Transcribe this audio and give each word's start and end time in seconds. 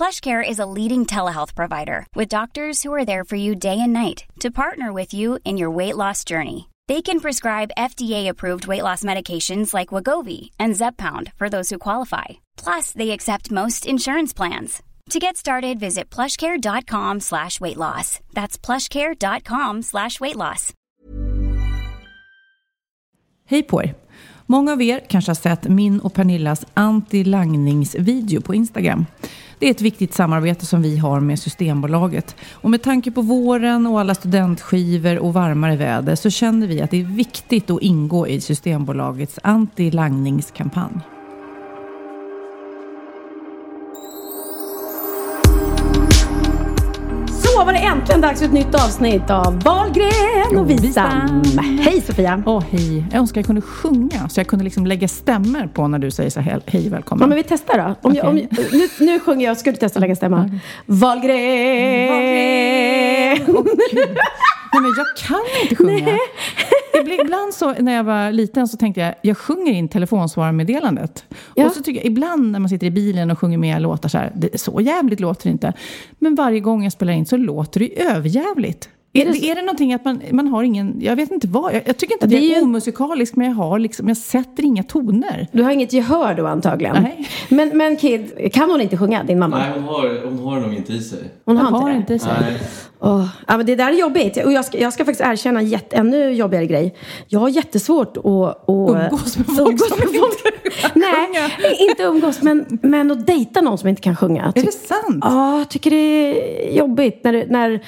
PlushCare 0.00 0.42
is 0.42 0.58
a 0.58 0.70
leading 0.78 1.04
telehealth 1.04 1.54
provider 1.54 2.06
with 2.14 2.36
doctors 2.36 2.82
who 2.82 2.94
are 2.94 3.04
there 3.04 3.22
for 3.22 3.36
you 3.36 3.54
day 3.54 3.78
and 3.78 3.92
night 3.92 4.24
to 4.40 4.50
partner 4.50 4.94
with 4.94 5.12
you 5.12 5.38
in 5.44 5.58
your 5.58 5.70
weight 5.70 5.94
loss 5.94 6.24
journey. 6.24 6.70
They 6.88 7.02
can 7.02 7.20
prescribe 7.20 7.76
FDA-approved 7.76 8.66
weight 8.66 8.82
loss 8.82 9.02
medications 9.02 9.74
like 9.74 9.92
Wagovi 9.92 10.52
and 10.58 10.76
Zepbound 10.76 11.34
for 11.36 11.50
those 11.50 11.68
who 11.68 11.76
qualify. 11.76 12.40
Plus, 12.56 12.92
they 12.92 13.10
accept 13.10 13.50
most 13.50 13.84
insurance 13.84 14.32
plans. 14.32 14.82
To 15.10 15.18
get 15.18 15.36
started, 15.36 15.78
visit 15.78 16.08
plushcare.com 16.08 17.20
slash 17.20 17.60
weight 17.60 17.76
loss. 17.76 18.20
That's 18.32 18.56
plushcare.com 18.56 19.82
slash 19.82 20.20
weight 20.20 20.36
loss. 20.36 20.72
Hej 23.44 23.62
på 23.62 23.82
er! 23.82 23.94
Många 24.46 24.72
av 24.72 24.82
er 24.82 25.00
kanske 25.08 25.30
har 25.30 25.34
sett 25.34 25.68
min 25.68 26.00
och 26.00 26.14
Pernillas 26.14 26.66
anti-langningsvideo 26.74 28.40
på 28.40 28.54
Instagram. 28.54 29.06
Det 29.60 29.66
är 29.66 29.70
ett 29.70 29.80
viktigt 29.80 30.14
samarbete 30.14 30.66
som 30.66 30.82
vi 30.82 30.96
har 30.96 31.20
med 31.20 31.38
Systembolaget. 31.38 32.36
Och 32.52 32.70
med 32.70 32.82
tanke 32.82 33.10
på 33.10 33.22
våren 33.22 33.86
och 33.86 34.00
alla 34.00 34.14
studentskivor 34.14 35.18
och 35.18 35.34
varmare 35.34 35.76
väder 35.76 36.14
så 36.14 36.30
känner 36.30 36.66
vi 36.66 36.82
att 36.82 36.90
det 36.90 37.00
är 37.00 37.04
viktigt 37.04 37.70
att 37.70 37.82
ingå 37.82 38.28
i 38.28 38.40
Systembolagets 38.40 39.38
anti-langningskampanj. 39.42 41.00
Så 47.60 47.64
var 47.64 47.72
det 47.72 47.78
äntligen 47.78 48.20
dags 48.20 48.40
för 48.40 48.46
ett 48.46 48.52
nytt 48.52 48.74
avsnitt 48.74 49.30
av 49.30 49.62
Wahlgren 49.62 50.56
och 50.58 50.70
Wisam. 50.70 51.42
Hej 51.80 52.00
Sofia! 52.00 52.42
Åh, 52.46 52.64
hej. 52.70 53.04
Jag 53.12 53.18
önskar 53.20 53.40
jag 53.40 53.46
kunde 53.46 53.62
sjunga 53.62 54.28
så 54.28 54.40
jag 54.40 54.46
kunde 54.46 54.64
liksom 54.64 54.86
lägga 54.86 55.08
stämmer 55.08 55.66
på 55.66 55.88
när 55.88 55.98
du 55.98 56.10
säger 56.10 56.30
så 56.30 56.40
här, 56.40 56.60
hej 56.66 56.88
välkommen. 56.88 57.22
Ja, 57.22 57.26
men 57.26 57.36
vi 57.36 57.42
testar 57.42 57.78
då. 57.78 58.08
Om 58.08 58.14
jag, 58.14 58.28
om 58.28 58.38
jag, 58.38 58.48
nu, 58.72 58.88
nu 59.00 59.20
sjunger 59.20 59.46
jag, 59.46 59.56
ska 59.56 59.70
du 59.70 59.76
testa 59.76 59.98
att 59.98 60.00
lägga 60.00 60.16
stämma? 60.16 60.50
Wahlgren! 60.86 61.38
Åh, 63.48 63.64
Gud. 63.92 64.18
Nej, 64.72 64.82
men 64.82 64.90
jag 64.96 65.06
kan 65.16 65.40
inte 65.62 65.76
sjunga. 65.76 66.18
Ibland 67.24 67.54
så, 67.54 67.72
när 67.72 67.92
jag 67.94 68.04
var 68.04 68.32
liten 68.32 68.68
så 68.68 68.76
tänkte 68.76 69.00
jag, 69.00 69.14
jag 69.22 69.38
sjunger 69.38 69.72
in 69.72 69.88
telefonsvararmeddelandet. 69.88 71.24
Ja. 71.54 71.66
Och 71.66 71.72
så 71.72 71.82
tycker 71.82 72.00
jag, 72.00 72.06
ibland 72.06 72.50
när 72.52 72.58
man 72.58 72.68
sitter 72.68 72.86
i 72.86 72.90
bilen 72.90 73.30
och 73.30 73.38
sjunger 73.38 73.58
med 73.58 73.82
låtar 73.82 74.08
så 74.08 74.18
här, 74.18 74.32
det, 74.34 74.60
så 74.60 74.80
jävligt 74.80 75.20
låter 75.20 75.44
det 75.48 75.50
inte. 75.52 75.72
Men 76.18 76.34
varje 76.34 76.60
gång 76.60 76.82
jag 76.84 76.92
spelar 76.92 77.12
in 77.12 77.26
så 77.26 77.36
låter 77.36 77.80
det 77.80 78.02
överjävligt. 78.02 78.88
Är 79.12 79.24
det, 79.32 79.50
är 79.50 79.54
det 79.54 79.62
någonting 79.62 79.94
att 79.94 80.04
man, 80.04 80.20
man 80.30 80.48
har 80.48 80.62
ingen, 80.62 80.96
jag 81.00 81.16
vet 81.16 81.30
inte 81.30 81.48
vad, 81.48 81.74
jag, 81.74 81.82
jag 81.84 81.96
tycker 81.96 82.14
inte 82.14 82.24
att 82.24 82.30
Det 82.30 82.36
jag 82.36 82.44
är 82.44 82.50
är 82.52 82.56
ju- 82.56 82.62
omusikalisk 82.62 83.36
men 83.36 83.46
jag 83.46 83.54
har 83.54 83.78
liksom, 83.78 84.08
jag 84.08 84.16
sätter 84.16 84.62
inga 84.64 84.82
toner. 84.82 85.46
Du 85.52 85.62
har 85.62 85.70
inget 85.70 85.92
gehör 85.92 86.34
då 86.34 86.46
antagligen. 86.46 86.96
Nej. 87.02 87.28
Men, 87.48 87.68
men 87.78 87.96
Kid, 87.96 88.52
kan 88.52 88.70
hon 88.70 88.80
inte 88.80 88.96
sjunga, 88.96 89.24
din 89.24 89.38
mamma? 89.38 89.58
Nej, 89.58 89.70
hon 89.74 89.84
har, 89.84 90.24
hon 90.30 90.38
har 90.38 90.60
nog 90.60 90.74
inte 90.74 90.92
i 90.92 91.00
sig. 91.00 91.18
Hon 91.44 91.56
Jag 91.56 91.62
har 91.62 91.68
inte 91.68 91.80
har 91.82 91.90
det? 91.90 91.96
inte 91.96 92.18
så. 92.18 92.28
Nej. 92.40 92.60
Åh, 93.02 93.26
ja, 93.48 93.56
men 93.56 93.66
det 93.66 93.76
där 93.76 93.88
är 93.92 93.92
jobbigt. 94.00 94.44
Och 94.44 94.52
jag 94.52 94.64
ska, 94.64 94.78
jag 94.78 94.92
ska 94.92 95.04
faktiskt 95.04 95.28
erkänna 95.28 95.60
en 95.60 95.66
jätte, 95.66 95.96
ännu 95.96 96.30
jobbigare 96.32 96.66
grej. 96.66 96.94
Jag 97.28 97.40
har 97.40 97.48
jättesvårt 97.48 98.16
att... 98.16 98.24
att 98.26 98.64
Umgås 98.68 99.38
med 99.38 99.46
folk 99.46 99.68
umgås 99.68 99.88
som 99.88 99.98
med 99.98 100.06
inte 100.08 100.18
folk. 100.18 100.80
kan 100.80 100.90
Nej, 100.94 101.86
inte 101.90 102.02
umgås, 102.02 102.42
men, 102.42 102.78
men 102.82 103.10
att 103.10 103.26
dejta 103.26 103.60
någon 103.60 103.78
som 103.78 103.88
inte 103.88 104.02
kan 104.02 104.16
sjunga. 104.16 104.52
Är 104.56 104.62
det 104.62 104.72
sant? 104.72 105.18
Ja, 105.22 105.58
jag 105.58 105.68
tycker 105.68 105.90
det 105.90 105.96
är 105.96 106.78
jobbigt 106.78 107.20
när, 107.24 107.46
när 107.50 107.80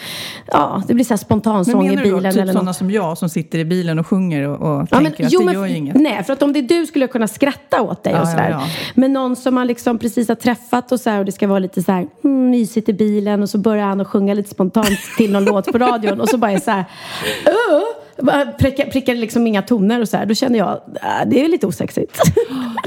ja, 0.47 0.83
det 0.89 0.95
blir 0.95 1.05
så 1.05 1.09
här 1.09 1.15
Men 1.15 1.19
spontansång 1.19 1.87
i 1.87 1.91
menar 1.91 2.03
du 2.03 2.09
bilen. 2.11 2.23
då 2.23 2.31
typ 2.31 2.41
eller 2.43 2.53
sådana 2.53 2.71
något. 2.71 2.77
som 2.77 2.91
jag 2.91 3.19
som 3.19 3.29
sitter 3.29 3.59
i 3.59 3.65
bilen 3.65 3.99
och 3.99 4.07
sjunger 4.07 4.49
och, 4.49 4.55
och 4.57 4.87
Ja, 4.91 5.01
men, 5.01 5.05
tänker 5.05 5.27
att 5.27 5.33
jo, 5.33 5.41
det 5.41 5.45
men, 5.47 5.55
gör 5.55 5.67
ju 5.67 5.77
inget? 5.77 5.95
Nej, 5.95 6.25
för 6.25 6.33
att 6.33 6.43
om 6.43 6.53
det 6.53 6.59
är 6.59 6.63
du 6.63 6.87
skulle 6.87 7.03
jag 7.03 7.11
kunna 7.13 7.29
skratta 7.29 7.83
åt 7.83 8.03
dig 8.05 8.13
Ja, 8.13 8.23
och 8.23 8.29
sådär. 8.29 8.51
ja. 8.51 8.63
Men 8.95 9.13
någon 9.13 9.37
som 9.37 9.55
man 9.55 9.67
liksom 9.67 9.99
precis 9.99 10.29
har 10.29 10.35
träffat 10.35 10.93
och 10.93 11.01
så 11.01 11.11
här, 11.11 11.19
och 11.19 11.25
det 11.25 11.33
ska 11.33 11.47
vara 11.47 11.59
lite 11.59 11.83
så 11.83 11.93
här 11.93 12.07
mm, 12.25 12.51
mysigt 12.51 12.89
i 12.89 12.93
bilen 12.93 13.43
och 13.43 13.51
så 13.51 13.59
börjar 13.59 13.87
han 13.87 14.01
att 14.01 14.07
sjunga 14.09 14.35
lite 14.35 14.51
spontant 14.51 14.99
till 15.17 15.33
någon 15.33 15.45
låt 15.45 15.73
på 15.73 15.79
radion 15.79 16.21
och 16.21 16.29
så 16.29 16.39
bara 16.39 16.51
är 16.51 16.59
så 16.59 16.71
här 16.71 16.85
uh, 18.19 18.57
prickar, 18.59 18.87
prickar 18.91 19.15
liksom 19.15 19.47
inga 19.47 19.63
toner 19.63 20.01
och 20.01 20.09
så 20.09 20.17
här. 20.17 20.27
Då 20.27 20.35
känner 20.35 20.59
jag, 20.59 20.81
äh, 20.95 21.29
det 21.29 21.45
är 21.45 21.49
lite 21.49 21.67
osexigt. 21.67 22.21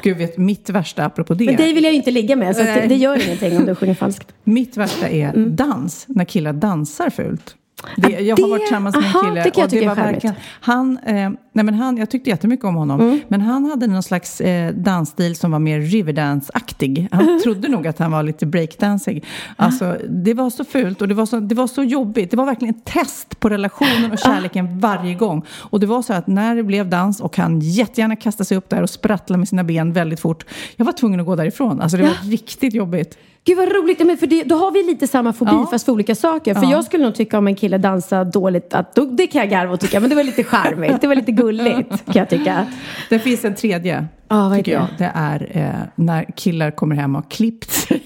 Gud, 0.04 0.18
vet, 0.18 0.38
mitt 0.38 0.70
värsta 0.70 1.06
apropå 1.06 1.34
det. 1.34 1.46
Men 1.46 1.56
dig 1.56 1.74
vill 1.74 1.84
jag 1.84 1.94
ju 1.94 1.98
inte 1.98 2.12
ligga 2.12 2.36
med 2.36 2.56
så 2.56 2.64
det, 2.64 2.86
det 2.90 2.96
gör 2.96 3.26
ingenting 3.26 3.58
om 3.58 3.66
du 3.66 3.76
sjunger 3.76 3.94
falskt. 3.94 4.28
Mitt 4.44 4.78
värsta 4.78 5.10
är 5.10 5.34
dans, 5.36 6.06
när 6.08 6.26
killar 6.26 6.54
dansar 6.54 7.10
fult. 7.10 7.56
Det, 7.98 8.10
Ja, 8.10 8.20
jag 8.20 8.38
har 8.38 8.50
varit 8.50 8.62
tillsammans 8.62 8.96
med 8.96 9.04
en 9.06 9.10
aha, 9.10 9.22
kille 9.22 9.44
det 9.44 9.52
kan 9.52 9.62
jag 9.62 9.70
tycka 9.70 9.92
är 9.92 9.96
verkligen, 9.96 10.36
han, 10.62 10.98
eh, 11.06 11.14
nej 11.54 11.66
men 11.66 11.74
han, 11.74 11.98
jag 11.98 12.10
tyckte 12.10 12.30
jättemycket 12.30 12.66
om 12.66 12.76
honom, 12.76 13.02
Mm. 13.02 13.20
men 13.28 13.42
han 13.42 13.66
hade 13.66 13.88
någon 13.88 14.04
slags 14.04 14.42
eh, 14.42 14.74
dansstil 14.74 15.36
som 15.36 15.52
var 15.52 15.60
mer 15.60 15.80
Riverdance-aktig. 15.82 17.08
Han 17.12 17.40
trodde 17.44 17.68
nog 17.68 17.88
att 17.88 18.00
han 18.00 18.12
var 18.12 18.24
lite 18.24 18.46
breakdancing. 18.46 19.22
Alltså, 19.56 19.98
det 20.10 20.34
var 20.34 20.50
så 20.50 20.66
fult 20.66 21.02
och 21.02 21.08
det 21.08 21.14
var 21.14 21.26
så, 21.26 21.40
det 21.40 21.56
var 21.56 21.68
så 21.68 21.84
jobbigt. 21.84 22.32
Det 22.32 22.38
var 22.38 22.46
verkligen 22.46 22.76
ett 22.76 22.86
test 22.86 23.40
på 23.40 23.50
relationen 23.50 24.12
och 24.12 24.20
kärleken 24.20 24.80
varje 24.80 25.14
gång. 25.14 25.46
Och 25.50 25.80
det 25.80 25.86
var 25.86 26.02
så 26.02 26.14
att 26.14 26.28
när 26.28 26.56
det 26.56 26.64
blev 26.64 26.90
dans 26.90 27.20
och 27.22 27.38
han 27.38 27.60
jättegärna 27.60 28.16
kastade 28.16 28.46
sig 28.48 28.58
upp 28.58 28.70
där 28.70 28.82
och 28.82 28.90
sprattlade 28.90 29.38
med 29.38 29.48
sina 29.48 29.64
ben 29.64 29.94
väldigt 29.94 30.20
fort, 30.20 30.46
jag 30.76 30.86
var 30.86 30.94
tvungen 30.94 31.20
att 31.20 31.26
gå 31.26 31.36
därifrån. 31.36 31.82
Alltså 31.82 31.98
det 31.98 32.04
var 32.04 32.30
riktigt 32.32 32.74
jobbigt. 32.74 33.18
Gud 33.46 33.58
vad 33.58 33.72
roligt, 33.72 34.06
men 34.06 34.18
för 34.18 34.28
det, 34.28 34.44
då 34.44 34.56
har 34.56 34.72
vi 34.72 34.84
lite 34.84 35.08
samma 35.08 35.34
fobi 35.34 35.52
Ja. 35.54 35.68
fast 35.72 35.86
för 35.86 35.92
olika 35.92 36.16
saker. 36.16 36.54
För 36.54 36.64
Ja. 36.64 36.72
jag 36.72 36.84
skulle 36.86 37.04
nog 37.04 37.16
tycka 37.16 37.38
om 37.38 37.48
en 37.48 37.56
kille 37.56 37.78
dansar 37.78 38.26
dåligt, 38.26 38.74
att 38.74 38.96
då, 38.96 39.06
det 39.06 39.28
kan 39.28 39.40
jag 39.42 39.50
garva 39.50 39.74
och 39.74 39.80
tycka, 39.80 40.00
men 40.00 40.10
det 40.10 40.16
var 40.16 40.24
lite 40.24 40.44
charmigt, 40.44 41.02
det 41.02 41.08
var 41.08 41.16
lite 41.16 41.32
gulligt 41.32 41.90
kan 42.06 42.14
jag 42.16 42.30
tycka. 42.30 42.68
Det 43.10 43.20
finns 43.20 43.46
en 43.46 43.56
tredje, 43.56 44.06
vad 44.28 44.52
är 44.54 44.58
tycker 44.58 44.72
jag. 44.72 44.82
det? 44.98 45.04
Det 45.04 45.12
är 45.16 45.52
eh, 45.54 45.88
när 45.96 46.26
killar 46.36 46.72
kommer 46.72 46.96
hem 46.96 47.16
och 47.16 47.22
har 47.24 47.30
klippt 47.30 47.72
sig 47.72 48.02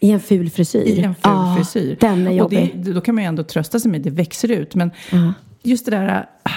I 0.00 0.10
en 0.10 0.20
ful 0.20 0.50
frisyr. 0.50 0.78
i 0.86 1.00
en 1.00 1.14
ful 1.14 1.20
Ja, 1.22 1.54
frisyr. 1.58 1.96
Den 2.00 2.26
är 2.26 2.30
och 2.30 2.36
jobbig. 2.36 2.72
det, 2.74 2.92
då 2.92 3.00
kan 3.00 3.14
man 3.14 3.24
ju 3.24 3.28
ändå 3.28 3.42
trösta 3.42 3.80
sig 3.80 3.90
med 3.90 4.00
det 4.00 4.10
växer 4.10 4.50
ut. 4.50 4.74
Men 4.74 4.90
just 5.62 5.84
det 5.84 5.90
där... 5.90 6.26
ah, 6.42 6.50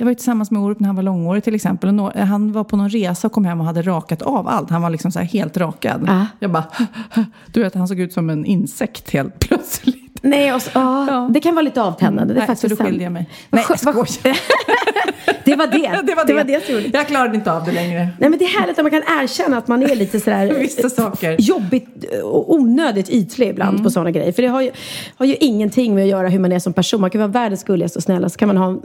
Jag 0.00 0.04
var 0.04 0.10
ju 0.10 0.14
tillsammans 0.14 0.50
med 0.50 0.62
Orup 0.62 0.80
när 0.80 0.86
han 0.86 0.96
var 0.96 1.02
långårig 1.02 1.44
till 1.44 1.54
exempel. 1.54 1.88
Och 1.88 1.94
nå- 1.94 2.12
han 2.16 2.52
var 2.52 2.64
på 2.64 2.76
någon 2.76 2.88
resa 2.88 3.26
och 3.26 3.32
kom 3.32 3.44
hem 3.44 3.60
och 3.60 3.66
hade 3.66 3.82
rakat 3.82 4.22
av 4.22 4.48
allt. 4.48 4.70
Han 4.70 4.82
var 4.82 4.90
liksom 4.90 5.12
så 5.12 5.18
här 5.18 5.26
helt 5.26 5.56
rakad. 5.56 6.04
Ja. 6.06 6.26
Jag 6.38 6.50
bara... 6.52 6.64
Du 7.52 7.62
vet, 7.62 7.74
han 7.74 7.88
såg 7.88 8.00
ut 8.00 8.12
som 8.12 8.30
en 8.30 8.44
insekt 8.44 9.10
helt 9.10 9.38
plötsligt. 9.48 10.09
Nej, 10.22 10.54
och 10.54 10.62
så, 10.62 10.70
ja, 10.74 11.06
Ja. 11.08 11.28
Det 11.30 11.40
kan 11.40 11.54
vara 11.54 11.62
lite 11.62 11.82
avtändande. 11.82 12.34
Det 12.34 12.38
är 12.38 12.40
Nej, 12.40 12.46
så 12.46 12.52
faktiskt 12.52 12.70
då 12.70 12.76
sant. 12.76 12.88
skilde 12.88 13.04
jag 13.04 13.12
mig. 13.12 13.28
Nej, 13.50 13.64
jag 13.68 13.78
skojar. 13.78 14.36
Det 15.44 15.56
var 15.56 15.66
det. 15.66 15.78
det 16.06 16.14
var 16.14 16.24
det. 16.24 16.32
det, 16.32 16.34
var 16.34 16.44
det 16.44 16.66
som 16.66 16.74
gjorde. 16.74 16.90
Jag 16.92 17.06
klarade 17.06 17.34
inte 17.36 17.52
av 17.52 17.64
det 17.64 17.72
längre. 17.72 18.08
Nej 18.18 18.30
men 18.30 18.38
det 18.38 18.44
är 18.44 18.60
härligt 18.60 18.78
att 18.78 18.84
man 18.84 18.90
kan 18.90 19.02
erkänna 19.22 19.56
att 19.58 19.68
man 19.68 19.82
är 19.82 19.94
lite 19.96 20.20
sådär 20.20 20.54
Vissa 20.60 20.90
saker. 20.90 21.36
jobbigt 21.40 22.04
och 22.24 22.54
onödigt 22.54 23.08
ytlig 23.10 23.48
ibland 23.48 23.70
Mm. 23.70 23.84
på 23.84 23.90
sådana 23.90 24.10
grejer. 24.10 24.32
För 24.32 24.42
det 24.42 24.48
har 24.48 24.60
ju, 24.62 24.70
har 25.16 25.26
ju 25.26 25.34
ingenting 25.34 25.94
med 25.94 26.04
att 26.04 26.10
göra 26.10 26.28
hur 26.28 26.38
man 26.38 26.52
är 26.52 26.58
som 26.58 26.72
person. 26.72 27.00
Man 27.00 27.10
kan 27.10 27.18
vara 27.20 27.28
världens 27.30 27.64
gulligaste 27.64 27.98
och 27.98 28.02
snälla 28.02 28.28
så 28.28 28.38
kan 28.38 28.46
man 28.46 28.56
ha 28.56 28.66
en, 28.68 28.80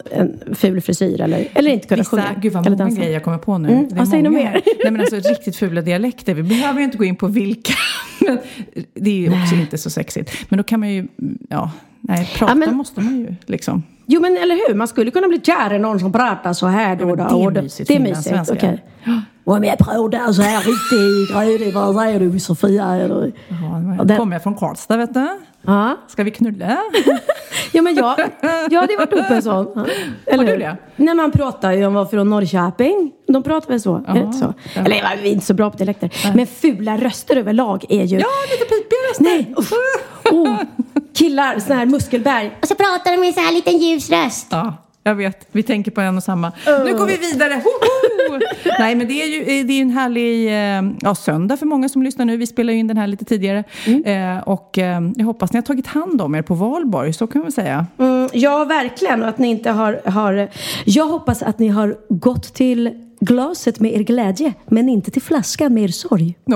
en 0.48 0.56
ful 0.56 0.82
frisyr 0.82 1.22
eller, 1.22 1.48
eller 1.54 1.72
inte 1.72 1.88
kunna 1.88 1.98
Vissa, 1.98 2.10
sjunga. 2.10 2.24
gud 2.42 2.54
vad 2.54 2.70
många 2.72 2.90
grejer 2.90 3.14
jag 3.14 3.24
kommer 3.24 3.38
på 3.38 3.58
nu. 3.58 3.70
Mm, 3.70 3.88
Det 3.90 4.02
är 4.02 4.06
säger 4.06 4.24
ni 4.24 4.30
många 4.30 4.44
mer? 4.44 4.62
Nej 4.84 4.92
men 4.92 5.02
alltså 5.02 5.16
riktigt 5.16 5.56
fula 5.58 5.82
dialekter. 5.82 6.34
Vi 6.34 6.44
behöver 6.44 6.80
ju 6.80 6.86
inte 6.86 6.98
gå 6.98 7.04
in 7.04 7.16
på 7.16 7.28
vilka. 7.28 7.74
Men 8.28 8.38
det 8.94 9.10
är 9.10 9.16
ju 9.32 9.42
också 9.44 9.56
inte 9.56 9.78
så 9.78 9.90
sexigt. 9.90 10.32
Men 10.50 10.58
då 10.58 10.64
kan 10.64 10.80
man 10.80 10.90
ju, 10.90 11.08
ja, 11.50 11.72
nej, 12.02 12.30
prata 12.38 12.52
Ja, 12.52 12.56
men- 12.56 12.76
måste 12.78 13.02
man 13.02 13.18
ju 13.18 13.36
liksom. 13.46 13.84
Jo 14.06 14.22
men 14.22 14.38
eller 14.38 14.56
hur, 14.70 14.76
man 14.76 14.88
skulle 14.88 15.12
kunna 15.12 15.28
bli 15.28 15.42
kär 15.42 15.74
i 15.74 15.80
någon 15.80 16.00
som 16.00 16.12
pratar 16.12 16.54
så 16.54 16.68
här 16.68 16.96
då. 16.96 17.06
då 17.06 17.16
det 17.16 17.24
är 17.24 17.62
mysigt, 17.64 17.88
Det 17.88 17.96
är 17.96 18.00
mysigt, 18.00 18.50
okej. 18.52 18.84
Om 19.44 19.64
jag 19.64 19.78
pratar 19.78 20.32
så 20.34 20.42
här 20.42 20.58
riktigt 20.58 21.36
grödig, 21.36 21.74
vad 21.74 21.96
säger 21.96 22.20
du 22.20 22.40
Sofia? 22.40 22.86
Eller? 22.96 23.32
Ja, 23.98 24.04
den- 24.04 24.18
Kommer 24.18 24.36
jag 24.36 24.44
från 24.44 24.56
Karlstad 24.56 24.98
vet 24.98 25.14
du? 25.14 25.28
Ja. 25.68 25.98
Ska 26.08 26.24
vi 26.24 26.32
knulla? 26.32 26.78
Ja 27.72 27.82
men 27.82 27.96
jag, 27.96 28.20
jag 28.72 28.82
hade 28.82 28.96
varit 28.98 29.14
uppe 29.14 29.36
en 29.36 29.42
sån. 29.42 29.72
Ja. 29.76 29.86
Eller 30.26 30.44
Har 30.44 30.52
du 30.52 30.58
det? 30.58 30.78
När 30.96 31.14
man 31.14 31.32
pratar 31.32 31.72
ju 31.72 31.86
om 31.86 31.94
var 31.94 32.06
från 32.06 32.30
Norrköping. 32.30 33.12
De 33.28 33.44
pratar 33.44 33.70
väl 33.70 33.82
så? 33.82 34.04
är 34.08 34.14
det 34.14 34.20
inte 34.20 34.38
så? 34.38 34.54
Ja. 34.76 34.82
Eller 34.86 34.96
jag 34.96 35.12
är 35.12 35.26
inte 35.26 35.46
så 35.46 35.54
bra 35.54 35.72
på 35.72 35.78
dialekter. 35.78 36.12
Men 36.36 36.48
fula 36.48 36.98
röster 36.98 37.36
överlag 37.36 37.86
är 37.90 38.04
ju... 38.04 38.20
Ja, 38.20 38.26
lite 38.52 38.66
pipiga 38.66 39.00
röster. 39.10 39.24
Nej! 39.24 39.54
uff. 39.58 39.72
Oh, 40.32 40.58
killar, 41.16 41.60
sån 41.60 41.76
här 41.78 41.86
muskelberg. 41.86 42.58
Och 42.62 42.68
så 42.68 42.76
pratar 42.76 43.12
de 43.12 43.18
med 43.18 43.34
så 43.34 43.40
här 43.40 43.52
liten 43.52 43.78
ljus 43.78 44.10
röst. 44.10 44.48
Ja. 44.50 44.85
Jag 45.08 45.16
vet. 45.16 45.48
Vi 45.52 45.64
tänker 45.64 45.92
på 45.92 46.02
en 46.02 46.18
och 46.18 46.24
samma. 46.24 46.52
Nu 46.66 46.98
går 46.98 47.06
vi 47.06 47.18
vidare! 47.18 47.54
Hoho! 47.54 48.40
Nej, 48.80 48.96
men 48.96 49.08
det 49.08 49.14
är 49.14 49.28
ju 49.28 49.64
det 49.64 49.74
är 49.74 49.82
en 49.82 49.90
härlig 49.90 50.48
eh, 50.48 50.92
ja, 51.02 51.16
söndag 51.16 51.58
för 51.58 51.66
många 51.66 51.90
som 51.90 52.04
lyssnar 52.04 52.26
nu. 52.26 52.38
Vi 52.38 52.48
spelar 52.48 52.74
ju 52.74 52.80
in 52.80 52.88
den 52.88 52.98
här 52.98 53.08
lite 53.08 53.26
tidigare. 53.26 53.64
Eh, 54.06 54.38
och 54.38 54.78
eh, 54.78 55.02
jag 55.16 55.26
hoppas 55.26 55.54
ni 55.54 55.58
har 55.58 55.64
tagit 55.64 55.88
hand 55.88 56.22
om 56.22 56.36
er 56.36 56.42
på 56.42 56.54
valborg, 56.54 57.14
så 57.14 57.28
kan 57.28 57.42
man 57.42 57.52
säga. 57.52 57.86
Mm, 57.98 58.30
ja, 58.34 58.66
verkligen. 58.66 59.24
Och 59.24 59.30
att 59.30 59.38
ni 59.38 59.48
inte 59.48 59.72
har, 59.72 60.02
har... 60.06 60.50
Jag 60.86 61.08
hoppas 61.08 61.44
att 61.44 61.60
ni 61.60 61.68
har 61.68 61.98
gått 62.10 62.54
till 62.54 63.05
glaset 63.20 63.80
med 63.80 63.94
er 63.94 64.00
glädje, 64.04 64.54
men 64.68 64.90
inte 64.90 65.12
till 65.12 65.22
flaskan 65.22 65.74
med 65.74 65.84
er 65.84 65.88
sorg. 65.88 66.36
Oh, 66.46 66.56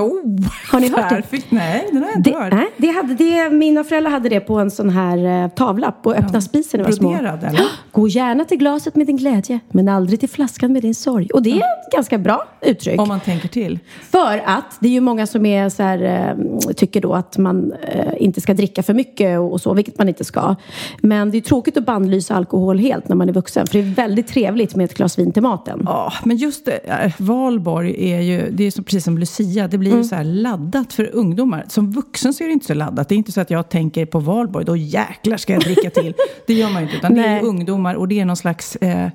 Har 0.72 0.80
ni 0.80 0.88
hört 0.88 1.08
det? 1.08 1.14
perfekt. 1.16 1.46
Nej, 1.50 1.88
den 1.92 2.02
har 2.02 2.08
jag 2.10 2.18
inte 2.18 2.30
Det, 2.30 2.36
hört. 2.38 2.52
nej, 2.52 2.66
det 2.76 2.88
hade, 2.88 3.14
det, 3.14 3.50
mina 3.50 3.84
föräldrar 3.84 4.10
hade 4.10 4.28
det 4.28 4.40
på 4.40 4.54
en 4.58 4.70
sån 4.70 4.90
här 4.90 5.44
eh, 5.44 5.48
tavla 5.50 5.92
på 5.92 6.12
öppna 6.12 6.40
spisen 6.40 6.80
när 6.80 6.84
vi 6.86 6.90
var 6.92 6.96
små. 6.96 7.14
Eller? 7.14 7.60
Gå 7.92 8.08
gärna 8.08 8.44
till 8.44 8.58
glaset 8.58 8.96
med 8.96 9.06
din 9.06 9.16
glädje, 9.16 9.60
men 9.70 9.88
aldrig 9.88 10.20
till 10.20 10.28
flaskan 10.28 10.72
med 10.72 10.82
din 10.82 10.94
sorg. 10.94 11.28
Och 11.30 11.42
det 11.42 11.50
är 11.50 11.56
ett 11.56 11.92
ganska 11.92 12.18
bra 12.18 12.44
uttryck. 12.60 13.00
Om 13.00 13.08
man 13.08 13.20
tänker 13.20 13.48
till. 13.48 13.78
För 14.10 14.42
att 14.46 14.76
det 14.80 14.88
är 14.88 14.92
ju 14.92 15.00
många 15.00 15.26
som 15.26 15.46
är 15.46 15.68
så 15.68 15.82
här, 15.82 16.02
eh, 16.02 16.72
tycker 16.72 17.00
då 17.00 17.14
att 17.14 17.38
man 17.38 17.72
eh, 17.72 18.12
inte 18.18 18.40
ska 18.40 18.54
dricka 18.54 18.82
för 18.82 18.94
mycket 18.94 19.38
och, 19.38 19.60
så, 19.60 19.74
vilket 19.74 19.98
man 19.98 20.08
inte 20.08 20.24
ska. 20.24 20.54
Men 21.00 21.30
det 21.30 21.36
är 21.38 21.42
tråkigt 21.42 21.76
att 21.76 21.86
bannlysa 21.86 22.34
alkohol 22.34 22.78
helt 22.78 23.08
när 23.08 23.16
man 23.16 23.28
är 23.28 23.32
vuxen. 23.32 23.66
För 23.66 23.72
det 23.78 23.84
är 23.84 23.94
väldigt 23.94 24.26
trevligt 24.28 24.76
med 24.76 24.84
ett 24.84 24.94
glas 24.94 25.18
vin 25.18 25.32
till 25.32 25.42
maten. 25.42 25.82
Ja, 25.84 26.12
men 26.24 26.36
just 26.36 26.49
det, 26.64 26.78
äh, 26.78 27.12
valborg 27.18 28.12
är 28.12 28.20
ju, 28.20 28.50
det 28.50 28.64
är 28.64 28.70
så, 28.70 28.82
precis 28.82 29.04
som 29.04 29.18
Lucia, 29.18 29.68
det 29.68 29.78
blir 29.78 29.96
ju 29.96 30.04
så 30.04 30.14
här 30.14 30.24
laddat 30.24 30.92
för 30.92 31.14
ungdomar. 31.14 31.64
Som 31.68 31.90
vuxen 31.90 32.34
så 32.34 32.44
är 32.44 32.48
det 32.48 32.52
inte 32.52 32.66
så 32.66 32.74
laddat. 32.74 33.08
Det 33.08 33.14
är 33.14 33.16
inte 33.16 33.32
så 33.32 33.40
att 33.40 33.50
jag 33.50 33.68
tänker 33.68 34.06
på 34.06 34.18
valborg, 34.18 34.64
då 34.64 34.76
jäklar 34.76 35.36
ska 35.36 35.52
jag 35.52 35.62
dricka 35.62 35.90
till. 35.90 36.14
Det 36.46 36.54
gör 36.54 36.70
man 36.70 36.82
ju 36.82 36.86
inte, 36.86 36.96
utan 36.96 37.14
det 37.14 37.20
är 37.20 37.34
Nej. 37.34 37.42
ungdomar 37.42 37.94
och 37.94 38.08
det 38.08 38.20
är 38.20 38.24
någon 38.24 38.36
slags 38.36 38.76
eh, 38.76 39.08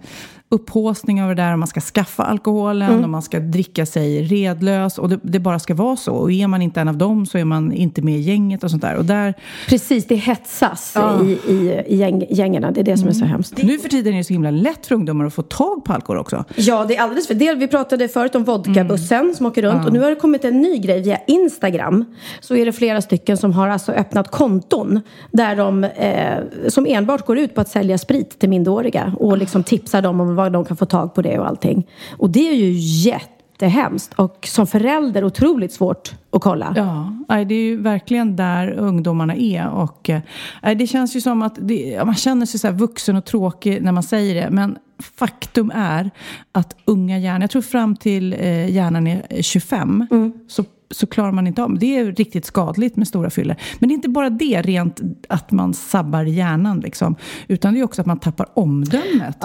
upphaussning 0.56 1.22
av 1.24 1.30
det 1.30 1.36
där. 1.36 1.54
Och 1.54 1.60
man 1.60 1.68
ska 1.68 1.82
skaffa 1.82 2.24
alkoholen 2.24 3.04
och 3.04 3.10
man 3.10 3.22
ska 3.22 3.40
dricka 3.40 3.86
sig 3.86 4.24
redlös 4.24 4.98
och 4.98 5.10
det, 5.10 5.20
det 5.24 5.40
bara 5.40 5.60
ska 5.60 5.74
vara 5.74 5.96
så. 5.96 6.14
Och 6.14 6.32
är 6.32 6.48
man 6.48 6.62
inte 6.62 6.82
en 6.82 6.88
av 6.88 6.98
dem 6.98 7.26
så 7.26 7.38
är 7.38 7.46
man 7.46 7.72
inte 7.74 8.02
med 8.02 8.16
i 8.16 8.20
gänget 8.20 8.64
och 8.64 8.70
sånt 8.72 8.82
där. 8.82 8.96
Och 8.96 9.06
där, 9.06 9.34
Precis, 9.70 10.06
det 10.08 10.16
hetsas 10.16 10.92
Ja. 10.96 11.24
i, 11.24 11.32
i, 11.54 11.84
i 11.88 11.96
gäng, 11.96 12.26
gängerna. 12.30 12.72
Det 12.72 12.80
är 12.80 12.84
det 12.84 12.98
som 12.98 13.08
är 13.08 13.12
så 13.14 13.26
hemskt. 13.26 13.64
nu 13.64 13.78
för 13.80 13.90
tiden 13.90 14.14
är 14.14 14.18
det 14.18 14.24
så 14.24 14.34
himla 14.34 14.52
lätt 14.52 14.86
för 14.86 14.96
ungdomar 14.96 15.26
att 15.26 15.34
få 15.34 15.42
tag 15.42 15.86
på 15.86 15.94
alkohol 15.94 16.18
också. 16.18 16.46
Ja, 16.56 16.86
det 16.88 16.96
är 16.98 17.02
alldeles 17.02 17.28
för 17.28 17.34
del. 17.34 17.58
Vi 17.58 17.68
pratade 17.68 18.08
förut 18.08 18.36
om 18.36 18.44
vodkabussen 18.44 19.20
Mm. 19.22 19.34
som 19.36 19.46
åker 19.46 19.62
runt. 19.62 19.86
Och 19.88 19.94
nu 19.94 20.00
har 20.00 20.10
det 20.10 20.16
kommit 20.16 20.46
en 20.46 20.62
ny 20.62 20.78
grej 20.78 21.02
via 21.02 21.18
Instagram. 21.28 22.06
Så 22.42 22.56
är 22.56 22.66
det 22.66 22.72
flera 22.74 23.02
stycken 23.02 23.38
som 23.38 23.54
har 23.54 23.68
alltså 23.68 23.92
öppnat 23.92 24.32
konton. 24.32 25.02
Där 25.32 25.56
de, 25.56 25.84
eh, 25.84 26.38
som 26.70 26.86
enbart 26.86 27.26
går 27.26 27.38
ut 27.38 27.56
på 27.56 27.62
att 27.62 27.70
sälja 27.70 27.98
sprit 27.98 28.40
till 28.40 28.50
minderåriga. 28.50 29.14
Och 29.20 29.38
liksom 29.38 29.64
tipsar 29.64 30.02
dem 30.02 30.22
om 30.22 30.36
vad 30.36 30.45
de 30.50 30.66
kan 30.66 30.78
få 30.78 30.86
tag 30.86 31.14
på 31.14 31.22
det 31.22 31.40
och 31.40 31.48
allting. 31.48 31.88
Och 32.18 32.30
det 32.30 32.50
är 32.50 32.54
ju 32.54 32.72
jättehemskt. 32.78 34.14
Och 34.14 34.48
som 34.48 34.68
förälder 34.68 35.24
otroligt 35.24 35.74
svårt 35.74 36.14
att 36.32 36.42
kolla. 36.42 36.74
Ja, 37.28 37.36
det 37.44 37.56
är 37.56 37.60
ju 37.60 37.78
verkligen 37.82 38.36
där 38.36 38.72
ungdomarna 38.72 39.36
är. 39.36 39.70
Och, 39.70 40.10
eh, 40.10 40.22
det 40.78 40.88
känns 40.88 41.16
ju 41.16 41.22
som 41.22 41.42
att 41.42 41.56
det, 41.62 42.06
man 42.06 42.16
känner 42.16 42.46
sig 42.46 42.60
så 42.60 42.72
vuxen 42.72 43.16
och 43.16 43.26
tråkig 43.26 43.82
när 43.82 43.92
man 43.92 44.04
säger 44.04 44.36
det. 44.36 44.50
Men 44.50 44.78
faktum 45.00 45.72
är 45.76 46.12
att 46.52 46.76
unga 46.86 47.20
hjärnor, 47.20 47.42
jag 47.42 47.50
tror 47.50 47.62
fram 47.62 47.96
till 47.96 48.34
eh, 48.34 48.70
hjärnan 48.70 49.08
är 49.08 49.42
25, 49.42 50.08
så, 50.48 50.64
så 50.92 51.08
klarar 51.08 51.32
man 51.32 51.48
inte 51.48 51.64
av 51.64 51.80
det. 51.80 51.98
är 51.98 52.12
riktigt 52.12 52.46
skadligt 52.46 52.96
med 52.96 53.08
stora 53.08 53.30
fyller. 53.30 53.62
Men 53.80 53.90
det 53.90 53.94
är 53.94 53.96
inte 53.96 54.10
bara 54.10 54.30
det, 54.30 54.62
rent 54.62 55.02
att 55.30 55.52
man 55.52 55.74
sabbar 55.74 56.24
hjärnan. 56.24 56.80
Liksom, 56.80 57.16
utan 57.48 57.74
det 57.74 57.80
är 57.80 57.84
också 57.84 58.02
att 58.02 58.08
man 58.08 58.20
tappar 58.20 58.48
omdömet. 58.54 59.42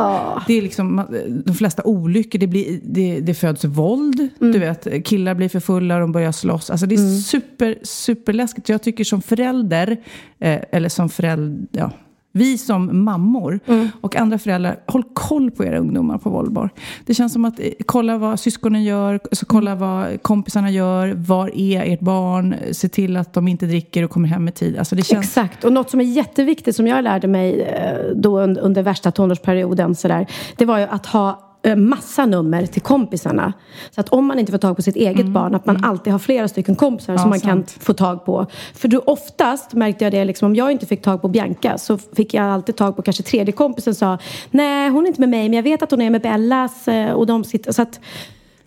Det 0.47 0.59
är 0.59 0.63
liksom, 0.63 1.07
de 1.47 1.55
flesta 1.55 1.83
olyckor, 1.85 2.39
det, 2.39 2.47
blir, 2.47 2.81
det, 2.85 3.21
det 3.21 3.35
föds 3.35 3.65
våld. 3.65 4.29
Du 4.39 4.59
vet, 4.59 5.05
killar 5.05 5.35
blir 5.35 5.49
för 5.49 5.61
fulla 5.61 5.95
och 5.95 6.01
de 6.01 6.13
börjar 6.13 6.33
slåss. 6.33 6.71
Alltså 6.71 6.87
det 6.87 6.95
är 6.95 7.21
super, 7.21 7.79
superläskigt. 7.83 8.69
Jag 8.69 8.83
tycker 8.83 9.05
som 9.05 9.23
förälder, 9.23 9.97
eh, 10.39 10.61
eller 10.73 10.89
som 10.89 11.09
förälder, 11.09 11.67
ja, 11.71 11.93
vi 12.33 12.59
som 12.59 13.05
mammor 13.05 13.61
och 14.01 14.17
andra 14.17 14.39
föräldrar, 14.39 14.81
håll 14.87 15.05
koll 15.15 15.51
på 15.51 15.65
era 15.65 15.79
ungdomar 15.79 16.19
på 16.19 16.31
Valborg. 16.31 16.71
Det 17.07 17.15
känns 17.15 17.33
som 17.33 17.45
att 17.45 17.61
eh, 17.61 17.67
kolla 17.87 18.19
vad 18.19 18.41
syskonen 18.41 18.85
gör, 18.85 19.21
så 19.33 19.47
kolla 19.47 19.75
vad 19.75 20.23
kompisarna 20.23 20.71
gör, 20.71 21.15
var 21.17 21.51
är 21.57 21.93
ert 21.93 22.01
barn, 22.01 22.55
se 22.73 22.89
till 22.89 23.17
att 23.17 23.33
de 23.33 23.49
inte 23.49 23.67
dricker 23.67 24.03
och 24.03 24.11
kommer 24.11 24.29
hem 24.29 24.49
i 24.49 24.53
tid. 24.53 24.79
Alltså 24.79 24.97
det 24.97 25.03
känns... 25.03 25.25
Exakt. 25.25 25.65
Och 25.65 25.73
något 25.73 25.91
som 25.91 26.01
är 26.01 26.05
jätteviktigt 26.05 26.77
som 26.77 26.87
jag 26.87 27.05
lärde 27.05 27.29
mig 27.29 27.61
eh, 27.61 28.17
då 28.17 28.41
under, 28.41 28.83
värsta 28.83 29.11
tonårsperioden 29.11 29.95
sådär, 29.95 30.27
det 30.57 30.65
var 30.65 30.79
ju 30.79 30.85
att 30.85 31.07
ha 31.07 31.50
massa 31.77 32.27
nummer 32.27 32.67
till 32.67 32.83
kompisarna. 32.83 33.53
Så 33.91 34.01
att 34.01 34.09
om 34.09 34.27
man 34.27 34.39
inte 34.39 34.53
får 34.53 34.59
tag 34.59 34.77
på 34.77 34.83
sitt 34.83 34.97
eget 34.97 35.27
barn, 35.27 35.55
att 35.55 35.67
man 35.67 35.85
alltid 35.85 36.13
har 36.13 36.19
flera 36.19 36.49
stycken 36.49 36.77
kompisar 36.77 37.17
som 37.17 37.31
man 37.31 37.41
sant. 37.41 37.75
kan 37.77 37.85
få 37.85 37.93
tag 37.93 38.25
på. 38.25 38.47
För 38.75 38.89
då 38.89 38.99
oftast 38.99 39.73
märkte 39.73 40.05
jag 40.05 40.13
det, 40.13 40.25
liksom, 40.25 40.47
om 40.47 40.55
jag 40.55 40.73
inte 40.73 40.87
fick 40.87 41.03
tag 41.03 41.23
på 41.23 41.29
Bianca 41.29 41.79
så 41.79 41.99
fick 41.99 42.35
jag 42.35 42.45
alltid 42.45 42.77
tag 42.77 42.97
på 42.97 43.03
kanske 43.03 43.23
tredje 43.23 43.53
kompisen 43.53 43.95
sa 43.95 44.19
Nej, 44.51 44.89
hon 44.89 45.05
är 45.05 45.09
inte 45.09 45.21
med 45.21 45.29
mig, 45.29 45.49
men 45.49 45.57
jag 45.57 45.63
vet 45.63 45.83
att 45.83 45.91
hon 45.91 46.01
är 46.01 46.11
med 46.11 46.23
Bellas 46.23 46.89
eh, 46.89 47.13
och 47.13 47.27
de 47.27 47.45
sitter... 47.45 47.73
Så 47.73 47.83
att, 47.83 48.01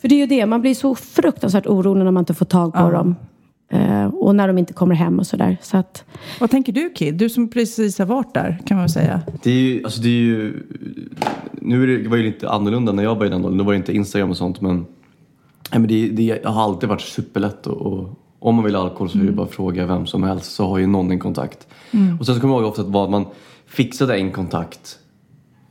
för 0.01 0.07
det 0.07 0.15
är 0.15 0.19
ju 0.19 0.25
det, 0.25 0.45
man 0.45 0.61
blir 0.61 0.75
så 0.75 0.95
fruktansvärt 0.95 1.67
orolig 1.67 2.03
när 2.03 2.11
man 2.11 2.21
inte 2.21 2.33
får 2.33 2.45
tag 2.45 2.73
på 2.73 2.91
dem. 2.91 3.15
Eh, 3.69 4.05
och 4.05 4.35
när 4.35 4.47
de 4.47 4.57
inte 4.57 4.73
kommer 4.73 4.95
hem 4.95 5.19
och 5.19 5.27
sådär. 5.27 5.57
Så 5.61 5.77
att, 5.77 6.05
Vad 6.39 6.51
tänker 6.51 6.73
du 6.73 6.89
Kid? 6.89 7.15
Du 7.15 7.29
som 7.29 7.49
precis 7.49 7.99
har 7.99 8.05
varit 8.05 8.33
där, 8.33 8.59
kan 8.65 8.77
man 8.77 8.89
säga. 8.89 9.21
Det 9.43 9.49
är 9.51 9.53
ju, 9.55 9.83
alltså 9.83 10.01
det 10.01 10.07
är 10.07 10.11
ju, 10.21 10.63
nu 11.53 11.83
är 11.83 11.87
det, 11.87 11.97
det 11.97 12.09
var 12.09 12.17
ju 12.17 12.23
lite 12.23 12.49
annorlunda 12.49 12.91
när 12.91 13.03
jag 13.03 13.15
var 13.15 13.25
i 13.25 13.29
den 13.29 13.45
åldern. 13.45 13.57
Då 13.57 13.63
var 13.63 13.73
det 13.73 13.77
inte 13.77 13.93
Instagram 13.95 14.29
och 14.29 14.37
sånt 14.37 14.61
men, 14.61 14.75
nej, 15.71 15.79
men 15.79 15.87
det, 15.87 16.07
det 16.09 16.45
har 16.45 16.63
alltid 16.63 16.89
varit 16.89 17.01
superlätt 17.01 17.67
och, 17.67 17.81
och 17.81 18.09
om 18.39 18.55
man 18.55 18.65
vill 18.65 18.75
ha 18.75 18.83
alkohol 18.83 19.09
så 19.09 19.17
är 19.19 19.23
det 19.23 19.31
bara 19.31 19.45
att 19.47 19.53
fråga 19.53 19.85
vem 19.85 20.05
som 20.05 20.23
helst 20.23 20.51
så 20.51 20.67
har 20.67 20.77
ju 20.77 20.87
någon 20.87 21.11
en 21.11 21.19
kontakt. 21.19 21.67
Och 22.19 22.25
sen 22.25 22.35
så 22.35 22.41
kommer 22.41 22.53
jag 22.53 22.61
ihåg 22.61 22.69
ofta 22.69 22.81
att 22.81 22.87
vad 22.87 23.09
man 23.09 23.25
fixade 23.67 24.15
en 24.17 24.31
kontakt. 24.31 24.99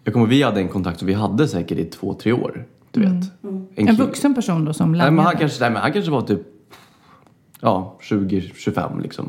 Jag 0.05 0.15
kommer 0.15 0.27
vi 0.27 0.43
hade 0.43 0.61
en 0.61 0.69
kontakt 0.69 0.99
som 0.99 1.09
vi 1.09 1.15
hade 1.15 1.49
säkert 1.49 1.79
i 1.79 1.85
två, 1.85 2.15
tre 2.15 2.33
år. 2.33 2.65
Du 2.91 3.00
vet. 3.00 3.09
En, 3.11 3.67
En 3.75 3.87
kille. 3.87 3.93
vuxen 4.05 4.35
person 4.35 4.65
då 4.65 4.73
som 4.73 4.93
Nej, 4.93 5.11
men 5.11 5.25
han, 5.25 5.37
kanske, 5.37 5.61
nej, 5.61 5.71
men 5.71 5.83
han 5.83 5.93
kanske 5.93 6.11
var 6.11 6.23
typ 6.23 6.41
ja, 7.62 7.97
20-25 8.00 9.03
liksom. 9.03 9.29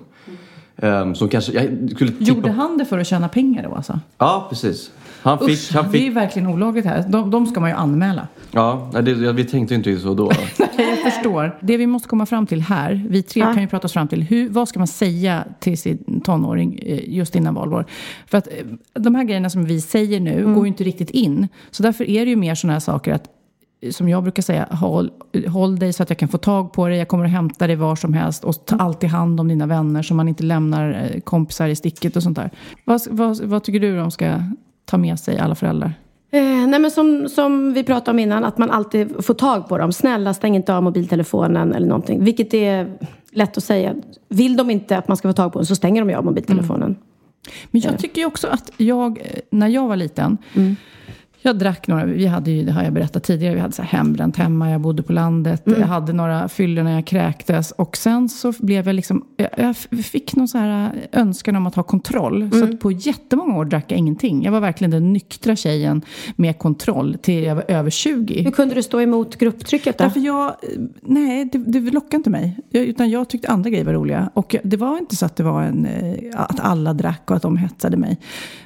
Um, 0.75 1.15
som 1.15 1.29
kanske, 1.29 1.53
jag 1.53 1.91
skulle 1.91 2.11
tippa... 2.11 2.23
Gjorde 2.23 2.51
han 2.51 2.77
det 2.77 2.85
för 2.85 2.99
att 2.99 3.07
tjäna 3.07 3.27
pengar 3.27 3.63
då 3.63 3.75
alltså? 3.75 3.99
Ja, 4.17 4.47
precis. 4.49 4.91
Han 5.21 5.39
fick, 5.39 5.49
Usch, 5.49 5.73
han 5.73 5.83
det 5.83 5.89
är 5.89 5.91
fick 5.91 6.01
ju 6.01 6.09
verkligen 6.09 6.47
olagligt 6.47 6.85
här. 6.85 7.05
De, 7.07 7.31
de 7.31 7.45
ska 7.45 7.59
man 7.59 7.69
ju 7.69 7.75
anmäla. 7.75 8.27
Ja, 8.51 8.89
det, 8.93 9.33
vi 9.33 9.45
tänkte 9.45 9.75
inte 9.75 9.99
så 9.99 10.13
då. 10.13 10.31
Jag 10.77 11.13
förstår. 11.13 11.57
Det 11.61 11.77
vi 11.77 11.87
måste 11.87 12.07
komma 12.07 12.25
fram 12.25 12.47
till 12.47 12.61
här, 12.61 13.05
vi 13.09 13.23
tre 13.23 13.41
kan 13.41 13.61
ju 13.61 13.67
prata 13.67 13.85
oss 13.85 13.93
fram 13.93 14.07
till, 14.07 14.21
hur, 14.21 14.49
vad 14.49 14.69
ska 14.69 14.79
man 14.79 14.87
säga 14.87 15.43
till 15.59 15.77
sin 15.77 16.21
tonåring 16.25 16.79
eh, 16.81 17.09
just 17.09 17.35
innan 17.35 17.53
valår? 17.53 17.85
För 18.27 18.37
att 18.37 18.47
eh, 18.47 18.53
de 18.93 19.15
här 19.15 19.23
grejerna 19.23 19.49
som 19.49 19.65
vi 19.65 19.81
säger 19.81 20.19
nu 20.19 20.53
går 20.53 20.63
ju 20.63 20.67
inte 20.67 20.83
riktigt 20.83 21.09
in. 21.09 21.47
Så 21.71 21.83
därför 21.83 22.09
är 22.09 22.25
det 22.25 22.29
ju 22.29 22.35
mer 22.35 22.55
sådana 22.55 22.73
här 22.73 22.79
saker 22.79 23.13
att 23.13 23.29
som 23.91 24.09
jag 24.09 24.23
brukar 24.23 24.43
säga, 24.43 24.67
håll, 24.71 25.11
håll 25.47 25.79
dig 25.79 25.93
så 25.93 26.03
att 26.03 26.09
jag 26.09 26.17
kan 26.17 26.29
få 26.29 26.37
tag 26.37 26.73
på 26.73 26.87
dig. 26.87 26.97
Jag 26.97 27.07
kommer 27.07 27.25
att 27.25 27.31
hämta 27.31 27.67
dig 27.67 27.75
var 27.75 27.95
som 27.95 28.13
helst. 28.13 28.43
Och 28.43 28.65
ta 28.65 28.75
alltid 28.75 29.09
hand 29.09 29.39
om 29.39 29.47
dina 29.47 29.65
vänner 29.65 30.01
så 30.01 30.13
man 30.13 30.27
inte 30.27 30.43
lämnar 30.43 31.11
eh, 31.13 31.19
kompisar 31.21 31.67
i 31.67 31.75
sticket 31.75 32.15
och 32.15 32.23
sånt 32.23 32.35
där. 32.35 32.49
Vad, 32.85 33.01
vad, 33.09 33.41
vad 33.41 33.63
tycker 33.63 33.79
du 33.79 33.97
de 33.97 34.11
ska 34.11 34.43
ta 34.85 34.97
med 34.97 35.19
sig, 35.19 35.37
alla 35.37 35.55
föräldrar? 35.55 35.93
Eh, 36.31 36.67
nej 36.67 36.79
men 36.79 36.91
som, 36.91 37.29
som 37.29 37.73
vi 37.73 37.83
pratade 37.83 38.11
om 38.11 38.19
innan, 38.19 38.43
att 38.43 38.57
man 38.57 38.71
alltid 38.71 39.25
får 39.25 39.33
tag 39.33 39.67
på 39.67 39.77
dem. 39.77 39.93
Snälla 39.93 40.33
stäng 40.33 40.55
inte 40.55 40.75
av 40.75 40.83
mobiltelefonen 40.83 41.73
eller 41.73 41.87
någonting. 41.87 42.23
Vilket 42.23 42.53
är 42.53 42.97
lätt 43.31 43.57
att 43.57 43.63
säga. 43.63 43.95
Vill 44.29 44.57
de 44.57 44.69
inte 44.69 44.97
att 44.97 45.07
man 45.07 45.17
ska 45.17 45.29
få 45.29 45.33
tag 45.33 45.53
på 45.53 45.59
den 45.59 45.65
så 45.65 45.75
stänger 45.75 46.01
de 46.01 46.09
ju 46.09 46.15
av 46.15 46.25
mobiltelefonen. 46.25 46.95
Men 47.71 47.81
jag 47.81 47.99
tycker 47.99 48.21
ju 48.21 48.27
också 48.27 48.47
att 48.47 48.71
jag, 48.77 49.17
eh, 49.17 49.39
när 49.49 49.67
jag 49.67 49.87
var 49.87 49.95
liten, 49.95 50.37
jag 51.43 51.57
drack 51.57 51.87
några, 51.87 52.05
vi 52.05 52.25
hade 52.25 52.51
ju, 52.51 52.63
det 52.63 52.71
har 52.71 52.83
jag 52.83 52.93
berättat 52.93 53.23
tidigare, 53.23 53.55
vi 53.55 53.61
hade 53.61 53.73
så 53.73 53.81
här 53.81 53.97
hembränt 53.97 54.37
hemma, 54.37 54.71
jag 54.71 54.81
bodde 54.81 55.03
på 55.03 55.13
landet, 55.13 55.61
jag 55.65 55.87
hade 55.87 56.13
några 56.13 56.47
fyllor 56.47 56.83
när 56.83 56.93
jag 56.95 57.05
kräktes 57.05 57.71
och 57.71 57.97
sen 57.97 58.29
så 58.29 58.53
blev 58.59 58.85
jag 58.85 58.95
liksom, 58.95 59.25
jag, 59.37 59.49
jag 59.57 59.75
fick 60.05 60.35
någon 60.35 60.47
så 60.47 60.57
här 60.57 60.91
eh, 61.11 61.21
önskan 61.21 61.55
om 61.55 61.67
att 61.67 61.75
ha 61.75 61.83
kontroll. 61.83 62.49
Så 62.51 62.63
att 62.63 62.79
på 62.79 62.91
jättemånga 62.91 63.57
år 63.57 63.65
drack 63.65 63.91
jag 63.91 63.97
ingenting. 63.97 64.43
Jag 64.43 64.51
var 64.51 64.59
verkligen 64.59 64.91
den 64.91 65.13
nyktra 65.13 65.55
tjejen 65.55 66.01
med 66.35 66.59
kontroll 66.59 67.17
till 67.21 67.43
jag 67.43 67.55
var 67.55 67.65
över 67.67 67.89
20. 67.89 68.43
Hur 68.43 68.51
kunde 68.51 68.75
du 68.75 68.83
stå 68.83 69.01
emot 69.01 69.35
grupptrycket 69.35 69.97
då? 69.97 70.03
Därför 70.03 70.19
jag, 70.19 70.47
eh, 70.47 70.53
nej, 71.01 71.49
det, 71.51 71.57
det 71.57 71.79
lockade 71.79 72.15
inte 72.15 72.29
mig. 72.29 72.59
Jag, 72.69 72.83
utan 72.83 73.09
jag 73.09 73.29
tyckte 73.29 73.47
andra 73.47 73.69
grejer 73.69 73.85
var 73.85 73.93
roliga. 73.93 74.29
Och 74.33 74.55
det 74.63 74.77
var 74.77 74.97
inte 74.97 75.15
så 75.15 75.25
att 75.25 75.35
det 75.35 75.43
var 75.43 75.63
en, 75.63 75.85
eh, 75.85 76.15
att 76.33 76.59
alla 76.59 76.93
drack 76.93 77.31
och 77.31 77.35
att 77.35 77.41
de 77.41 77.57
hetsade 77.57 77.97
mig. 77.97 78.17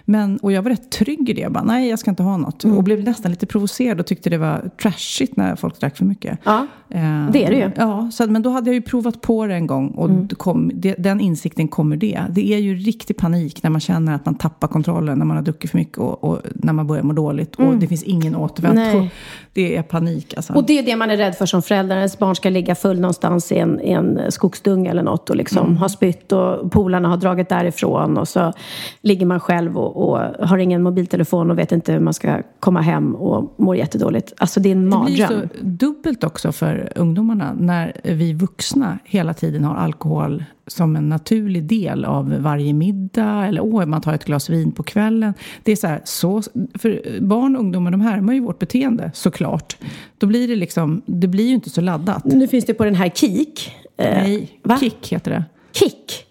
Men, 0.05 0.37
och 0.37 0.51
jag 0.51 0.61
var 0.61 0.69
rätt 0.69 0.91
trygg 0.91 1.29
i 1.29 1.33
det. 1.33 1.41
Jag 1.41 1.51
bara, 1.51 1.63
nej, 1.63 1.89
jag 1.89 1.99
ska 1.99 2.09
inte 2.09 2.23
ha 2.23 2.37
något. 2.37 2.63
Och 2.71 2.83
blev 2.83 3.03
nästan 3.03 3.31
lite 3.31 3.45
provocerad 3.45 3.99
och 3.99 4.05
tyckte 4.05 4.29
det 4.29 4.37
var 4.37 4.69
trashigt 4.81 5.37
när 5.37 5.55
folk 5.55 5.79
drack 5.79 5.97
för 5.97 6.05
mycket. 6.05 6.39
Ja, 6.43 6.67
Eh, 6.89 7.29
det 7.31 7.45
är 7.45 7.49
det 7.49 7.55
ju. 7.57 7.71
Ja, 7.75 8.09
så, 8.13 8.27
men 8.27 8.41
då 8.41 8.49
hade 8.49 8.69
jag 8.69 8.75
ju 8.75 8.81
provat 8.81 9.21
på 9.21 9.45
det 9.45 9.53
en 9.53 9.67
gång 9.67 9.87
och 9.89 10.09
Mm. 10.09 10.27
kom, 10.27 10.71
det, 10.73 10.95
den 10.97 11.19
insikten 11.19 11.67
kommer 11.67 11.97
det. 11.97 12.21
Det 12.29 12.53
är 12.53 12.57
ju 12.57 12.75
riktig 12.75 13.17
panik 13.17 13.63
när 13.63 13.69
man 13.69 13.81
känner 13.81 14.15
att 14.15 14.25
man 14.25 14.35
tappar 14.35 14.67
kontrollen 14.67 15.17
när 15.17 15.25
man 15.25 15.37
har 15.37 15.43
druckit 15.43 15.71
för 15.71 15.77
mycket 15.77 15.97
och, 15.97 16.23
och 16.23 16.41
när 16.55 16.73
man 16.73 16.87
börjar 16.87 17.03
må 17.03 17.13
dåligt 17.13 17.55
och 17.55 17.75
det 17.77 17.87
finns 17.87 18.03
ingen 18.03 18.35
återvändo. 18.35 18.81
Mm. 18.81 19.07
Det 19.53 19.75
är 19.77 19.81
panik 19.83 20.33
alltså. 20.37 20.53
Och 20.53 20.65
det 20.65 20.79
är 20.79 20.83
det 20.83 20.95
man 20.95 21.11
är 21.11 21.17
rädd 21.17 21.35
för 21.35 21.45
som 21.45 21.61
förälder. 21.61 21.97
Ens 21.97 22.19
barn 22.19 22.35
ska 22.35 22.49
ligga 22.49 22.75
full 22.75 22.99
någonstans 22.99 23.51
i 23.51 23.57
en, 23.57 23.81
i 23.81 23.91
en 23.91 24.19
skogsdunge 24.31 24.89
eller 24.89 25.03
något 25.03 25.29
och 25.29 25.35
liksom 25.35 25.65
Mm. 25.65 25.77
ha 25.77 25.89
spytt 25.89 26.31
och 26.31 26.71
polarna 26.71 27.09
har 27.09 27.17
dragit 27.17 27.49
därifrån 27.49 28.17
och 28.17 28.27
så 28.27 28.53
ligger 29.01 29.25
man 29.25 29.39
själv 29.39 29.77
och, 29.77 30.09
och 30.09 30.47
har 30.47 30.57
ingen 30.57 30.83
mobiltelefon 30.83 31.51
och 31.51 31.57
vet 31.57 31.71
inte 31.71 31.91
hur 31.93 31.99
man 31.99 32.13
ska 32.13 32.41
komma 32.59 32.81
hem 32.81 33.15
och 33.15 33.53
mår 33.57 33.75
jättedåligt. 33.75 34.33
Alltså 34.37 34.59
det 34.59 34.69
är 34.69 34.71
en 34.75 34.89
Det 34.89 34.97
blir 35.05 35.19
mardröm. 35.27 35.49
så 35.53 35.57
dubbelt 35.63 36.23
också 36.23 36.51
för 36.51 36.91
ungdomarna 36.95 37.53
när 37.59 37.93
vi 38.03 38.33
vuxna 38.33 38.99
hela 39.03 39.33
tiden 39.33 39.63
har 39.63 39.75
alkohol 39.75 40.43
som 40.67 40.95
en 40.95 41.09
naturlig 41.09 41.63
del 41.63 42.05
av 42.05 42.35
varje 42.39 42.73
middag 42.73 43.45
eller 43.47 43.61
åh, 43.61 43.85
man 43.85 44.01
tar 44.01 44.13
ett 44.13 44.25
glas 44.25 44.49
vin 44.49 44.71
på 44.71 44.83
kvällen. 44.83 45.33
Det 45.63 45.71
är 45.71 45.75
så 45.75 45.87
här, 45.87 46.01
så, 46.03 46.41
för 46.73 47.19
barn 47.21 47.55
och 47.55 47.61
ungdomar 47.61 47.91
de 47.91 48.01
härmar 48.01 48.33
ju 48.33 48.39
vårt 48.39 48.59
beteende 48.59 49.11
såklart. 49.13 49.77
Då 50.17 50.27
blir 50.27 50.47
det 50.47 50.55
liksom, 50.55 51.01
det 51.05 51.27
blir 51.27 51.47
ju 51.47 51.53
inte 51.53 51.69
så 51.69 51.81
laddat. 51.81 52.25
Nu 52.25 52.47
finns 52.47 52.65
det 52.65 52.73
på 52.73 52.85
den 52.85 52.95
här 52.95 53.09
Kik. 53.09 53.71
Eh, 53.97 54.09
Nej, 54.23 54.59
va? 54.63 54.77
kick 54.79 55.07
heter 55.13 55.31
det. 55.31 55.43
Kick. 55.71 56.25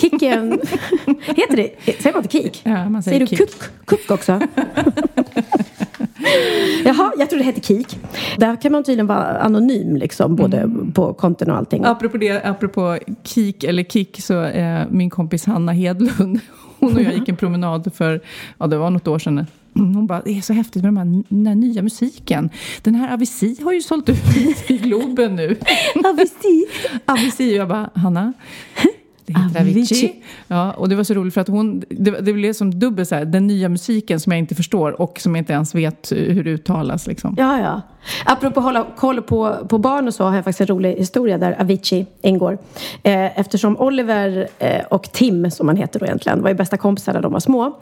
Kick 0.00 0.22
är 0.22 0.38
en... 0.38 0.60
Heter 1.36 1.56
det? 1.56 1.70
Säger 2.02 2.12
man 2.12 2.22
inte 2.22 2.38
kick? 2.38 2.60
Ja, 2.64 2.88
man 2.88 3.02
säger 3.02 3.20
du 3.20 3.26
kick. 3.26 3.38
kuck, 3.38 3.50
kuck 3.86 4.10
också? 4.10 4.40
Jaha, 6.84 7.12
jag 7.18 7.30
tror 7.30 7.38
det 7.38 7.44
heter 7.44 7.60
Kik. 7.60 7.98
Där 8.38 8.60
kan 8.62 8.72
man 8.72 8.84
tydligen 8.84 9.06
vara 9.06 9.38
anonym 9.38 9.96
liksom, 9.96 10.36
både 10.36 10.56
Mm. 10.60 10.92
på 10.92 11.14
konton 11.14 11.50
och 11.50 11.56
allting. 11.56 11.84
Apropå, 11.84 12.16
det, 12.18 12.42
apropå 12.44 12.98
kik 13.24 13.64
eller 13.64 13.82
kick 13.84 14.20
så 14.22 14.42
eh, 14.44 14.82
min 14.90 15.10
kompis 15.10 15.44
Hanna 15.46 15.72
Hedlund, 15.72 16.40
hon 16.78 16.96
och 16.96 17.02
jag 17.02 17.14
gick 17.14 17.28
en 17.28 17.36
promenad 17.36 17.94
för, 17.94 18.20
ja 18.58 18.66
det 18.66 18.76
var 18.78 18.90
något 18.90 19.08
år 19.08 19.18
sedan. 19.18 19.46
Hon 19.74 20.06
bara, 20.06 20.22
det 20.24 20.30
är 20.38 20.40
så 20.40 20.52
häftigt 20.52 20.82
med 20.82 20.88
de 20.88 20.96
här, 20.96 21.22
den 21.28 21.46
här 21.46 21.54
nya 21.54 21.82
musiken. 21.82 22.50
Den 22.82 22.94
här 22.94 23.12
Avicii 23.14 23.56
har 23.64 23.72
ju 23.72 23.80
sålt 23.80 24.08
ut 24.08 24.70
i 24.70 24.78
Globen 24.78 25.36
nu. 25.36 25.56
Avicii. 26.04 26.66
Avicii, 27.06 27.56
jag 27.56 27.68
bara, 27.68 27.90
Hanna? 27.94 28.32
Heter 29.34 29.60
Avicii. 29.60 29.80
Avicii. 29.80 30.22
Ja, 30.48 30.72
och 30.72 30.88
det 30.88 30.94
var 30.96 31.04
så 31.04 31.14
roligt 31.14 31.34
för 31.34 31.40
att 31.40 31.48
hon, 31.48 31.82
det, 31.90 32.10
det 32.10 32.32
blev 32.32 32.52
som 32.52 32.78
dubbel 32.78 33.06
så 33.06 33.14
här, 33.14 33.24
den 33.24 33.46
nya 33.46 33.68
musiken 33.68 34.20
som 34.20 34.32
jag 34.32 34.38
inte 34.38 34.54
förstår 34.54 35.00
och 35.00 35.20
som 35.20 35.34
jag 35.34 35.40
inte 35.40 35.52
ens 35.52 35.74
vet 35.74 36.12
hur 36.12 36.44
det 36.44 36.50
uttalas 36.50 37.06
liksom. 37.06 37.34
Ja, 37.38 37.60
ja. 37.60 37.80
Apropå 38.24 38.60
hålla 38.60 38.86
koll 38.96 39.22
på, 39.22 39.56
på 39.68 39.78
barn 39.78 40.08
och 40.08 40.14
så 40.14 40.24
har 40.24 40.34
jag 40.34 40.44
faktiskt 40.44 40.60
en 40.60 40.76
rolig 40.76 40.94
historia 40.96 41.38
där 41.38 41.60
Avicii 41.60 42.06
ingår. 42.22 42.58
Eh, 43.02 43.40
eftersom 43.40 43.76
Oliver 43.76 44.48
eh, 44.58 44.80
och 44.90 45.12
Tim, 45.12 45.50
som 45.50 45.68
han 45.68 45.76
heter 45.76 46.00
då 46.00 46.06
egentligen, 46.06 46.42
var 46.42 46.48
ju 46.48 46.54
bästa 46.54 46.76
kompisar 46.76 47.12
när 47.12 47.22
de 47.22 47.32
var 47.32 47.40
små. 47.40 47.78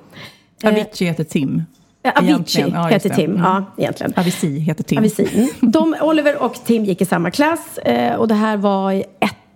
Avicii 0.65 1.07
heter 1.07 1.25
Tim. 1.25 1.63
Eh, 2.03 2.13
Avicii 2.17 2.65
ja, 2.75 2.87
heter. 2.87 3.09
Tim, 3.11 3.31
Mm. 3.31 3.43
ja 3.43 3.65
egentligen. 3.79 4.13
Avicii 4.17 4.59
heter 4.59 4.85
Tim. 4.85 4.99
Avicii. 4.99 5.29
Mm. 5.61 5.73
De, 5.73 5.95
Oliver 6.03 6.43
och 6.43 6.55
Tim 6.65 6.85
gick 6.85 7.01
i 7.01 7.05
samma 7.05 7.31
klass 7.31 7.79
eh, 7.79 8.15
och 8.15 8.29
det 8.29 8.35
här 8.35 8.57
var 8.57 8.93
i 8.93 9.05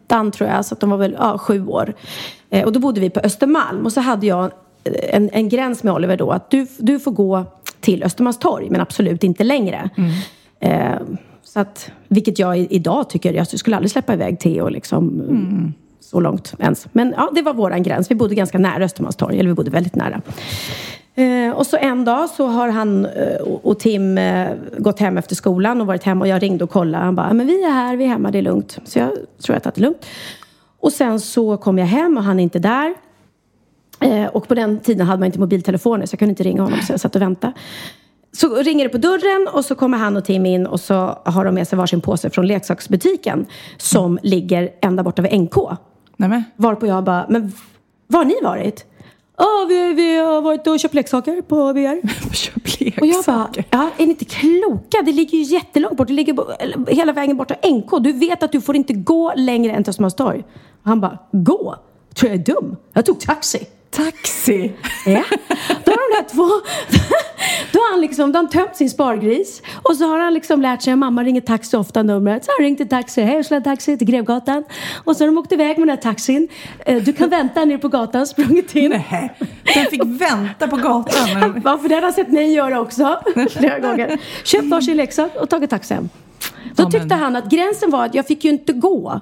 ettan 0.04 0.30
tror 0.30 0.50
jag, 0.50 0.64
så 0.64 0.74
att 0.74 0.80
de 0.80 0.90
var 0.90 0.96
väl 0.96 1.16
ja, 1.18 1.38
sju 1.38 1.66
år. 1.66 1.94
Eh, 2.50 2.64
och 2.64 2.72
då 2.72 2.80
bodde 2.80 3.00
vi 3.00 3.10
på 3.10 3.20
Östermalm 3.20 3.84
och 3.84 3.92
så 3.92 4.00
hade 4.00 4.26
jag 4.26 4.50
en, 4.84 5.30
en 5.32 5.48
gräns 5.48 5.82
med 5.82 5.94
Oliver 5.94 6.16
då 6.16 6.30
att 6.30 6.50
du, 6.50 6.66
du 6.78 7.00
får 7.00 7.10
gå 7.10 7.44
till 7.80 8.02
Östermalmstorg 8.02 8.70
men 8.70 8.80
absolut 8.80 9.24
inte 9.24 9.44
längre. 9.44 9.90
Eh, 10.60 10.94
så 11.42 11.60
att, 11.60 11.90
vilket 12.08 12.38
jag 12.38 12.58
idag 12.58 13.10
tycker, 13.10 13.32
jag 13.32 13.46
skulle 13.46 13.76
aldrig 13.76 13.90
släppa 13.90 14.14
iväg 14.14 14.40
Theo 14.40 14.68
liksom 14.68 15.22
så 16.00 16.20
långt 16.20 16.54
ens. 16.58 16.86
Men 16.92 17.14
ja, 17.16 17.30
det 17.34 17.42
var 17.42 17.54
våran 17.54 17.82
gräns. 17.82 18.10
Vi 18.10 18.14
bodde 18.14 18.34
ganska 18.34 18.58
nära 18.58 18.84
Östermalmstorg, 18.84 19.38
eller 19.38 19.50
vi 19.50 19.54
bodde 19.54 19.70
väldigt 19.70 19.94
nära. 19.94 20.22
Eh, 21.14 21.50
och 21.50 21.66
så 21.66 21.76
en 21.76 22.04
dag 22.04 22.30
så 22.30 22.46
har 22.46 22.68
han 22.68 23.06
eh, 23.06 23.36
och, 23.40 23.78
Tim 23.78 24.18
eh, 24.18 24.48
gått 24.78 25.00
hem 25.00 25.18
efter 25.18 25.34
skolan 25.34 25.80
och 25.80 25.86
varit 25.86 26.02
hemma 26.02 26.24
och 26.24 26.28
jag 26.28 26.42
ringde 26.42 26.64
och 26.64 26.70
kollade. 26.70 27.04
Han 27.04 27.14
bara, 27.14 27.32
men 27.32 27.46
vi 27.46 27.64
är 27.64 27.70
här, 27.70 27.96
vi 27.96 28.04
är 28.04 28.08
hemma, 28.08 28.30
det 28.30 28.38
är 28.38 28.42
lugnt. 28.42 28.78
Så 28.84 28.98
jag 28.98 29.10
tror 29.42 29.56
att 29.56 29.62
det 29.62 29.78
är 29.78 29.80
lugnt. 29.80 30.06
Och 30.80 30.92
sen 30.92 31.20
så 31.20 31.56
kom 31.56 31.78
jag 31.78 31.86
hem 31.86 32.16
och 32.16 32.22
han 32.22 32.38
är 32.38 32.42
inte 32.42 32.58
där. 32.58 32.94
Eh, 34.00 34.26
och 34.26 34.48
på 34.48 34.54
den 34.54 34.78
tiden 34.80 35.06
hade 35.06 35.20
man 35.20 35.26
inte 35.26 35.40
mobiltelefoner 35.40 36.06
så 36.06 36.14
jag 36.14 36.18
kunde 36.18 36.30
inte 36.30 36.42
ringa 36.42 36.62
honom 36.62 36.78
så 36.82 36.92
jag 36.92 37.00
satt 37.00 37.16
och 37.16 37.22
väntade. 37.22 37.52
Så 38.32 38.56
ringer 38.56 38.84
det 38.84 38.88
på 38.88 38.98
dörren 38.98 39.48
och 39.52 39.64
så 39.64 39.74
kommer 39.74 39.98
han 39.98 40.16
och 40.16 40.24
Tim 40.24 40.46
in 40.46 40.66
och 40.66 40.80
så 40.80 41.18
har 41.24 41.44
de 41.44 41.54
med 41.54 41.68
sig 41.68 41.78
varsin 41.78 42.00
påse 42.00 42.30
från 42.30 42.46
leksaksbutiken 42.46 43.46
som 43.76 44.18
ligger 44.22 44.70
ända 44.80 45.02
borta 45.02 45.22
vid 45.22 45.40
NK. 45.40 45.56
Nej, 46.16 46.28
men. 46.28 46.44
Varpå 46.56 46.86
jag 46.86 47.04
bara, 47.04 47.26
men 47.28 47.52
var 48.06 48.18
har 48.18 48.24
ni 48.24 48.34
varit? 48.42 48.86
Ja, 49.36 49.66
vi, 49.68 49.92
vi 49.92 50.16
har 50.18 50.40
varit 50.42 50.66
och 50.66 50.80
köpt 50.80 50.94
leksaker 50.94 51.42
på 51.42 51.72
BR. 51.72 52.32
Köp 52.34 52.54
Och 53.00 53.06
jag 53.06 53.24
bara, 53.24 53.38
leksaker. 53.38 53.64
ja, 53.70 53.90
är 53.96 54.06
ni 54.06 54.10
inte 54.10 54.24
kloka? 54.24 55.02
Det 55.04 55.12
ligger 55.12 55.38
ju 55.38 55.44
jättelångt 55.44 55.96
bort. 55.96 56.08
Det 56.08 56.14
ligger 56.14 56.90
hela 56.94 57.12
vägen 57.12 57.36
bort 57.36 57.48
till 57.48 57.72
NK. 57.74 57.90
Du 58.00 58.12
vet 58.12 58.42
att 58.42 58.52
du 58.52 58.60
får 58.60 58.76
inte 58.76 58.92
gå 58.92 59.32
längre 59.36 59.72
än 59.72 59.84
till 59.84 59.90
Östermalmstorg. 59.90 60.44
Och 60.82 60.88
han 60.88 61.00
bara, 61.00 61.18
gå? 61.32 61.76
Tror 62.14 62.30
jag 62.32 62.40
är 62.40 62.44
dum? 62.44 62.76
Jag 62.92 63.06
tog 63.06 63.20
taxi. 63.20 63.58
Taxi! 63.96 64.72
Ja. 65.06 65.24
Då 65.84 65.90
har 65.92 66.10
de 66.10 66.22
där 66.22 66.28
två... 66.34 66.44
Då 67.72 67.78
har 67.80 67.90
han 67.90 68.00
liksom, 68.00 68.32
då 68.32 68.38
har 68.38 68.42
han 68.42 68.50
tömt 68.50 68.76
sin 68.76 68.90
spargris. 68.90 69.62
Och 69.82 69.96
så 69.96 70.04
har 70.06 70.18
han 70.18 70.34
liksom 70.34 70.62
lärt 70.62 70.82
sig 70.82 70.92
att 70.92 70.98
mamma 70.98 71.22
ringer 71.24 71.40
taxi 71.40 71.76
ofta 71.76 72.02
numret. 72.02 72.44
Så 72.44 72.50
har 72.50 72.58
han 72.58 72.64
ringt 72.64 72.80
en 72.80 72.88
taxi. 72.88 73.22
Hej, 73.22 73.36
jag 73.36 73.44
ska 73.44 73.54
ha 73.54 73.60
taxi 73.60 73.98
till 73.98 74.06
Grevgatan. 74.06 74.64
Och 75.04 75.16
så 75.16 75.24
har 75.24 75.26
de 75.26 75.38
åkt 75.38 75.52
iväg 75.52 75.78
med 75.78 75.88
den 75.88 75.96
här 75.96 76.02
taxin. 76.02 76.48
Eh, 76.86 77.02
Du 77.02 77.12
kan 77.12 77.28
vänta 77.30 77.64
nere 77.64 77.78
på 77.78 77.88
gatan, 77.88 78.26
sprungit 78.26 78.76
in. 78.76 78.90
Nej, 78.90 79.32
den 79.74 79.86
fick 79.86 80.02
vänta 80.04 80.68
på 80.68 80.76
gatan. 80.76 81.28
Men... 81.40 81.62
Ja, 81.64 81.78
för 81.78 81.88
det 81.88 81.94
har 81.94 82.02
han 82.02 82.12
sett 82.12 82.28
mig 82.32 82.52
göra 82.52 82.80
också. 82.80 83.20
Flera 83.50 83.78
gånger. 83.78 84.18
Köpt 84.44 84.64
varsin 84.66 84.96
leksak 84.96 85.36
och 85.36 85.48
tagit 85.50 85.70
taxi 85.70 85.94
hem. 85.94 86.08
Då 86.74 86.90
tyckte 86.90 87.14
han 87.14 87.36
att 87.36 87.50
gränsen 87.50 87.90
var 87.90 88.04
att 88.06 88.14
jag 88.14 88.26
fick 88.26 88.44
ju 88.44 88.50
inte 88.50 88.72
gå. 88.72 89.20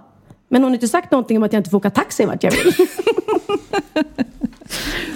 Men 0.48 0.62
hon 0.62 0.70
har 0.70 0.74
inte 0.74 0.88
sagt 0.88 1.10
någonting 1.10 1.36
om 1.36 1.42
att 1.42 1.52
jag 1.52 1.60
inte 1.60 1.70
får 1.70 1.78
åka 1.78 1.90
taxi 1.90 2.24
vart 2.24 2.42
jag 2.42 2.50
vill. 2.50 2.72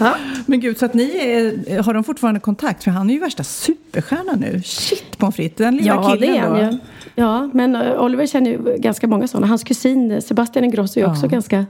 Ja. 0.00 0.14
Men 0.46 0.60
gud, 0.60 0.78
så 0.78 0.86
att 0.86 0.94
ni 0.94 1.02
är, 1.18 1.82
har 1.82 1.94
de 1.94 2.04
fortfarande 2.04 2.40
kontakt? 2.40 2.84
För 2.84 2.90
han 2.90 3.10
är 3.10 3.14
ju 3.14 3.20
värsta 3.20 3.44
superstjärna 3.44 4.32
nu. 4.32 4.62
Shit 4.64 5.18
pommes 5.18 5.36
frites, 5.36 5.56
den 5.58 5.76
lilla 5.76 5.86
Ja, 5.94 6.10
killen 6.10 6.32
det 6.32 6.38
är 6.38 6.42
han 6.42 6.72
ju. 6.72 6.78
Ja, 7.14 7.50
men 7.54 7.76
eh, 7.76 8.02
Oliver 8.02 8.26
känner 8.26 8.50
ju 8.50 8.76
ganska 8.78 9.06
många 9.06 9.28
sådana. 9.28 9.46
Hans 9.46 9.64
kusin 9.64 10.10
eh, 10.10 10.20
Sebastian 10.20 10.64
Ingrosso 10.64 11.00
är 11.00 11.04
Ja. 11.04 11.10
också 11.10 11.28
ganska 11.28 11.66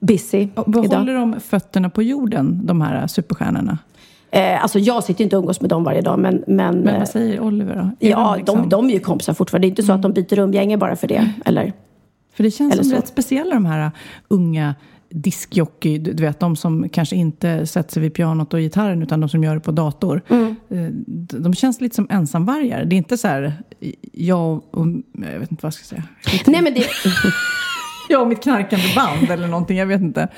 busy 0.00 0.48
Och 0.54 0.64
Vad 0.66 0.84
idag. 0.84 0.98
håller 0.98 1.14
de 1.14 1.40
fötterna 1.40 1.90
på 1.90 2.02
jorden, 2.02 2.66
de 2.66 2.80
här 2.80 3.06
superstjärnorna? 3.06 3.78
Eh, 4.30 4.62
alltså 4.62 4.78
jag 4.78 5.04
sitter 5.04 5.20
ju 5.20 5.24
inte 5.24 5.36
och 5.36 5.40
umgås 5.42 5.60
med 5.60 5.70
dem 5.70 5.84
varje 5.84 6.00
dag, 6.00 6.18
men... 6.18 6.44
Men, 6.46 6.76
Men 6.78 6.88
eh, 6.88 6.98
vad 6.98 7.08
säger 7.08 7.40
Oliver 7.40 7.74
då? 7.76 8.06
Är 8.06 8.10
ja, 8.10 8.36
liksom- 8.36 8.60
de, 8.62 8.68
de 8.68 8.88
är 8.90 8.94
ju 8.94 9.00
kompisar 9.00 9.34
fortfarande. 9.34 9.64
Det 9.66 9.68
är 9.68 9.70
inte 9.70 9.82
så 9.82 9.92
att 9.92 10.02
de 10.02 10.12
byter 10.12 10.38
umgänge 10.38 10.76
bara 10.76 10.96
för 10.96 11.08
det. 11.08 11.30
Eller? 11.44 11.72
För 12.34 12.42
det 12.44 12.50
känns 12.50 12.72
Eller 12.72 12.82
som 12.82 12.90
så. 12.90 12.96
rätt 12.96 13.08
speciella 13.08 13.54
de 13.54 13.66
här 13.66 13.90
unga 14.28 14.74
diskjockey, 15.10 15.98
du 15.98 16.22
vet 16.22 16.40
de 16.40 16.56
som 16.56 16.88
kanske 16.88 17.16
inte 17.16 17.66
sätter 17.66 17.92
sig 17.92 18.02
vid 18.02 18.14
pianot 18.14 18.54
och 18.54 18.60
gitarren 18.60 19.02
utan 19.02 19.20
de 19.20 19.28
som 19.28 19.44
gör 19.44 19.54
det 19.54 19.60
på 19.60 19.72
dator. 19.72 20.22
Mm. 20.28 20.56
Eh, 20.70 20.90
De 21.40 21.54
känns 21.54 21.80
lite 21.80 21.96
som 21.96 22.06
ensamvargar. 22.10 22.84
Det 22.84 22.94
är 22.94 22.98
inte 22.98 23.18
så 23.18 23.28
här, 23.28 23.52
jag 24.12 24.62
och, 24.70 24.86
jag 25.12 25.40
vet 25.40 25.50
inte 25.50 25.62
vad 25.62 25.66
jag 25.66 25.72
ska 25.74 25.84
säga. 25.84 26.02
Nej, 26.46 26.62
men 26.62 26.74
det... 26.74 26.86
Jag 28.10 28.22
och 28.22 28.28
mitt 28.28 28.42
knarkande 28.42 28.86
band 28.96 29.30
eller 29.30 29.48
någonting, 29.48 29.78
jag 29.78 29.86
vet 29.86 30.00
inte. 30.00 30.28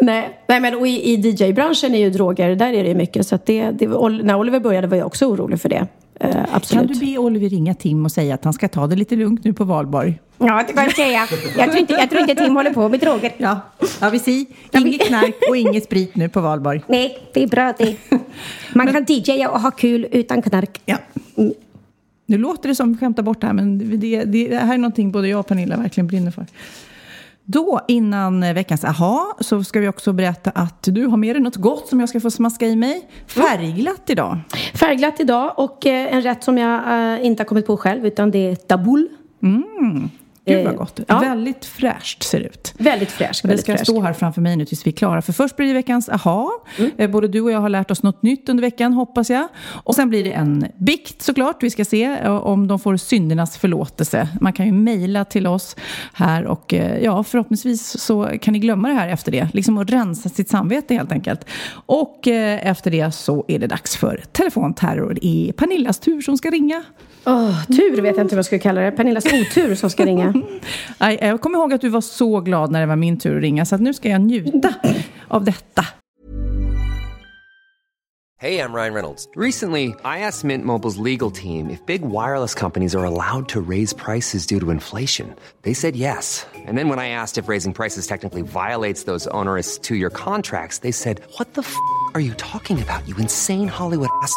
Nej, 0.00 0.40
nej 0.48 0.60
men 0.60 0.74
och 0.74 0.86
i, 0.86 1.12
i 1.12 1.16
DJ-branschen 1.16 1.94
är 1.94 1.98
ju 1.98 2.10
droger, 2.10 2.56
där 2.56 2.72
är 2.72 2.82
det 2.82 2.88
ju 2.88 2.94
mycket. 2.94 3.26
Så 3.26 3.38
det, 3.46 3.70
det, 3.70 3.86
när 4.22 4.34
Oliver 4.34 4.60
började 4.60 4.86
var 4.86 4.96
jag 4.96 5.06
också 5.06 5.26
orolig 5.26 5.60
för 5.60 5.68
det. 5.68 5.86
Eh, 6.20 6.30
Kan 6.32 6.46
absolut. 6.52 7.00
du 7.00 7.06
be 7.06 7.18
Oliver 7.18 7.48
ringa 7.48 7.74
Tim 7.74 8.04
och 8.04 8.12
säga 8.12 8.34
att 8.34 8.44
han 8.44 8.52
ska 8.52 8.68
ta 8.68 8.86
det 8.86 8.96
lite 8.96 9.16
lugnt 9.16 9.44
nu 9.44 9.52
på 9.52 9.64
valborg? 9.64 10.20
Ja, 10.38 10.64
det 10.66 10.72
kan 10.72 10.84
jag 10.84 10.96
säga. 10.96 11.26
Jag 11.58 11.68
tror, 11.70 11.80
inte, 11.80 11.92
jag 11.92 12.10
tror 12.10 12.20
inte 12.22 12.34
Tim 12.34 12.56
håller 12.56 12.70
på 12.70 12.88
med 12.88 13.00
droger. 13.00 13.32
Ja, 13.36 13.60
ja 14.00 14.10
vi 14.10 14.18
ser. 14.18 14.44
Inget 14.72 15.00
knark 15.06 15.34
och 15.48 15.56
inget 15.56 15.84
sprit 15.84 16.16
nu 16.16 16.28
på 16.28 16.40
valborg. 16.40 16.82
Nej, 16.86 17.18
det 17.34 17.42
är 17.42 17.46
bra 17.46 17.74
det. 17.78 17.96
Man 18.74 18.92
kan 18.92 19.04
DJa 19.08 19.50
och 19.50 19.60
ha 19.60 19.70
kul 19.70 20.06
utan 20.12 20.42
knark. 20.42 20.80
Ja. 20.84 20.96
Nu 22.26 22.38
låter 22.38 22.68
det 22.68 22.74
som 22.74 22.92
vi 22.92 22.98
skämtar 22.98 23.22
bort 23.22 23.40
det 23.40 23.46
här, 23.46 23.54
men 23.54 23.78
det, 24.00 24.24
det, 24.24 24.24
det 24.24 24.56
här 24.56 24.74
är 24.74 24.78
någonting 24.78 25.12
både 25.12 25.28
jag 25.28 25.40
och 25.40 25.46
Pernilla 25.46 25.76
verkligen 25.76 26.06
brinner 26.06 26.30
för. 26.30 26.46
Då, 27.46 27.80
innan 27.88 28.40
veckans 28.40 28.84
aha, 28.84 29.36
så 29.40 29.64
ska 29.64 29.80
vi 29.80 29.88
också 29.88 30.12
berätta 30.12 30.50
att 30.50 30.82
du 30.82 31.06
har 31.06 31.16
med 31.16 31.36
dig 31.36 31.42
något 31.42 31.56
gott 31.56 31.88
som 31.88 32.00
jag 32.00 32.08
ska 32.08 32.20
få 32.20 32.30
smaska 32.30 32.66
i 32.66 32.76
mig. 32.76 33.08
Färgglatt 33.26 34.10
idag. 34.10 34.38
Färgglatt 34.74 35.20
idag 35.20 35.54
och 35.56 35.86
eh, 35.86 36.14
en 36.14 36.22
rätt 36.22 36.44
som 36.44 36.58
jag 36.58 37.14
eh, 37.14 37.26
inte 37.26 37.42
har 37.42 37.46
kommit 37.46 37.66
på 37.66 37.76
själv 37.76 38.06
utan 38.06 38.30
det 38.30 38.50
är 38.50 38.56
taboul. 38.56 39.08
Gud 40.46 40.64
vad 40.64 40.72
Eh, 40.72 40.78
gott. 40.78 41.00
ja. 41.08 41.18
Väldigt 41.20 41.64
fräscht 41.64 42.22
ser 42.22 42.40
det 42.40 42.46
ut. 42.46 42.74
Väldigt 42.78 43.10
fräscht. 43.10 43.42
Det 43.48 43.58
ska 43.58 43.72
fräscht. 43.72 43.84
stå 43.86 44.00
här 44.00 44.12
framför 44.12 44.40
mig 44.40 44.56
nu 44.56 44.64
tills 44.64 44.86
vi 44.86 44.90
är 44.90 44.92
klara. 44.96 45.22
För 45.22 45.32
först 45.32 45.56
blir 45.56 45.66
det 45.66 45.72
veckans 45.72 46.08
aha. 46.08 46.50
Eh, 46.96 47.10
Både 47.10 47.28
du 47.28 47.40
och 47.40 47.50
jag 47.50 47.60
har 47.60 47.68
lärt 47.68 47.90
oss 47.90 48.02
något 48.02 48.22
nytt 48.22 48.48
under 48.48 48.62
veckan, 48.62 48.92
hoppas 48.92 49.30
jag. 49.30 49.48
Och 49.66 49.94
sen 49.94 50.08
blir 50.08 50.24
det 50.24 50.32
en 50.32 50.66
bikt 50.78 51.22
såklart. 51.22 51.62
Vi 51.62 51.70
ska 51.70 51.84
se 51.84 52.04
eh, 52.04 52.36
om 52.36 52.66
de 52.68 52.78
får 52.80 52.96
syndernas 52.96 53.56
förlåtelse. 53.58 54.28
Man 54.40 54.52
kan 54.52 54.66
ju 54.66 54.72
mejla 54.72 55.24
till 55.24 55.46
oss 55.46 55.76
här 56.12 56.44
och 56.46 56.72
ja, 57.02 57.22
förhoppningsvis 57.24 58.00
så 58.00 58.30
kan 58.40 58.52
ni 58.52 58.58
glömma 58.58 58.88
det 58.88 58.94
här 58.94 59.08
efter 59.08 59.32
det. 59.32 59.48
Liksom 59.52 59.78
att 59.78 59.90
rensa 59.90 60.28
sitt 60.28 60.48
samvete 60.48 60.94
helt 60.94 61.12
enkelt. 61.12 61.44
Och 61.86 62.28
efter 62.28 62.90
det 62.90 63.10
så 63.14 63.44
är 63.48 63.58
det 63.58 63.66
dags 63.66 63.96
för 63.96 64.22
telefonterror. 64.32 65.18
Det 65.22 65.26
är 65.48 65.52
Pernillas 65.52 65.98
tur 65.98 66.20
som 66.20 66.38
ska 66.38 66.50
ringa. 66.50 66.82
Åh, 67.26 67.64
tur 67.66 68.02
vet 68.02 68.16
jag 68.16 68.24
inte 68.24 68.34
vad 68.34 68.38
jag 68.38 68.44
skulle 68.44 68.58
kalla 68.58 68.80
det. 68.80 68.90
Pernillas 68.90 69.24
otur 69.26 69.74
som 69.74 69.90
ska 69.90 70.04
ringa. 70.06 70.33
Nej, 70.98 71.18
Jag 71.20 71.40
kommer 71.40 71.58
ihåg 71.58 71.72
att 71.72 71.80
du 71.80 71.88
var 71.88 72.00
så 72.00 72.40
glad 72.40 72.70
när 72.70 72.80
det 72.80 72.86
var 72.86 72.96
min 72.96 73.18
tur 73.18 73.36
att 73.36 73.42
ringa 73.42 73.64
så 73.64 73.74
att 73.74 73.80
nu 73.80 73.94
ska 73.94 74.08
jag 74.08 74.20
njuta 74.20 74.74
av 75.28 75.44
detta. 75.44 75.86
Hej, 78.44 78.54
jag 78.56 78.74
Ryan 78.74 78.94
Reynolds. 78.94 79.28
Recently, 79.36 79.94
I 80.04 80.18
asked 80.18 80.44
Mint 80.44 80.66
Mobile's 80.66 80.98
legal 80.98 81.30
team 81.30 81.70
if 81.70 81.80
big 81.86 82.02
wireless 82.02 82.54
companies 82.54 82.94
are 82.94 83.04
allowed 83.04 83.48
to 83.48 83.60
raise 83.60 83.94
prices 83.94 84.46
due 84.46 84.60
to 84.60 84.70
inflation. 84.70 85.34
They 85.62 85.72
said 85.72 85.96
yes. 85.96 86.46
And 86.66 86.76
then 86.76 86.90
when 86.90 86.98
I 86.98 87.08
asked 87.08 87.38
if 87.38 87.48
raising 87.48 87.72
prices 87.72 88.06
technically 88.06 88.42
violates 88.42 89.04
those 89.04 89.26
onerous 89.28 89.78
two 89.78 89.94
year 89.94 90.10
contracts, 90.10 90.78
they 90.78 90.92
said, 90.92 91.22
What 91.38 91.54
the 91.54 91.62
f 91.62 91.74
are 92.14 92.20
you 92.20 92.34
talking 92.34 92.82
about, 92.82 93.08
you 93.08 93.16
insane 93.16 93.68
Hollywood 93.68 94.10
ass? 94.22 94.36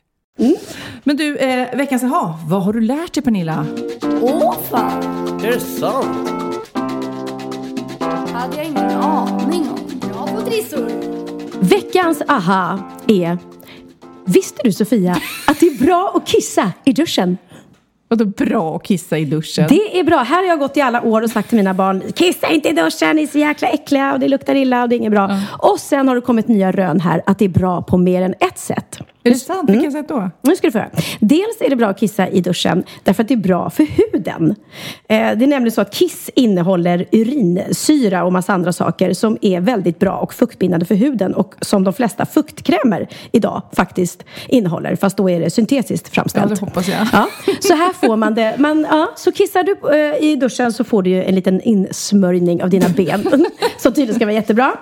Men 1.03 1.17
du, 1.17 1.37
eh, 1.37 1.77
veckans 1.77 2.03
aha, 2.03 2.39
vad 2.47 2.63
har 2.63 2.73
du 2.73 2.81
lärt 2.81 3.13
dig 3.13 3.23
Pernilla? 3.23 3.65
Åh 4.21 4.55
fan, 4.69 5.03
Är 5.43 5.47
det 5.51 5.59
sant? 5.59 6.29
hade 8.33 8.57
jag 8.57 8.65
ingen 8.65 8.91
aning 8.91 9.69
om. 9.69 9.99
Bra 9.99 10.27
på 10.27 10.41
trissor. 10.41 10.87
Veckans 11.59 12.21
aha 12.27 12.79
är 13.07 13.37
Visste 14.25 14.61
du 14.63 14.71
Sofia 14.71 15.17
att 15.47 15.59
det 15.59 15.65
är 15.65 15.85
bra 15.85 16.13
att 16.15 16.27
kissa 16.27 16.71
i 16.85 16.93
duschen? 16.93 17.37
Vadå 18.07 18.25
bra 18.25 18.75
att 18.75 18.83
kissa 18.83 19.17
i 19.17 19.25
duschen? 19.25 19.65
Det 19.69 19.99
är 19.99 20.03
bra. 20.03 20.17
Här 20.17 20.37
har 20.37 20.43
jag 20.43 20.59
gått 20.59 20.77
i 20.77 20.81
alla 20.81 21.01
år 21.01 21.21
och 21.21 21.29
sagt 21.29 21.49
till 21.49 21.57
mina 21.57 21.73
barn 21.73 22.03
Kissa 22.15 22.47
inte 22.49 22.69
i 22.69 22.71
duschen, 22.71 23.15
ni 23.15 23.23
är 23.23 23.27
så 23.27 23.37
jäkla 23.37 23.67
äckliga 23.67 24.13
och 24.13 24.19
det 24.19 24.27
luktar 24.27 24.55
illa 24.55 24.83
och 24.83 24.89
det 24.89 24.95
är 24.95 24.97
inget 24.97 25.11
bra. 25.11 25.37
Och 25.59 25.79
sen 25.79 26.07
har 26.07 26.15
det 26.15 26.21
kommit 26.21 26.47
nya 26.47 26.71
rön 26.71 26.99
här 26.99 27.21
att 27.25 27.39
det 27.39 27.45
är 27.45 27.49
bra 27.49 27.81
på 27.81 27.97
mer 27.97 28.21
än 28.21 28.33
ett 28.39 28.57
sätt. 28.57 28.99
Är 29.23 29.29
det 29.31 29.35
sant? 29.35 29.69
Vilket 29.69 29.91
sätt 29.91 30.07
då? 30.07 30.29
Nu 30.41 30.55
ska 30.55 30.67
du 30.67 30.71
få 30.71 30.77
höra. 30.77 30.89
Dels 31.19 31.61
är 31.61 31.69
det 31.69 31.75
bra 31.75 31.87
att 31.87 31.99
kissa 31.99 32.27
i 32.27 32.41
duschen 32.41 32.83
därför 33.03 33.23
att 33.23 33.27
det 33.27 33.33
är 33.33 33.37
bra 33.37 33.69
för 33.69 33.83
huden. 33.83 34.55
Eh, 35.07 35.17
det 35.17 35.45
är 35.45 35.47
nämligen 35.47 35.71
så 35.71 35.81
att 35.81 35.93
kiss 35.93 36.29
innehåller 36.35 37.05
urinsyra 37.11 38.23
och 38.23 38.33
massa 38.33 38.53
andra 38.53 38.73
saker 38.73 39.13
som 39.13 39.37
är 39.41 39.61
väldigt 39.61 39.99
bra 39.99 40.17
och 40.17 40.33
fuktbindande 40.33 40.85
för 40.85 40.95
huden 40.95 41.33
och 41.33 41.55
som 41.61 41.83
de 41.83 41.93
flesta 41.93 42.25
fuktkrämer 42.25 43.07
idag 43.31 43.61
faktiskt 43.73 44.23
innehåller. 44.47 44.95
Fast 44.95 45.17
då 45.17 45.29
är 45.29 45.39
det 45.39 45.49
syntetiskt 45.49 46.09
framställt. 46.09 46.49
Ja, 46.49 46.55
det 46.55 46.65
hoppas 46.65 46.87
jag. 46.87 47.07
Ja, 47.13 47.27
så 47.59 47.73
här 47.73 47.93
får 47.93 48.15
man 48.15 48.35
det. 48.35 48.55
Man, 48.57 48.87
ja, 48.89 49.11
så 49.15 49.31
kissar 49.31 49.63
du 49.63 49.95
eh, 49.95 50.31
i 50.31 50.35
duschen 50.35 50.73
så 50.73 50.83
får 50.83 51.03
du 51.03 51.09
ju 51.09 51.23
en 51.23 51.35
liten 51.35 51.61
insmörjning 51.61 52.63
av 52.63 52.69
dina 52.69 52.89
ben. 52.89 53.23
som 53.77 53.93
tydligen 53.93 54.15
ska 54.15 54.25
vara 54.25 54.35
jättebra. 54.35 54.73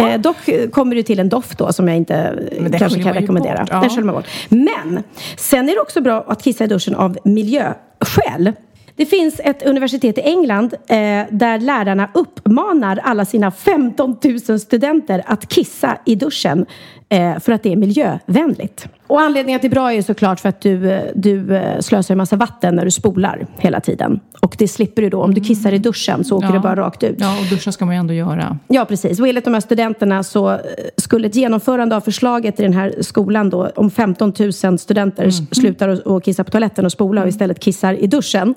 Eh, 0.00 0.20
dock 0.20 0.70
kommer 0.72 0.94
det 0.94 1.02
till 1.02 1.20
en 1.20 1.28
doft 1.28 1.58
då 1.58 1.72
som 1.72 1.88
jag 1.88 1.96
inte 1.96 2.38
kanske 2.78 3.02
kan 3.02 3.14
rekommendera. 3.14 3.66
Den 3.88 3.96
sköljer 3.96 4.12
man 4.12 4.14
bort. 4.14 4.28
Men 4.48 5.02
sen 5.36 5.68
är 5.68 5.74
det 5.74 5.80
också 5.80 6.00
bra 6.00 6.24
att 6.28 6.42
kissa 6.42 6.64
i 6.64 6.66
duschen 6.66 6.94
av 6.94 7.18
miljöskäl. 7.24 8.52
Det 8.96 9.06
finns 9.06 9.40
ett 9.44 9.62
universitet 9.66 10.18
i 10.18 10.20
England 10.20 10.74
eh, 10.74 10.96
där 11.30 11.60
lärarna 11.60 12.10
uppmanar 12.14 13.00
alla 13.02 13.24
sina 13.24 13.50
15 13.50 14.16
000 14.48 14.60
studenter 14.60 15.22
att 15.26 15.48
kissa 15.48 15.98
i 16.04 16.14
duschen 16.14 16.66
eh, 17.08 17.38
för 17.38 17.52
att 17.52 17.62
det 17.62 17.72
är 17.72 17.76
miljövänligt. 17.76 18.88
Och 19.06 19.20
anledningen 19.20 19.60
till 19.60 19.70
är 19.70 19.74
bra 19.74 19.92
är 19.92 20.02
såklart 20.02 20.40
för 20.40 20.48
att 20.48 20.60
du, 20.60 20.90
eh, 20.92 21.02
du 21.14 21.56
eh, 21.56 21.80
slösar 21.80 22.14
en 22.14 22.18
massa 22.18 22.36
vatten 22.36 22.74
när 22.74 22.84
du 22.84 22.90
spolar 22.90 23.46
hela 23.58 23.80
tiden. 23.80 24.20
Och 24.42 24.56
det 24.58 24.68
slipper 24.68 25.02
du 25.02 25.08
då. 25.10 25.22
Om 25.22 25.34
du 25.34 25.40
kissar 25.40 25.72
i 25.72 25.78
duschen 25.78 26.24
så 26.24 26.36
åker 26.36 26.46
Ja. 26.48 26.52
det 26.52 26.58
bara 26.60 26.76
rakt 26.76 27.02
ut. 27.02 27.16
Ja, 27.18 27.38
och 27.40 27.46
duscha 27.46 27.72
ska 27.72 27.84
man 27.84 27.94
ju 27.94 27.98
ändå 27.98 28.14
göra. 28.14 28.58
Ja, 28.68 28.84
precis. 28.84 29.20
Och 29.20 29.28
enligt 29.28 29.44
de 29.44 29.54
här 29.54 29.60
studenterna 29.60 30.22
så 30.22 30.50
eh, 30.50 30.58
skulle 30.96 31.26
ett 31.26 31.34
genomförande 31.36 31.96
av 31.96 32.00
förslaget 32.00 32.60
i 32.60 32.62
den 32.62 32.72
här 32.72 32.94
skolan 33.00 33.50
då, 33.50 33.70
om 33.76 33.90
15 33.90 34.32
000 34.64 34.78
studenter 34.78 35.26
s- 35.26 35.40
slutar 35.50 35.88
att- 35.88 36.06
att 36.06 36.24
kissa 36.24 36.44
på 36.44 36.50
toaletten 36.50 36.84
och 36.84 36.92
spola 36.92 37.22
och 37.22 37.28
istället 37.28 37.60
kissar 37.60 37.94
i 37.94 38.06
duschen, 38.06 38.54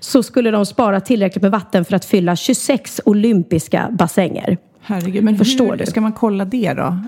så 0.00 0.22
skulle 0.22 0.50
de 0.50 0.66
spara 0.66 1.00
tillräckligt 1.00 1.42
med 1.42 1.50
vatten 1.50 1.84
för 1.84 1.96
att 1.96 2.04
fylla 2.04 2.36
26 2.36 3.00
olympiska 3.04 3.88
bassänger. 3.90 4.56
Herregud, 4.86 5.24
men 5.24 5.38
Förstår 5.38 5.70
hur 5.70 5.76
du? 5.76 5.86
ska 5.86 6.00
man 6.00 6.12
kolla 6.12 6.44
det 6.44 6.72
då? 6.72 6.82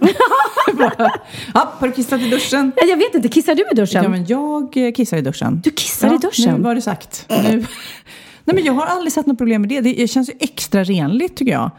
ja, 1.54 1.72
har 1.78 1.86
du 1.88 1.92
kissat 1.92 2.20
i 2.20 2.30
duschen? 2.30 2.72
Ja, 2.76 2.82
Jag 2.86 2.96
vet 2.96 3.14
inte, 3.14 3.28
kissar 3.28 3.54
du 3.54 3.62
i 3.72 3.74
duschen? 3.74 4.02
Ja, 4.02 4.08
men 4.08 4.26
jag 4.26 4.76
eh, 4.76 4.92
kissar 4.92 5.16
i 5.16 5.20
duschen. 5.20 5.60
Du 5.64 5.70
kissar 5.70 6.08
i 6.08 6.10
Ja, 6.10 6.18
duschen? 6.18 6.54
Nu 6.56 6.62
var 6.62 6.74
det 6.74 6.82
sagt. 6.82 7.26
Nu. 7.28 7.36
Nej, 8.44 8.54
men 8.54 8.64
jag 8.64 8.72
har 8.72 8.86
aldrig 8.86 9.12
sett 9.12 9.26
något 9.26 9.38
problem 9.38 9.60
med 9.62 9.68
det. 9.70 9.80
Det 9.80 10.08
känns 10.10 10.28
ju 10.30 10.32
extra 10.40 10.84
renligt 10.84 11.36
tycker 11.36 11.52
jag. 11.52 11.70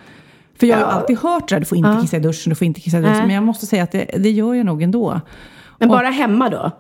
För 0.60 0.68
jag 0.68 0.78
har 0.78 0.84
ju 0.84 0.90
alltid 0.90 1.18
hört 1.20 1.52
här, 1.52 1.60
du 1.60 1.66
får 1.66 1.78
inte 1.78 1.90
Ja. 1.90 2.02
kissa 2.02 2.18
i 2.18 2.20
duschen, 2.20 2.50
du 2.50 2.56
får 2.56 2.66
inte 2.68 2.80
kissa 2.82 2.98
i 2.98 3.02
duschen. 3.02 3.18
Men 3.28 3.32
jag 3.36 3.44
måste 3.44 3.66
säga 3.66 3.84
att 3.84 3.92
det, 3.92 4.06
det 4.18 4.32
gör 4.32 4.54
jag 4.54 4.66
nog 4.66 4.82
ändå. 4.84 5.22
Men 5.80 5.90
Och- 5.90 5.96
bara 5.98 6.10
hemma 6.10 6.50
då? 6.50 6.72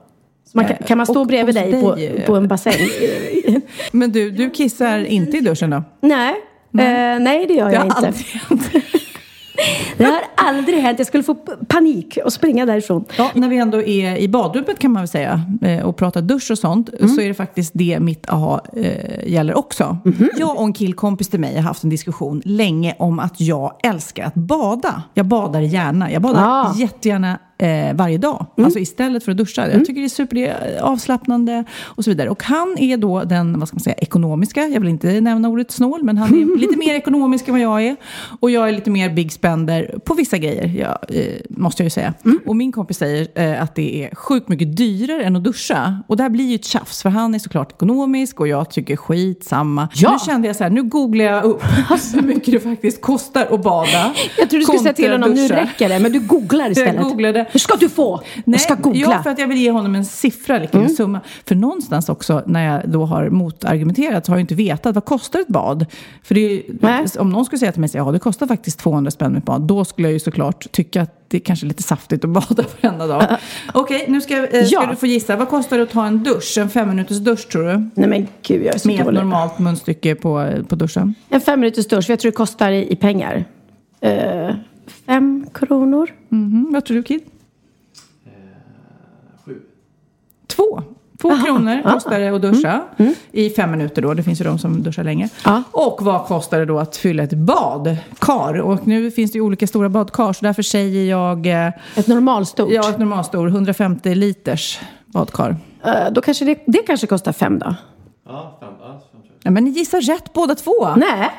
Man 0.53 0.65
kan, 0.67 0.75
kan 0.87 0.97
man 0.97 1.07
stå 1.07 1.19
och 1.19 1.27
bredvid 1.27 1.57
hos 1.57 1.63
dig, 1.71 1.81
på, 1.81 1.95
dig, 1.95 2.23
på 2.25 2.35
en 2.35 2.47
bassäng? 2.47 2.73
Men 3.91 4.11
du, 4.11 4.31
du 4.31 4.49
kissar 4.49 4.99
inte 5.05 5.37
i 5.37 5.41
duschen 5.41 5.69
då? 5.69 5.83
nej. 6.01 6.35
Nej. 6.71 7.13
Eh, 7.15 7.19
nej, 7.19 7.45
det 7.47 7.53
gör 7.53 7.69
jag 7.69 7.79
har 7.79 8.07
inte. 8.07 8.19
Det 9.97 10.03
har 10.03 10.21
aldrig 10.35 10.79
hänt. 10.79 10.99
Jag 10.99 11.07
skulle 11.07 11.23
få 11.23 11.35
panik 11.67 12.17
och 12.25 12.33
springa 12.33 12.65
därifrån. 12.65 13.05
Ja, 13.17 13.31
när 13.33 13.49
vi 13.49 13.57
ändå 13.57 13.81
är 13.81 14.15
i 14.17 14.27
badrummet 14.27 14.79
kan 14.79 14.91
man 14.91 15.01
väl 15.01 15.07
säga 15.07 15.41
eh, 15.61 15.85
och 15.85 15.97
pratar 15.97 16.21
dusch 16.21 16.51
och 16.51 16.57
sånt 16.57 16.89
Mm. 16.99 17.09
så 17.09 17.21
är 17.21 17.27
det 17.27 17.33
faktiskt 17.33 17.71
det 17.75 17.99
mitt 17.99 18.29
aha 18.29 18.61
eh, 18.75 19.27
gäller 19.31 19.57
också. 19.57 19.97
Mhm. 20.05 20.29
Jag 20.37 20.57
och 20.57 20.63
en 20.63 20.73
killkompis 20.73 21.29
till 21.29 21.39
mig 21.39 21.55
har 21.55 21.61
haft 21.63 21.83
en 21.83 21.89
diskussion 21.89 22.41
länge 22.45 22.95
om 22.99 23.19
att 23.19 23.41
jag 23.41 23.73
älskar 23.83 24.23
att 24.25 24.35
bada. 24.35 25.03
Jag 25.13 25.25
badar 25.25 25.61
gärna. 25.61 26.11
Jag 26.11 26.21
badar 26.21 26.43
Ah. 26.45 26.73
Jättegärna 26.75 27.39
eh, 27.59 27.93
varje 27.93 28.17
dag. 28.17 28.45
Alltså 28.57 28.79
istället 28.79 29.23
för 29.23 29.31
att 29.31 29.37
duscha. 29.37 29.71
Jag 29.71 29.85
tycker 29.85 30.01
det 30.01 30.07
är 30.07 30.09
super 30.09 30.35
det 30.35 30.47
är 30.47 30.81
avslappnande 30.81 31.63
och 31.81 32.03
så 32.03 32.09
vidare. 32.09 32.29
Och 32.29 32.43
han 32.43 32.77
är 32.79 32.97
då 32.97 33.23
den, 33.23 33.59
vad 33.59 33.67
ska 33.67 33.75
man 33.75 33.81
säga, 33.81 33.95
ekonomiska. 33.95 34.67
Jag 34.67 34.79
vill 34.79 34.89
inte 34.89 35.21
nämna 35.21 35.49
ordet 35.49 35.71
snål, 35.71 36.03
men 36.03 36.17
han 36.17 36.29
är 36.29 36.57
lite 36.59 36.77
mer 36.77 36.93
ekonomisk 36.93 37.47
än 37.47 37.53
vad 37.53 37.61
jag 37.61 37.83
är. 37.83 37.95
Och 38.39 38.51
jag 38.51 38.67
är 38.67 38.71
lite 38.71 38.89
mer 38.89 39.09
big 39.09 39.31
spender 39.31 39.99
på 40.05 40.13
vissa 40.13 40.37
grejer, 40.37 40.73
ja, 40.77 41.15
eh, 41.15 41.33
måste 41.49 41.83
jag 41.83 41.85
ju 41.85 41.89
säga. 41.89 42.13
Och 42.45 42.55
min 42.55 42.71
kompis 42.71 42.97
säger 42.97 43.27
eh, 43.35 43.63
att 43.63 43.75
det 43.75 44.03
är 44.03 44.15
sjukt 44.15 44.47
mycket 44.47 44.77
dyrare 44.77 45.23
än 45.23 45.35
att 45.35 45.43
duscha. 45.43 46.03
Och 46.07 46.17
det 46.17 46.23
här 46.23 46.29
blir 46.29 46.49
ju 46.49 46.55
ett 46.55 46.65
tjafs, 46.65 47.01
för 47.01 47.09
han 47.09 47.35
är 47.35 47.39
såklart 47.39 47.71
ekonomisk 47.71 48.39
och 48.39 48.47
jag 48.47 48.69
tycker 48.69 48.95
skit 48.95 49.43
samma. 49.43 49.89
Ja. 49.93 50.11
Nu 50.11 50.19
kände 50.31 50.47
jag 50.47 50.55
så 50.55 50.63
här, 50.63 50.71
nu 50.71 50.83
googlar 50.83 51.25
jag 51.25 51.43
upp 51.43 51.63
hur 52.13 52.21
mycket 52.21 52.53
det 52.53 52.59
faktiskt 52.59 53.01
kostar 53.01 53.47
att 53.51 53.63
bada. 53.63 54.13
Jag 54.37 54.49
tror 54.49 54.59
du 54.59 54.65
skulle 54.65 54.79
säga 54.79 54.93
till 54.93 55.11
honom, 55.11 55.31
nu 55.31 55.47
räcker 55.47 55.89
det. 55.89 55.99
Men 55.99 56.11
du 56.11 56.19
googlar 56.19 56.69
istället. 56.71 56.95
Jag 56.95 57.03
googlade. 57.03 57.45
Hur 57.51 57.59
ska 57.59 57.75
du 57.75 57.89
få? 57.89 58.21
jag 58.45 58.61
ska 58.61 58.75
googla. 58.75 58.99
Ja, 59.01 59.23
för 59.23 59.29
att 59.29 59.39
jag 59.39 59.47
vill 59.47 59.57
ge 59.57 59.71
honom 59.71 59.95
en 59.95 60.05
siffra, 60.05 60.57
liksom, 60.59 60.81
en 60.81 60.89
summa. 60.89 61.19
För 61.45 61.55
någonstans 61.55 62.09
också, 62.09 62.43
när 62.45 62.65
jag 62.73 62.89
då 62.89 63.05
har 63.05 63.29
motargumenterat, 63.29 64.25
så 64.25 64.31
har 64.31 64.37
jag 64.37 64.43
inte 64.43 64.55
vetat 64.55 64.95
vad 64.95 65.05
kostar 65.05 65.39
ett 65.39 65.47
bad. 65.47 65.85
För 66.23 66.35
ju- 66.35 66.63
Nej. 66.81 67.05
om 67.19 67.29
någon 67.29 67.45
skulle 67.45 67.59
säga 67.59 67.71
till 67.71 67.81
mig, 67.81 67.89
ja 67.93 68.11
det 68.11 68.19
kostar 68.19 68.47
faktiskt 68.47 68.79
200 68.79 69.11
spänn 69.11 69.31
med 69.31 69.39
ett 69.39 69.45
bad, 69.45 69.61
då 69.61 69.85
skulle 69.85 70.07
jag 70.07 70.13
ju 70.13 70.19
såklart 70.19 70.71
tycka 70.71 71.01
att 71.01 71.15
det 71.27 71.37
är 71.37 71.41
kanske 71.41 71.65
lite 71.65 71.83
saftigt 71.83 72.23
att 72.25 72.29
bada 72.49 72.63
varenda 72.81 73.07
dag. 73.07 73.25
Okej, 73.73 74.05
nu 74.07 74.21
ska, 74.21 74.35
eh, 74.47 74.65
ska 74.65 74.75
Ja. 74.75 74.87
du 74.89 74.95
få 74.95 75.05
gissa. 75.05 75.35
Vad 75.35 75.49
kostar 75.49 75.77
det 75.77 75.83
att 75.83 75.89
ta 75.91 76.05
en 76.05 76.23
dusch? 76.23 76.57
En 76.57 76.69
fem 76.69 76.89
minuters 76.89 77.17
dusch 77.17 77.47
tror 77.49 77.63
du? 77.63 77.89
Nej 77.93 78.09
men 78.09 78.27
gud, 78.43 78.65
jag 78.65 78.75
är 78.75 78.79
så 78.79 78.87
Med 78.87 79.05
dålig. 79.05 79.17
normalt 79.19 79.59
munstycke 79.59 80.15
på, 80.15 80.53
på 80.69 80.75
duschen. 80.75 81.13
En 81.29 81.41
fem 81.41 81.59
minuters 81.59 81.87
dusch, 81.87 82.09
jag 82.09 82.19
tror 82.19 82.31
det 82.31 82.35
kostar 82.35 82.71
i, 82.71 82.91
i 82.91 82.95
pengar. 82.95 83.45
Eh, 84.01 84.49
fem 85.05 85.45
kronor. 85.53 86.09
Mhm, 86.29 86.69
Vad 86.73 86.85
tror 86.85 86.97
du 86.97 87.03
Kid? 87.03 87.21
Två. 90.59 90.83
Två 91.21 91.29
kronor 91.45 91.81
ah. 91.85 91.93
kostar 91.93 92.19
det 92.19 92.27
att 92.27 92.41
duscha 92.41 92.81
i 93.31 93.49
fem 93.49 93.71
minuter 93.71 94.01
då. 94.01 94.13
Det 94.13 94.23
finns 94.23 94.41
ju 94.41 94.45
de 94.45 94.59
som 94.59 94.83
duschar 94.83 95.03
länge. 95.03 95.29
Ja. 95.45 95.63
Och 95.71 96.01
vad 96.01 96.25
kostar 96.25 96.59
det 96.59 96.65
då 96.65 96.79
att 96.79 96.97
fylla 96.97 97.23
ett 97.23 97.33
badkar? 97.33 98.59
Och 98.59 98.87
nu 98.87 99.11
finns 99.11 99.31
det 99.31 99.37
ju 99.37 99.41
olika 99.41 99.67
stora 99.67 99.89
badkar 99.89 100.33
så 100.33 100.45
därför 100.45 100.63
säger 100.63 101.09
jag 101.09 101.47
eh, 101.47 101.67
Ett 101.95 102.07
normalstort. 102.07 102.71
ja, 102.71 102.89
ett 102.89 102.99
normalstor 102.99 103.47
150 103.47 104.15
liters 104.15 104.79
badkar. 105.05 105.55
Eh, 105.85 106.11
då 106.11 106.21
kanske 106.21 106.45
det, 106.45 106.63
det 106.67 106.77
kanske 106.87 107.07
kostar 107.07 107.31
fem 107.31 107.59
då. 107.59 107.75
Ja, 108.27 108.57
fem, 108.59 108.73
ja, 108.81 109.01
fem 109.43 109.53
men 109.53 109.63
ni 109.63 109.69
gissar 109.69 110.01
rätt 110.01 110.33
båda 110.33 110.55
två. 110.55 110.87
Nej. 110.95 111.29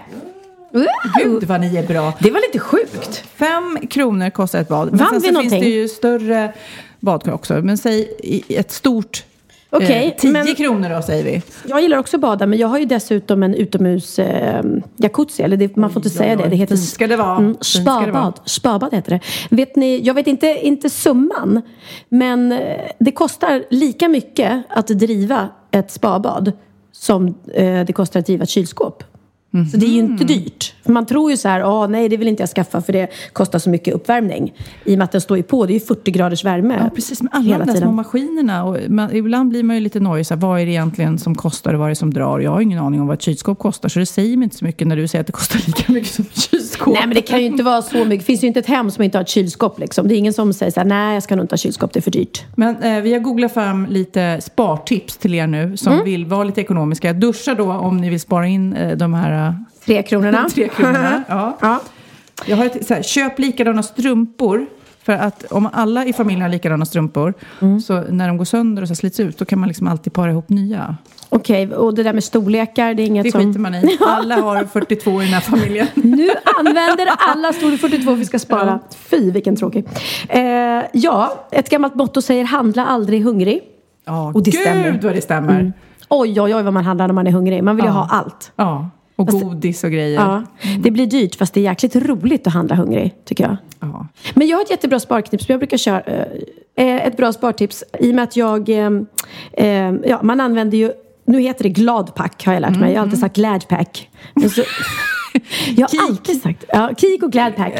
Gud 1.23 1.45
vad 1.45 1.61
ni 1.61 1.77
är 1.77 1.87
bra. 1.87 2.13
Det 2.19 2.31
var 2.31 2.41
lite 2.41 2.59
sjukt. 2.59 3.25
Fem 3.35 3.79
kronor 3.91 4.31
kostar 4.31 4.61
ett 4.61 4.69
bad. 4.69 4.89
Men 4.89 4.99
Vann 4.99 5.09
sen 5.09 5.21
vi 5.21 5.27
så 5.27 5.33
någonting? 5.33 5.51
finns 5.51 5.63
det 5.63 5.71
ju 5.71 5.89
större 5.89 6.53
badkar 7.01 7.33
också. 7.33 7.55
Men 7.55 7.79
säg 7.79 8.13
ett 8.49 8.71
stort 8.71 9.25
Okej, 9.73 10.07
eh, 10.07 10.21
10 10.21 10.33
men- 10.33 10.55
kronor 10.55 10.89
då 10.97 11.03
säger 11.03 11.25
vi. 11.25 11.43
Jag 11.69 11.83
gillar 11.83 11.99
också 11.99 12.17
att 12.17 12.21
bada, 12.21 12.47
men 12.47 12.59
jag 12.59 12.69
har 12.69 12.79
ju 12.79 12.85
dessutom 12.85 13.43
en 13.43 13.55
utomhus 13.55 14.19
eh, 14.19 14.65
jacuzzi. 14.97 15.43
Eller 15.43 15.57
det, 15.57 15.77
man 15.77 15.91
får 15.91 16.01
inte 16.01 16.09
Oj, 16.09 16.15
säga 16.15 16.37
oj, 16.37 16.43
det. 16.43 16.49
Det 16.49 16.57
heter 16.57 16.77
Fint 16.77 16.89
ska 16.89 17.07
det 17.07 17.17
vara. 17.17 17.37
Mm, 17.37 17.57
ska 17.61 17.81
det 17.81 17.85
vara. 17.91 18.03
spabad. 18.13 18.41
Spabad 18.45 18.95
heter 18.95 19.11
det. 19.11 19.21
Vet 19.57 19.77
ni, 19.77 20.01
jag 20.05 20.15
vet 20.15 20.27
inte, 20.27 20.47
inte 20.47 20.91
summan, 20.91 21.63
men 22.09 22.53
eh, 22.53 22.81
det 22.99 23.13
kostar 23.13 23.65
lika 23.71 24.09
mycket 24.09 24.63
att 24.69 24.87
driva 24.87 25.49
ett 25.71 25.91
spabad 25.91 26.53
som 26.93 27.27
eh, 27.55 27.85
det 27.85 27.93
kostar 27.93 28.21
att 28.21 28.27
driva 28.27 28.43
ett 28.43 28.49
kylskåp. 28.51 29.05
Så 29.73 29.77
det 29.77 29.87
är 29.87 29.91
ju 29.91 29.99
inte 29.99 30.25
dyrt. 30.25 30.75
För 30.85 30.93
man 30.93 31.07
tror 31.07 31.31
ju 31.31 31.37
så 31.37 31.49
här, 31.49 31.65
åh 31.65 31.89
nej 31.89 32.09
det 32.09 32.17
vill 32.17 32.29
inte 32.29 32.43
jag 32.43 32.51
skaffa 32.51 32.81
för 32.83 32.93
det 32.93 33.09
kostar 33.33 33.59
så 33.59 33.71
mycket 33.71 33.95
uppvärmning. 33.95 34.53
I 34.85 34.95
och 34.95 34.99
med 34.99 35.05
att 35.05 35.13
den 35.13 35.21
står 35.21 35.37
ju 35.37 35.43
på, 35.43 35.67
det 35.67 35.73
är 35.73 35.75
ju 35.75 35.81
40 35.81 36.11
graders 36.11 36.45
värme 36.45 36.79
Ja, 36.85 36.91
precis. 36.95 37.23
Med 37.23 37.31
alla 37.35 37.45
hela 37.45 37.65
de 37.65 37.73
där 37.73 37.81
små 37.81 37.93
maskinerna. 37.93 38.65
Och 38.65 38.77
man, 38.89 39.17
ibland 39.17 39.49
blir 39.51 39.63
man 39.63 39.77
ju 39.77 39.81
lite 39.83 40.01
nojig. 40.01 40.27
så 40.27 40.35
här, 40.35 40.41
Vad 40.41 40.61
är 40.61 40.67
det 40.67 40.73
egentligen 40.73 41.19
som 41.19 41.35
kostar 41.35 41.73
och 41.75 41.79
vad 41.81 41.87
är 41.87 41.91
det 41.91 41.97
som 41.97 42.15
drar? 42.15 42.41
Jag 42.41 42.51
har 42.51 42.61
ingen 42.61 42.79
aning 42.79 43.01
om 43.01 43.07
vad 43.07 43.15
ett 43.15 43.23
kylskåp 43.23 43.59
kostar. 43.59 43.89
Så 43.89 43.99
det 43.99 44.07
säger 44.07 44.37
mig 44.37 44.45
inte 44.45 44.57
så 44.57 44.65
mycket 44.65 44.87
när 44.87 44.97
du 44.97 45.09
säger 45.09 45.21
att 45.21 45.27
det 45.27 45.33
kostar 45.33 45.61
lika 45.67 45.93
mycket 45.93 46.11
som 46.15 46.25
ett 46.33 46.39
kylskåp. 46.51 46.95
Nej 46.95 47.07
men 47.07 47.15
det 47.15 47.23
kan 47.23 47.41
ju 47.41 47.47
inte 47.47 47.63
vara 47.63 47.83
så 47.83 47.97
mycket. 48.05 48.19
Det 48.19 48.25
finns 48.25 48.43
ju 48.43 48.47
inte 48.49 48.61
ett 48.61 48.67
hem 48.67 48.91
som 48.91 49.05
inte 49.05 49.19
har 49.19 49.23
ett 49.23 49.29
kylskåp 49.29 49.79
liksom. 49.79 50.09
Det 50.09 50.15
är 50.15 50.17
ingen 50.19 50.33
som 50.33 50.53
säger 50.53 50.73
så 50.73 50.81
här, 50.81 50.87
nej 50.87 51.15
jag 51.15 51.23
ska 51.23 51.37
nog 51.37 51.45
inte 51.45 51.53
ha 51.53 51.59
kylskåp, 51.59 51.93
det 51.93 51.99
är 51.99 52.03
för 52.03 52.11
dyrt. 52.11 52.43
Men 52.57 52.77
eh, 52.83 53.01
vi 53.01 53.13
har 53.13 53.21
googlat 53.21 53.55
fram 53.55 53.87
lite 53.87 54.41
spartips 54.41 55.17
till 55.17 55.35
er 55.35 55.47
nu 55.47 55.77
som 55.77 55.93
Mm. 55.93 56.05
vill 56.05 56.27
vara 56.27 56.45
lite 56.45 56.61
ekonomiska. 56.61 57.13
Duscha 57.13 57.55
då 57.55 57.73
om 57.73 57.97
ni 57.97 58.11
vill 58.11 58.21
spara 58.21 58.47
in 58.47 58.73
eh, 58.73 58.97
de 58.97 59.15
här 59.15 59.40
eh, 59.47 59.53
Tre 59.85 60.03
kronorna. 60.03 60.49
tre 60.55 60.69
kronorna. 60.69 61.23
Ja. 61.29 61.57
Ja. 61.61 61.81
Jag 62.47 62.57
har 62.57 62.65
ett, 62.67 62.87
så 62.87 62.95
här, 62.95 63.03
köp 63.03 63.39
likadana 63.39 63.83
strumpor. 63.83 64.67
För 65.03 65.13
att 65.13 65.45
om 65.53 65.69
alla 65.73 66.05
i 66.05 66.13
familjen 66.13 66.43
har 66.43 66.49
likadana 66.49 66.85
strumpor, 66.85 67.35
Mm. 67.61 67.81
så 67.81 68.01
när 68.09 68.29
de 68.29 68.37
går 68.37 68.45
sönder 68.45 68.83
och 68.83 68.89
så 68.89 68.95
slits 68.95 69.21
ut, 69.21 69.39
då 69.39 69.45
kan 69.45 69.59
man 69.59 69.69
liksom 69.69 69.87
alltid 69.89 70.13
para 70.13 70.31
ihop 70.31 70.49
nya. 70.49 70.97
Okej, 71.29 71.75
och 71.75 71.95
det 71.95 72.03
där 72.03 72.13
med 72.13 72.25
storlekar, 72.25 72.95
det 72.95 73.03
är 73.03 73.07
inget 73.07 73.25
Det 73.25 73.31
som... 73.31 73.41
skiter 73.41 73.61
man 73.61 73.75
i. 73.75 73.99
Alla 74.07 74.35
har 74.41 74.65
42 74.65 75.23
i 75.23 75.25
den 75.25 75.35
här 75.35 75.41
familjen. 75.41 75.87
Nu 75.95 76.29
använder 76.59 77.07
alla 77.19 77.53
storlek 77.53 77.81
42 77.81 78.15
vi 78.15 78.25
ska 78.25 78.39
spara. 78.39 78.79
Fy, 79.11 79.31
vilken 79.31 79.57
tråkig. 79.57 79.89
Eh, 80.29 80.43
ja, 80.93 81.47
ett 81.51 81.71
gammalt 81.71 81.95
motto 81.95 82.23
säger 82.23 82.45
handla 82.45 82.87
aldrig 82.87 83.23
hungrig. 83.25 83.61
Ja, 84.05 84.27
Och 84.35 84.43
det 84.43 84.51
gud 84.51 84.61
stämmer. 84.61 85.01
vad 85.03 85.15
det 85.15 85.21
stämmer. 85.21 85.61
Mm. 85.61 85.73
Oj, 86.09 86.41
oj, 86.41 86.55
oj 86.55 86.63
vad 86.63 86.73
man 86.73 86.85
handlar 86.85 87.07
när 87.07 87.15
man 87.15 87.27
är 87.27 87.31
hungrig. 87.33 87.65
Man 87.65 87.77
vill 87.77 87.85
ju 87.85 87.91
Ja. 87.91 87.95
ha 87.95 88.09
allt. 88.11 88.53
Ja, 88.57 88.91
och 89.21 89.27
godis 89.27 89.85
och 89.85 89.91
grejer. 89.91 90.21
Ja. 90.21 90.43
Det 90.79 90.91
blir 90.91 91.07
dyrt 91.07 91.35
fast 91.35 91.55
det 91.55 91.61
är 91.61 91.65
jäkligt 91.65 91.97
roligt 91.97 92.47
att 92.47 92.53
handla 92.53 92.75
hungrig, 92.75 93.15
tycker 93.25 93.45
jag. 93.45 93.57
Ja. 93.81 94.07
Men 94.35 94.49
jag 94.49 94.57
har 94.57 94.63
ett 94.63 94.71
jättebra 94.71 95.01
sparknips 95.01 95.47
som 95.47 95.53
jag 95.53 95.61
brukar 95.61 95.77
köra. 95.77 96.03
Eh, 96.77 97.07
ett 97.07 97.17
bra 97.17 97.33
spartips 97.33 97.85
i 97.99 98.11
och 98.11 98.15
med 98.15 98.25
att 98.25 98.37
jag... 98.37 98.69
Eh, 98.69 98.91
eh, 99.53 99.95
ja, 100.05 100.21
man 100.23 100.41
använder 100.41 100.79
ju... 100.79 100.93
Nu 101.25 101.41
heter 101.41 101.63
det 101.63 101.71
Gladpack 101.71 102.47
har 102.47 102.53
jag 102.53 102.61
lärt 102.61 102.79
mig. 102.79 102.93
Jag 102.93 102.99
har 102.99 103.05
alltid 103.05 103.21
sagt 103.21 103.37
Gladpack. 103.37 104.11
Så, 104.55 104.63
jag 105.77 105.89
har 105.89 106.09
alltid 106.09 106.43
sagt... 106.43 106.65
Ja, 106.69 106.91
Kik 106.97 107.23
och 107.23 107.33
Gladpack. 107.33 107.73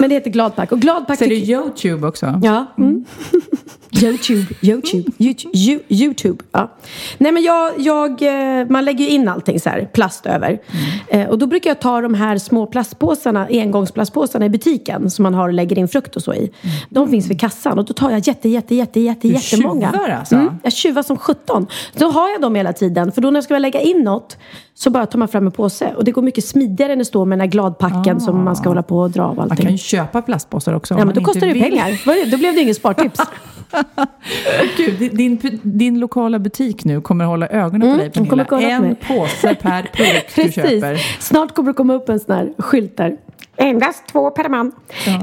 Men 0.00 0.08
det 0.08 0.14
heter 0.14 0.30
Gladpack. 0.30 0.72
Och 0.72 0.80
Gladpack... 0.80 1.18
Så 1.18 1.24
är 1.24 1.28
det 1.28 1.34
YouTube 1.34 2.06
också. 2.06 2.40
Ja. 2.42 2.66
Mm. 2.78 3.04
Youtube, 4.02 4.46
Youtube, 4.62 5.10
Youtube, 5.18 5.54
Yo- 5.54 5.80
Youtube. 5.88 6.44
Ja. 6.52 6.70
Nej 7.18 7.32
men 7.32 7.42
jag, 7.42 7.72
jag, 7.78 8.22
eh, 8.60 8.66
man 8.68 8.84
lägger 8.84 9.04
ju 9.04 9.10
in 9.10 9.28
allting 9.28 9.60
så 9.60 9.70
här, 9.70 9.88
plast 9.92 10.26
över. 10.26 10.58
Eh, 11.08 11.28
och 11.28 11.38
då 11.38 11.46
brukar 11.46 11.70
jag 11.70 11.80
ta 11.80 12.00
de 12.00 12.14
här 12.14 12.38
små 12.38 12.66
plastpåsarna, 12.66 13.46
engångsplastpåsarna 13.50 14.46
i 14.46 14.48
butiken 14.50 15.10
som 15.10 15.22
man 15.22 15.34
har 15.34 15.48
och 15.48 15.54
lägger 15.54 15.78
in 15.78 15.88
frukt 15.88 16.16
och 16.16 16.22
så 16.22 16.34
i. 16.34 16.50
De 16.88 17.08
finns 17.08 17.26
vid 17.30 17.40
kassan 17.40 17.78
och 17.78 17.84
då 17.84 17.92
tar 17.94 18.10
jag 18.10 18.18
jätte, 18.28 18.48
jätte, 18.48 18.74
jätte, 18.74 19.00
jätte, 19.00 19.28
Du 19.28 19.34
jättemånga. 19.34 19.92
tjuvar 19.92 20.08
alltså? 20.08 20.34
Mm, 20.34 20.54
jag 20.62 20.72
tjuvar 20.72 21.02
som 21.02 21.16
17. 21.16 21.66
Då 21.94 22.10
har 22.10 22.30
jag 22.30 22.40
dem 22.40 22.54
hela 22.54 22.72
tiden. 22.72 23.12
För 23.12 23.20
då 23.20 23.30
när 23.30 23.36
jag 23.36 23.44
ska 23.44 23.58
lägga 23.58 23.80
in 23.80 23.98
något 24.04 24.36
så 24.74 24.90
bara 24.90 25.06
tar 25.06 25.18
man 25.18 25.28
fram 25.28 25.46
en 25.46 25.52
påse. 25.52 25.94
Och 25.96 26.04
det 26.04 26.10
går 26.12 26.22
mycket 26.22 26.44
smidigare 26.44 26.92
än 26.92 27.00
att 27.00 27.06
stå 27.06 27.24
med 27.24 27.38
den 27.38 27.40
här 27.40 27.50
gladpacken 27.52 28.20
som 28.20 28.44
man 28.44 28.56
ska 28.56 28.68
hålla 28.68 28.82
på 28.82 28.98
och 28.98 29.10
dra 29.10 29.22
av 29.22 29.36
Man 29.36 29.50
allting. 29.50 29.66
kan 29.66 29.72
ju 29.72 29.78
köpa 29.78 30.22
plastpåsar 30.22 30.72
också. 30.72 30.94
Ja 30.94 30.98
men 30.98 31.06
man 31.06 31.14
då 31.14 31.20
kostar 31.24 31.40
det 31.40 31.46
ju 31.46 31.52
vill. 31.52 31.62
pengar. 31.62 32.26
Då 32.30 32.36
blev 32.38 32.54
det 32.54 32.60
ingen 32.60 32.74
spartips. 32.74 33.20
Gud, 34.76 35.10
din, 35.16 35.40
din 35.62 35.98
lokala 36.00 36.38
butik 36.38 36.84
nu 36.84 37.00
kommer 37.00 37.24
hålla 37.24 37.46
ögonen 37.48 37.82
Mm, 37.88 37.92
på 37.92 38.02
dig 38.02 38.10
kommer 38.10 38.44
Pernilla. 38.44 38.94
på 39.08 39.14
En 39.14 39.18
påse 39.18 39.54
per 39.54 39.82
produkt 39.82 40.36
du 40.36 40.52
köper. 40.62 40.96
Snart 41.22 41.54
kommer 41.54 41.70
det 41.70 41.76
komma 41.76 41.94
upp 41.94 42.08
en 42.08 42.20
sån 42.20 42.34
här 42.34 42.52
skylt 42.58 42.96
där. 42.96 43.16
Endast 43.60 44.06
två 44.12 44.30
per 44.30 44.48
man. 44.48 44.72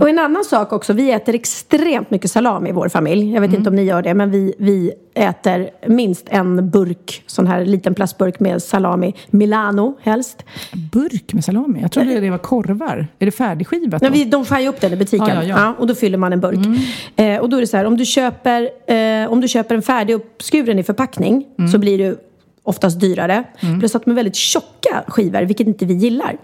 Och 0.02 0.10
en 0.10 0.20
annan 0.20 0.44
sak 0.44 0.74
också, 0.74 0.94
vi 0.94 1.12
äter 1.12 1.36
extremt 1.36 2.12
mycket 2.12 2.32
salami 2.32 2.70
i 2.70 2.72
vår 2.72 2.90
familj. 2.90 3.34
Jag 3.34 3.42
vet 3.42 3.48
Mm. 3.48 3.60
inte 3.60 3.70
om 3.70 3.76
ni 3.76 3.84
gör 3.84 4.02
det, 4.02 4.14
men 4.14 4.32
vi, 4.32 4.54
vi 4.58 4.92
äter 5.14 5.70
minst 5.88 6.26
en 6.30 6.70
burk, 6.70 7.24
sån 7.28 7.48
här 7.48 7.66
liten 7.66 7.96
plastburk 7.96 8.40
med 8.40 8.64
salami. 8.64 9.14
Milano 9.30 9.98
helst. 10.02 10.44
Burk 10.92 11.34
med 11.34 11.46
salami? 11.46 11.82
Jag 11.82 11.92
trodde 11.92 12.20
det 12.20 12.30
var 12.30 12.38
korvar. 12.38 13.08
Är 13.20 13.26
det 13.26 13.32
färdigskivat 13.32 14.02
Nej, 14.02 14.12
vi, 14.12 14.26
de 14.26 14.46
skär 14.46 14.60
ju 14.60 14.68
upp 14.68 14.82
den 14.82 14.94
i 14.94 14.96
butiken. 14.96 15.28
Ja, 15.28 15.44
ja, 15.44 15.56
ja. 15.60 15.74
och 15.80 15.88
då 15.88 15.96
fyller 15.96 16.18
man 16.18 16.34
en 16.34 16.40
burk. 16.40 16.60
Eh, 17.16 17.38
och 17.38 17.50
då 17.50 17.58
är 17.58 17.62
det 17.62 17.68
så 17.68 17.78
här, 17.78 17.86
om 17.86 17.98
du 17.98 18.06
köper, 18.06 18.70
eh, 19.24 19.32
om 19.32 19.42
du 19.42 19.48
köper 19.48 19.76
en 19.76 19.82
färdig 19.82 20.14
uppskuren 20.14 20.80
i 20.80 20.84
förpackning 20.84 21.46
så 21.72 21.78
blir 21.78 21.98
det 21.98 22.16
oftast 22.68 23.00
dyrare. 23.00 23.44
Plus 23.80 23.96
att 23.96 24.06
de 24.06 24.12
är 24.12 24.16
väldigt 24.16 24.36
tjocka 24.36 25.04
skivor, 25.08 25.42
vilket 25.42 25.68
inte 25.68 25.86
vi 25.86 25.94
gillar. 25.94 26.38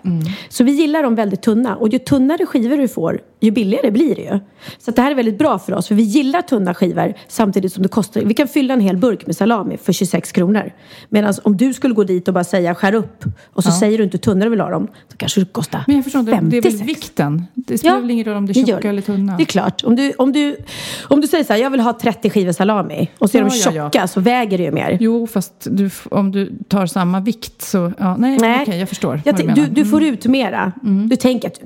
Så 0.50 0.64
vi 0.64 0.72
gillar 0.72 1.04
dem 1.04 1.16
väldigt 1.16 1.42
tunna. 1.42 1.76
Och 1.76 1.88
ju 1.90 2.00
tunnare 2.00 2.46
skivor 2.46 2.78
du 2.78 2.88
får, 2.88 3.22
ju 3.46 3.52
billigare 3.52 3.92
blir 3.92 4.16
det 4.16 4.22
ju. 4.22 4.40
Så 4.80 4.92
det 4.92 5.02
här 5.02 5.12
är 5.12 5.16
väldigt 5.16 5.38
bra 5.38 5.60
för 5.60 5.74
oss, 5.74 5.88
för 5.88 5.96
vi 5.96 6.04
gillar 6.04 6.42
tunna 6.42 6.74
skivor 6.74 7.14
samtidigt 7.28 7.74
som 7.74 7.84
det 7.84 7.90
kostar. 7.90 8.22
Vi 8.22 8.34
kan 8.34 8.48
fylla 8.48 8.74
en 8.74 8.80
hel 8.80 8.98
burk 8.98 9.26
med 9.26 9.36
salami 9.36 9.78
för 9.78 9.94
26 9.94 10.32
kronor. 10.32 10.72
Medan 11.10 11.34
om 11.44 11.58
du 11.58 11.74
skulle 11.74 11.94
gå 11.94 12.04
dit 12.04 12.28
och 12.28 12.34
bara 12.34 12.44
säga 12.44 12.76
skär 12.76 12.96
upp 12.96 13.26
och 13.54 13.64
så 13.64 13.72
säger 13.72 13.98
du 13.98 14.04
inte 14.04 14.18
hur 14.18 14.22
tunna 14.22 14.46
du 14.46 14.50
vill 14.52 14.60
ha 14.62 14.70
dem, 14.70 14.88
då 14.88 15.18
kanske 15.18 15.40
det 15.40 15.46
kostar 15.46 15.84
Men 15.88 15.96
jag 15.96 16.04
förstår 16.04 16.20
inte, 16.20 16.32
det 16.32 16.38
är 16.58 16.62
väl 16.62 16.72
56. 16.72 16.90
vikten? 16.90 17.44
Det 17.54 17.78
spelar 17.78 18.02
väl 18.02 18.12
ingen 18.12 18.26
roll 18.26 18.38
om 18.38 18.46
det 18.46 18.60
är 18.60 18.66
tjocka 18.66 18.90
eller 18.90 19.02
tunna? 19.02 19.38
Det 19.38 19.44
är 19.44 19.46
klart. 19.46 19.84
Om 19.84 19.96
du, 19.96 20.12
om 20.18 20.32
du, 20.32 20.58
om 21.04 21.22
du 21.22 21.28
säger 21.28 21.44
så 21.44 21.54
här, 21.54 21.60
jag 21.60 21.70
vill 21.70 21.80
ha 21.80 21.94
30 21.94 22.30
skivor 22.30 22.52
salami 22.52 23.10
och 23.20 23.30
så 23.30 23.38
är 23.38 23.42
Ja, 23.42 23.50
de 23.50 23.56
ja, 23.56 23.72
tjocka 23.72 24.00
ja. 24.00 24.08
så 24.08 24.20
väger 24.20 24.58
det 24.58 24.64
ju 24.64 24.72
mer. 24.72 24.98
Jo, 25.02 25.28
fast 25.28 25.54
du, 25.72 25.90
om 26.12 26.32
du 26.32 26.52
tar 26.68 26.86
samma 26.86 27.20
vikt 27.20 27.62
så... 27.62 27.92
Ja, 27.98 28.18
nej, 28.18 28.38
Nej. 28.42 28.60
okej, 28.62 28.80
jag 28.80 28.90
förstår 28.90 29.22
Jag 29.26 29.34
vad 29.34 29.42
du 29.42 29.48
menar. 29.48 29.58
Mm. 29.58 29.74
du, 29.74 29.84
du 29.84 29.90
får 29.90 30.04
ut 30.04 30.26
mera. 30.26 30.72
Du 31.10 31.16
tänker 31.16 31.48
att 31.48 31.60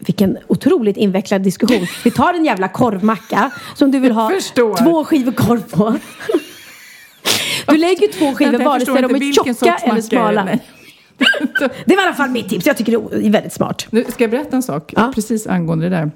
vilken 0.00 0.38
otroligt 0.46 0.96
invecklad 1.18 1.42
diskussion. 1.42 1.86
Vi 2.04 2.10
tar 2.10 2.34
en 2.34 2.44
jävla 2.44 2.68
korvmacka 2.68 3.50
som 3.74 3.90
du 3.90 3.98
vill 3.98 4.12
ha 4.12 4.32
två 4.78 5.04
skivor 5.04 5.32
korv 5.32 5.62
på. 5.70 5.96
Du 7.66 7.76
lägger 7.76 8.12
två 8.18 8.34
skivor 8.34 8.58
vare 8.64 8.80
sig 8.80 9.02
de 9.02 9.14
är 9.14 9.32
tjocka 9.32 9.76
eller 9.76 10.00
smala. 10.00 10.48
Det 11.84 11.96
var 11.96 12.02
i 12.02 12.06
alla 12.06 12.14
fall 12.14 12.30
mitt 12.30 12.48
tips. 12.48 12.66
Jag 12.66 12.76
tycker 12.76 12.92
det 12.92 13.26
är 13.26 13.30
väldigt 13.30 13.52
smart. 13.52 13.86
Nu 13.90 14.04
ska 14.08 14.24
jag 14.24 14.30
berätta 14.30 14.56
en 14.56 14.62
sak 14.62 14.92
Ja. 14.96 15.02
Mm. 15.02 15.12
precis 15.14 15.46
angående 15.46 15.88
det 15.88 15.96
där. 15.96 16.10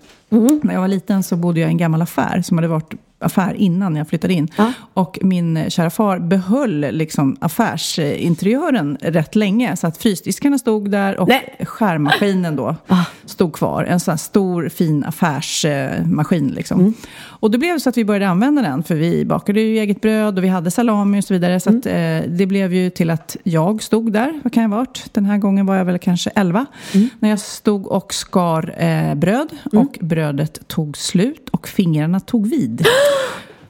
När 0.63 0.75
jag 0.75 0.81
var 0.81 0.89
liten 0.89 1.23
så 1.23 1.37
bodde 1.37 1.61
jag 1.61 1.69
i 1.69 1.73
en 1.73 1.79
gammal 1.79 2.03
affär 2.03 2.43
som 2.43 2.59
hade 2.59 2.69
varit 2.69 2.95
affär 3.23 3.55
innan 3.55 3.97
jag 3.97 4.09
flyttade 4.09 4.35
in. 4.35 4.49
Ja. 4.57 4.73
Och 4.95 5.19
min 5.23 5.65
kära 5.71 5.91
far 5.91 6.19
behöll 6.19 6.87
liksom 6.91 7.37
affärsinteriören 7.41 8.99
rätt 9.01 9.35
länge. 9.35 9.77
Så 9.77 9.87
att 9.87 9.97
frysdiskarna 9.97 10.59
stod 10.59 10.91
där 10.91 11.21
och 11.21 11.29
Nej. 11.29 11.57
skärmaskinen 11.65 12.57
då 12.57 12.77
Ah. 12.87 13.05
stod 13.25 13.53
kvar. 13.53 13.85
En 13.85 14.01
sån 14.01 14.13
här 14.13 14.17
stor 14.17 14.69
fin 14.69 15.05
affärsmaskin 15.05 16.49
liksom. 16.49 16.81
Mm. 16.81 16.95
Och 17.25 17.51
det 17.51 17.59
blev 17.59 17.79
så 17.79 17.89
att 17.89 17.97
vi 17.97 18.05
började 18.05 18.29
använda 18.29 18.63
den. 18.63 18.83
För 18.83 18.95
vi 18.95 19.25
bakade 19.25 19.61
ju 19.61 19.79
eget 19.79 20.01
bröd 20.01 20.39
och 20.39 20.45
vi 20.45 20.49
hade 20.49 20.71
salami 20.71 21.21
och 21.21 21.25
så 21.25 21.35
vidare. 21.35 21.61
Så 21.61 21.71
att, 21.71 21.87
Mm. 21.87 22.23
eh, 22.25 22.31
det 22.39 22.47
blev 22.47 22.75
ju 22.75 22.91
till 22.91 23.11
att 23.11 23.37
jag 23.43 23.83
stod 23.83 24.13
där. 24.13 24.41
Vad 24.45 24.53
kan 24.53 24.63
jag 24.63 24.71
ha 24.71 24.77
varit? 24.77 25.05
Den 25.15 25.25
här 25.25 25.39
gången 25.39 25.67
var 25.67 25.77
jag 25.77 25.85
väl 25.85 25.99
kanske 25.99 26.31
11. 26.31 26.67
Mm. 26.95 27.09
När 27.21 27.31
jag 27.31 27.39
stod 27.41 27.87
och 27.87 28.15
skar 28.15 28.75
eh, 28.79 29.15
bröd. 29.15 29.49
Och 29.73 29.99
brödet 30.01 30.69
tog 30.69 30.97
slut 30.97 31.49
och 31.53 31.69
fingrarna 31.69 32.21
tog 32.21 32.47
vid. 32.47 32.87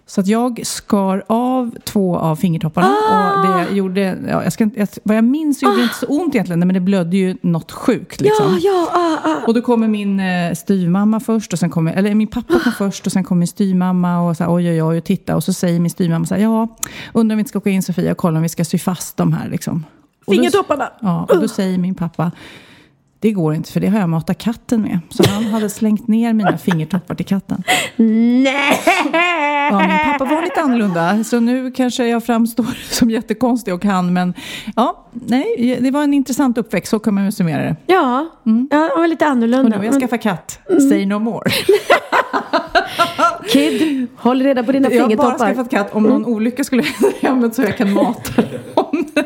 Så 0.07 0.21
att 0.21 0.27
jag 0.27 0.61
skar 0.67 1.25
av 1.27 1.75
två 1.85 2.17
av 2.17 2.37
fingertopparna. 2.37 2.89
Och 2.89 3.47
det 3.71 3.75
gjorde, 3.77 4.19
ja, 4.29 4.43
jag 4.45 4.53
ska 4.53 4.69
jag, 4.75 4.89
vad 5.03 5.17
jag 5.17 5.25
minns 5.25 5.63
gjorde 5.63 5.77
det 5.77 5.83
inte 5.83 5.95
så 5.95 6.07
ont 6.07 6.35
egentligen. 6.35 6.59
Men 6.61 6.75
det 6.75 6.81
blödde 6.81 7.17
ju 7.17 7.37
något 7.43 7.73
sjukt. 7.73 8.21
Liksom. 8.21 8.59
Ja, 8.63 8.71
ja, 8.73 8.89
ah, 8.93 9.29
ah. 9.31 9.47
Och 9.47 9.55
då 9.55 9.61
kommer 9.63 9.89
min 9.89 10.21
eh, 10.21 10.55
styvmamma 10.55 11.21
först, 11.21 11.53
och 11.53 11.59
sen 11.59 11.71
kommer, 11.71 11.93
eller 11.93 12.15
min 12.15 12.27
pappa 12.29 12.59
kom 12.65 12.73
först 12.73 13.07
och 13.07 13.13
sen 13.13 13.25
kom 13.25 13.39
min 13.39 13.49
styvmamma 13.49 14.21
och 14.29 14.37
så 14.37 14.45
här, 14.45 14.55
oj 14.55 14.71
oj 14.71 14.83
oj 14.83 14.99
och 14.99 15.05
titta. 15.05 15.37
Och 15.37 15.45
så 15.45 15.53
säger 15.53 15.81
min 15.81 15.91
styvmamma 15.91 16.27
så 16.27 16.35
här, 16.35 16.43
ja, 16.43 16.69
undrar 17.15 17.35
om 17.35 17.37
vi 17.37 17.41
inte 17.41 17.49
ska 17.49 17.59
åka 17.59 17.71
in 17.71 17.83
Sofia 17.83 18.11
och 18.11 18.17
kolla 18.19 18.37
om 18.37 18.43
vi 18.43 18.49
ska 18.49 18.65
sy 18.65 18.79
fast 18.79 19.17
de 19.17 19.33
här 19.33 19.49
liksom. 19.49 19.85
Och 20.25 20.35
då- 20.35 20.39
Fingertopparna. 20.39 20.89
Ja, 21.01 21.27
och 21.29 21.41
då 21.41 21.49
säger 21.49 21.79
min 21.79 21.95
pappa, 21.95 22.31
det 23.23 23.33
går 23.33 23.55
inte 23.55 23.73
för 23.73 23.81
det 23.81 23.87
har 23.89 24.01
jag 24.01 24.09
matat 24.09 24.39
katten 24.39 24.83
med. 24.83 24.99
Så 25.11 25.25
han 25.31 25.45
hade 25.45 25.71
slängt 25.71 26.09
ner 26.09 26.33
mina 26.33 26.59
fingertoppar 26.59 27.15
till 27.15 27.27
katten. 27.27 27.63
Nej! 27.97 28.81
Ja, 29.71 29.79
min 29.79 29.99
pappa 30.13 30.25
var 30.35 30.43
lite 30.43 30.61
annorlunda, 30.61 31.25
så 31.25 31.41
nu 31.41 31.71
kanske 31.71 32.07
jag 32.07 32.25
framstår 32.25 32.67
som 32.91 33.11
jättekonstig 33.11 33.75
och 33.75 33.83
kan, 33.83 34.13
men 34.13 34.35
ja, 34.77 35.07
nej, 35.13 35.79
det 35.81 35.91
var 35.91 36.03
en 36.03 36.15
intressant 36.15 36.59
uppväxt, 36.59 36.91
så 36.91 36.99
kan 36.99 37.15
man 37.15 37.25
ju 37.25 37.33
summera 37.33 37.63
det. 37.63 37.77
Ja, 37.87 38.27
ja, 38.71 38.79
han 38.95 39.01
var 39.01 39.07
lite 39.09 39.25
Och 39.25 39.31
annorlunda. 39.31 39.69
nu 39.69 39.77
har 39.77 39.85
jag 39.85 40.01
skaffat 40.01 40.23
katt, 40.23 40.59
say 40.89 41.07
no 41.07 41.19
more. 41.19 41.51
Kid, 43.53 44.07
håll 44.17 44.43
reda 44.43 44.63
på 44.63 44.73
dina 44.73 44.91
Jag 44.91 45.03
har 45.03 45.09
bara 45.09 45.17
fingertoppar. 45.17 45.47
skaffat 45.55 45.71
katt. 45.71 45.95
Om 45.95 46.03
någon 46.03 46.25
olycka 46.27 46.65
skulle 46.65 46.83
hända 46.83 47.17
i 47.23 47.27
hemmet 47.27 47.55
så 47.55 47.63
jag 47.63 47.77
kan 47.77 47.93
mata 47.93 48.43
dem. 48.43 49.05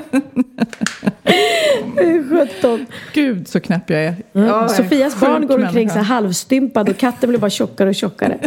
17. 2.61 2.87
Gud 3.13 3.49
så 3.49 3.61
knäpp 3.61 3.91
jag 3.91 4.05
är. 4.05 4.17
Mm. 4.35 4.49
Är 4.49 4.69
Sofias 4.69 5.15
sjuk 5.15 5.23
barn 5.23 5.47
går 5.47 5.65
omkring 5.65 5.91
så 5.91 5.99
halvstympad 5.99 6.89
och 6.89 6.97
katten 6.97 7.29
blir 7.29 7.41
bara 7.41 7.51
tjockare 7.51 7.89
och 7.89 7.95
tjockare. 7.95 8.39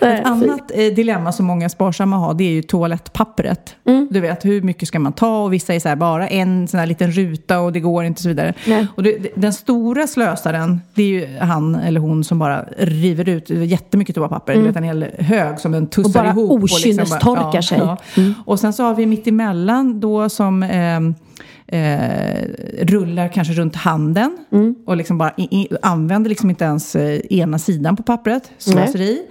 Nej, 0.00 0.14
Ett 0.20 0.26
annat 0.26 0.70
eh, 0.74 0.94
dilemma 0.94 1.32
som 1.32 1.46
många 1.46 1.68
sparsamma 1.68 2.16
har 2.16 2.34
det 2.34 2.44
är 2.44 2.50
ju 2.50 2.62
toalettpappret. 2.62 3.76
Mm. 3.86 4.08
Du 4.10 4.20
vet, 4.20 4.44
hur 4.44 4.62
mycket 4.62 4.88
ska 4.88 4.98
man 4.98 5.12
ta? 5.12 5.42
Och 5.42 5.52
vissa 5.52 5.74
är 5.74 5.80
så 5.80 5.88
här, 5.88 5.96
bara 5.96 6.28
en 6.28 6.68
sån 6.68 6.80
här 6.80 6.86
liten 6.86 7.10
ruta 7.12 7.60
och 7.60 7.72
det 7.72 7.80
går 7.80 8.04
inte 8.04 8.18
och 8.18 8.22
så 8.22 8.28
vidare. 8.28 8.54
Nej. 8.66 8.86
Och 8.96 9.02
det, 9.02 9.32
den 9.36 9.52
stora 9.52 10.06
slösaren, 10.06 10.80
det 10.94 11.02
är 11.02 11.06
ju 11.06 11.38
han 11.38 11.74
eller 11.74 12.00
hon 12.00 12.24
som 12.24 12.38
bara 12.38 12.64
river 12.78 13.28
ut 13.28 13.50
jättemycket 13.50 14.14
toapapper. 14.14 14.54
Du 14.54 14.62
vet, 14.62 14.76
en 14.76 14.82
hel 14.84 15.06
hög 15.18 15.58
som 15.60 15.72
den 15.72 15.86
tussar 15.86 16.20
Mm. 16.24 16.38
Och 16.38 16.44
bara 16.44 16.44
ihop. 16.44 16.62
liksom 16.62 16.90
okynnestorkar 16.90 17.60
sig. 17.60 17.80
Mm. 18.16 18.34
Och 18.44 18.60
sen 18.60 18.72
så 18.72 18.82
har 18.84 18.94
vi 18.94 19.06
mitt 19.06 19.26
emellan 19.26 20.00
då 20.00 20.28
som 20.28 20.62
ehm, 20.62 21.14
eh, 21.66 22.48
rullar 22.80 23.28
kanske 23.28 23.54
runt 23.54 23.76
handen 23.76 24.38
Mm. 24.52 24.74
och 24.86 24.96
liksom 24.96 25.18
bara 25.18 25.32
i, 25.36 25.68
använder 25.82 26.28
liksom 26.30 26.50
inte 26.50 26.64
ens 26.64 26.96
eh, 26.96 27.20
ena 27.30 27.58
sidan 27.58 27.96
på 27.96 28.02
pappret. 28.02 28.50
Slöseri. 28.58 29.22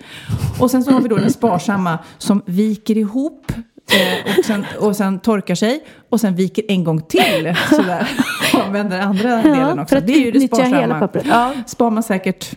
Och 0.60 0.72
sen 0.72 0.84
så 0.84 0.92
har 0.92 1.02
vi 1.02 1.08
då 1.10 1.16
den 1.16 1.32
sparsamma 1.32 2.00
som 2.18 2.42
viker 2.46 2.98
ihop 2.98 3.52
eh, 3.92 4.38
och, 4.40 4.46
sen, 4.46 4.66
och 4.80 4.96
sen 4.96 5.20
torkar 5.20 5.56
sig 5.56 5.84
och 6.10 6.20
sen 6.22 6.36
viker 6.36 6.64
en 6.68 6.84
gång 6.84 7.02
till 7.02 7.56
sådär. 7.70 8.08
Och 8.54 8.66
använder 8.66 9.00
andra 9.00 9.42
delen 9.42 9.80
också. 9.80 10.00
det 10.00 10.14
är 10.14 10.20
ju 10.20 10.32
det 10.32 10.40
sparsamma. 10.42 11.10
Ja. 11.26 11.54
Spar 11.68 11.90
man 11.92 12.04
säkert 12.04 12.52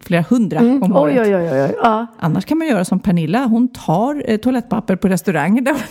flera 0.00 0.24
hundra 0.30 0.60
om 0.60 0.96
året. 0.96 1.18
Oj, 1.20 1.34
oj, 1.36 1.50
oj, 1.50 1.62
oj. 1.62 1.74
Ja. 1.82 2.06
Annars 2.18 2.44
kan 2.44 2.58
man 2.58 2.66
göra 2.68 2.84
som 2.84 3.00
Pernilla. 3.00 3.44
Hon 3.44 3.68
tar 3.68 4.24
eh, 4.30 4.36
toalettpapper 4.36 4.96
på 4.96 5.08
restauranger. 5.08 5.62
Där 5.62 5.74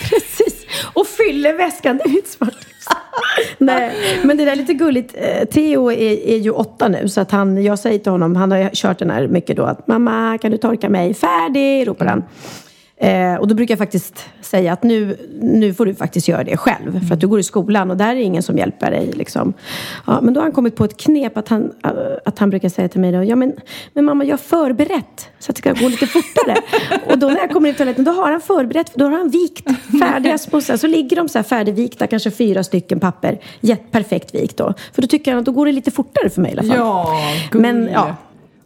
Precis. 0.10 0.47
Och 0.84 1.06
fyller 1.06 1.54
väskan. 1.54 1.96
Det 1.96 2.04
är 2.04 2.08
mitt 2.08 2.28
smarta 2.28 2.52
tips. 2.52 2.86
Nej, 3.58 3.92
men 4.22 4.36
det 4.36 4.44
där 4.44 4.52
är 4.52 4.56
lite 4.56 4.74
gulligt. 4.74 5.14
Eh, 5.16 5.44
Theo 5.44 5.92
är, 5.92 6.28
är 6.28 6.36
ju 6.36 6.50
åtta 6.50 6.88
nu 6.88 7.08
så 7.08 7.20
att 7.20 7.30
han, 7.30 7.64
jag 7.64 7.78
säger 7.78 7.98
till 7.98 8.12
honom, 8.12 8.36
han 8.36 8.50
har 8.52 8.70
kört 8.72 8.98
den 8.98 9.10
här 9.10 9.28
mycket 9.28 9.56
då 9.56 9.64
att 9.64 9.86
mamma 9.86 10.38
kan 10.38 10.50
du 10.50 10.56
torka 10.56 10.88
mig? 10.88 11.14
Färdig, 11.14 11.88
ropar 11.88 12.06
han. 12.06 12.22
Eh, 13.00 13.34
och 13.34 13.48
då 13.48 13.54
brukar 13.54 13.72
jag 13.72 13.78
faktiskt 13.78 14.24
säga 14.40 14.72
att 14.72 14.82
nu, 14.82 15.16
nu 15.40 15.74
får 15.74 15.86
du 15.86 15.94
faktiskt 15.94 16.28
göra 16.28 16.44
det 16.44 16.56
själv. 16.56 17.06
För 17.06 17.14
att 17.14 17.20
du 17.20 17.28
går 17.28 17.40
i 17.40 17.42
skolan 17.42 17.90
och 17.90 17.96
där 17.96 18.16
är 18.16 18.20
ingen 18.20 18.42
som 18.42 18.58
hjälper 18.58 18.90
dig. 18.90 19.12
Liksom. 19.12 19.52
Ja, 20.06 20.20
men 20.20 20.34
då 20.34 20.40
har 20.40 20.42
han 20.44 20.52
kommit 20.52 20.76
på 20.76 20.84
ett 20.84 20.96
knep 20.96 21.36
att 21.36 21.48
han, 21.48 21.72
att 22.24 22.38
han 22.38 22.50
brukar 22.50 22.68
säga 22.68 22.88
till 22.88 23.00
mig 23.00 23.12
då, 23.12 23.24
ja 23.24 23.36
men, 23.36 23.52
men 23.92 24.04
mamma 24.04 24.24
jag 24.24 24.32
har 24.32 24.38
förberett 24.38 25.28
så 25.38 25.52
att 25.52 25.56
det 25.56 25.60
ska 25.60 25.72
gå 25.72 25.88
lite 25.88 26.06
fortare. 26.06 26.56
och 27.12 27.18
då 27.18 27.26
när 27.28 27.38
jag 27.38 27.50
kommer 27.50 27.68
in 27.68 27.74
i 27.74 27.78
toaletten 27.78 28.04
då 28.04 28.10
har 28.10 28.30
han 28.30 28.40
förberett, 28.40 28.90
för 28.90 28.98
då 28.98 29.04
har 29.04 29.18
han 29.18 29.28
vikt 29.28 29.68
färdiga 30.00 30.38
små, 30.38 30.60
så 30.60 30.78
så 30.78 30.86
ligger 30.86 31.16
de 31.16 31.28
så 31.28 31.38
här 31.38 31.42
färdigvikta, 31.42 32.06
kanske 32.06 32.30
fyra 32.30 32.64
stycken 32.64 33.00
papper, 33.00 33.38
perfekt 33.90 34.34
vikt 34.34 34.56
då. 34.56 34.74
För 34.92 35.02
då 35.02 35.08
tycker 35.08 35.30
han 35.30 35.38
att 35.38 35.46
då 35.46 35.52
går 35.52 35.66
det 35.66 35.72
lite 35.72 35.90
fortare 35.90 36.30
för 36.30 36.40
mig 36.40 36.50
i 36.50 36.58
alla 36.58 36.68
fall. 36.68 36.76
Ja, 36.76 37.20
Men, 37.52 37.76
gulle. 37.76 37.90
ja. 37.92 38.16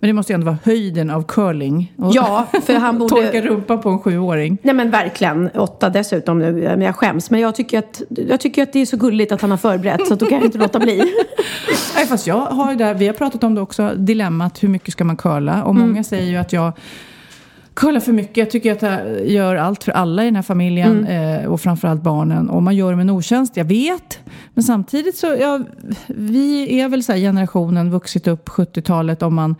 Men 0.03 0.09
det 0.09 0.13
måste 0.15 0.33
ju 0.33 0.35
ändå 0.35 0.45
vara 0.47 0.59
höjden 0.65 1.11
av 1.11 1.23
curling. 1.23 1.93
Och 1.97 2.11
Ja, 2.15 2.47
för 2.63 2.75
han 2.75 2.99
borde- 2.99 3.15
Torka 3.15 3.41
rumpan 3.41 3.81
på 3.81 3.89
en 3.89 3.99
sjuåring. 3.99 4.59
Nej 4.63 4.75
men 4.75 4.91
verkligen, 4.91 5.51
åtta 5.55 5.91
dessutom 5.91 6.39
nu, 6.39 6.53
men 6.53 6.81
jag 6.81 6.97
skäms. 6.97 7.31
Men 7.31 7.41
jag 7.41 7.55
tycker, 7.55 7.79
att, 7.79 8.03
jag 8.29 8.41
tycker 8.41 8.63
att 8.63 8.73
det 8.73 8.79
är 8.81 8.87
så 8.87 8.97
gulligt 8.97 9.33
att 9.33 9.41
han 9.41 9.51
har 9.51 9.59
förberett 9.59 10.07
så 10.07 10.15
då 10.15 10.27
kan 10.27 10.39
jag 10.39 10.45
inte 10.45 10.59
låta 10.59 10.79
bli. 10.79 10.97
Nej, 11.97 12.07
fast 12.07 12.27
jag 12.27 12.37
har 12.41 12.71
ju 12.71 12.77
där, 12.79 12.95
vi 12.95 13.07
har 13.07 13.15
pratat 13.15 13.45
om 13.45 13.55
det 13.55 13.61
också, 13.61 13.91
dilemmat 13.97 14.63
hur 14.63 14.69
mycket 14.69 14.93
ska 14.93 15.05
man 15.05 15.17
curla? 15.17 15.65
Och 15.65 15.75
många 15.75 16.05
säger 16.05 16.31
ju 16.31 16.37
att 16.37 16.53
jag 16.53 16.73
curlar 17.75 18.01
för 18.01 18.13
mycket. 18.13 18.37
Jag 18.37 18.51
tycker 18.51 18.73
att 18.73 18.83
jag 18.83 19.27
gör 19.27 19.57
allt 19.57 19.85
för 19.85 19.93
alla 19.93 20.23
i 20.23 20.25
den 20.25 20.37
här 20.37 20.43
familjen 20.43 21.07
eh, 21.07 21.45
och 21.47 21.61
framförallt 21.61 22.03
barnen. 22.03 22.49
Och 22.51 22.63
man 22.63 22.77
gör 22.77 22.91
dem 22.91 23.01
en 23.01 23.11
otjänst, 23.11 23.57
jag 23.57 23.65
vet. 23.65 24.19
Men 24.55 24.65
samtidigt 24.65 25.17
så, 25.17 25.27
ja, 25.41 25.61
vi 26.07 26.81
är 26.81 26.89
väl 26.89 27.05
så 27.05 27.13
här 27.13 27.19
generationen 27.19 27.91
vuxit 27.91 28.27
upp 28.29 28.49
70-talet 28.49 29.23
om 29.23 29.35
man 29.35 29.57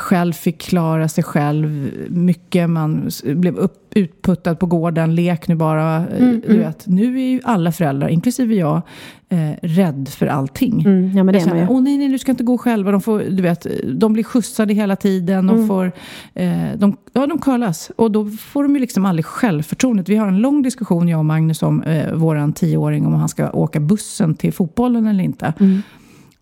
själv 0.00 0.32
fick 0.32 0.62
klara 0.62 1.08
sig 1.08 1.24
själv 1.24 1.90
mycket. 2.08 2.70
Man 2.70 3.10
blev 3.24 3.56
upp, 3.56 3.74
utputtad 3.94 4.54
på 4.54 4.66
gården, 4.66 5.14
lek 5.14 5.48
nu 5.48 5.54
bara. 5.54 5.96
eh, 5.96 6.28
du 6.48 6.58
vet, 6.58 6.86
nu 6.86 7.20
är 7.20 7.30
ju 7.30 7.40
alla 7.44 7.72
föräldrar, 7.72 8.08
inklusive 8.08 8.54
jag, 8.54 8.82
eh, 9.28 9.50
rädd 9.62 10.08
för 10.08 10.26
allting. 10.26 10.82
Mm, 10.86 11.16
ja 11.16 11.24
men 11.24 11.32
det 11.32 11.38
är 11.38 11.40
man 11.40 11.48
känner, 11.48 11.62
ju. 11.62 11.68
åh 11.68 11.82
nej, 11.82 11.98
nej, 11.98 12.08
du 12.08 12.18
ska 12.18 12.30
inte 12.30 12.44
gå 12.44 12.58
själva. 12.58 12.90
De, 12.90 13.00
får, 13.00 13.18
du 13.18 13.42
vet, 13.42 13.66
de 13.94 14.12
blir 14.12 14.24
skjutsade 14.24 14.74
hela 14.74 14.96
tiden. 14.96 15.46
De, 15.46 15.66
får, 15.68 15.92
eh, 16.34 16.50
de, 16.76 16.96
ja, 17.12 17.26
de 17.26 17.38
curlas. 17.38 17.90
Och 17.96 18.10
då 18.10 18.26
får 18.26 18.62
de 18.62 18.74
ju 18.74 18.80
liksom 18.80 19.06
aldrig 19.06 19.24
självförtroendet. 19.26 20.08
Vi 20.08 20.16
har 20.16 20.28
en 20.28 20.38
lång 20.38 20.62
diskussion, 20.62 21.08
jag 21.08 21.18
och 21.18 21.24
Magnus, 21.24 21.62
om 21.62 21.82
eh, 21.82 22.12
våran 22.12 22.52
tioåring, 22.52 23.06
om 23.06 23.14
han 23.14 23.28
ska 23.28 23.50
åka 23.50 23.80
bussen 23.80 24.34
till 24.34 24.52
fotbollen 24.52 25.06
eller 25.06 25.24
inte. 25.24 25.54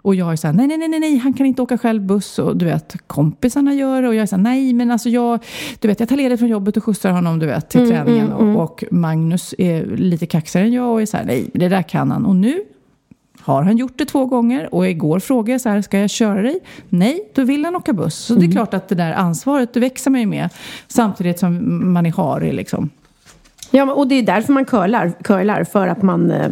Och 0.09 0.15
jag 0.15 0.33
är 0.33 0.37
så 0.37 0.47
här, 0.47 0.55
nej, 0.55 0.67
nej, 0.67 0.89
nej, 0.89 1.01
nej, 1.01 1.17
han 1.17 1.33
kan 1.33 1.47
inte 1.47 1.63
åka 1.63 1.79
själv 1.79 2.03
buss. 2.03 2.39
Och 2.39 2.57
du 2.57 2.65
vet, 2.65 2.97
kompisarna 3.07 3.75
gör 3.75 4.03
det. 4.03 4.09
Och 4.09 4.15
jag 4.15 4.23
är 4.23 4.27
så 4.27 4.37
här, 4.37 4.43
nej, 4.43 4.73
men 4.73 4.91
alltså 4.91 5.09
jag, 5.09 5.45
du 5.79 5.89
vet, 5.89 6.01
jag 6.01 6.09
tar 6.09 6.17
ledigt 6.17 6.39
från 6.39 6.49
jobbet 6.49 6.77
och 6.77 6.85
skjutsar 6.85 7.11
honom, 7.11 7.39
du 7.39 7.47
vet, 7.47 7.69
till 7.69 7.89
träningen. 7.89 8.33
Och, 8.33 8.63
och 8.63 8.85
Magnus 8.91 9.55
är 9.59 9.87
lite 9.87 10.27
kaxigare 10.27 10.67
än 10.67 10.73
jag 10.73 10.93
och 10.93 11.03
är 11.03 11.07
så 11.07 11.17
här, 11.17 11.25
nej, 11.25 11.51
det 11.55 11.69
där 11.69 11.83
kan 11.83 12.11
han. 12.11 12.27
Och 12.27 12.37
nu 12.37 12.61
har 13.41 13.63
han 13.63 13.77
gjort 13.77 13.99
det 13.99 14.05
två 14.05 14.27
gånger 14.27 14.75
och 14.75 14.89
igår 14.89 15.19
frågade 15.19 15.53
jag 15.53 15.61
så 15.61 15.69
här, 15.69 15.83
ska 15.83 15.99
jag 15.99 16.11
köra 16.11 16.43
dig? 16.43 16.61
Nej, 16.89 17.31
då 17.35 17.45
vill 17.45 17.65
han 17.65 17.77
åka 17.77 17.93
buss. 17.93 18.15
Så 18.15 18.35
det 18.35 18.47
är 18.47 18.53
klart 18.53 18.75
att 18.75 18.89
det 18.89 18.95
där 18.95 19.13
ansvaret, 19.13 19.73
det 19.73 19.81
växer 19.81 20.11
man 20.11 20.21
ju 20.21 20.27
med. 20.27 20.49
Samtidigt 20.89 21.39
som 21.39 21.93
man 21.93 22.07
är 22.07 22.13
harig 22.13 22.55
liksom. 22.55 22.91
Ja, 23.71 23.93
och 23.93 24.09
det 24.09 24.15
är 24.15 24.23
därför 24.23 24.53
man 24.53 24.65
curlar, 24.65 25.13
curlar 25.23 25.65
för 25.65 25.89
att 25.89 26.03
man 26.03 26.31
eh, 26.31 26.51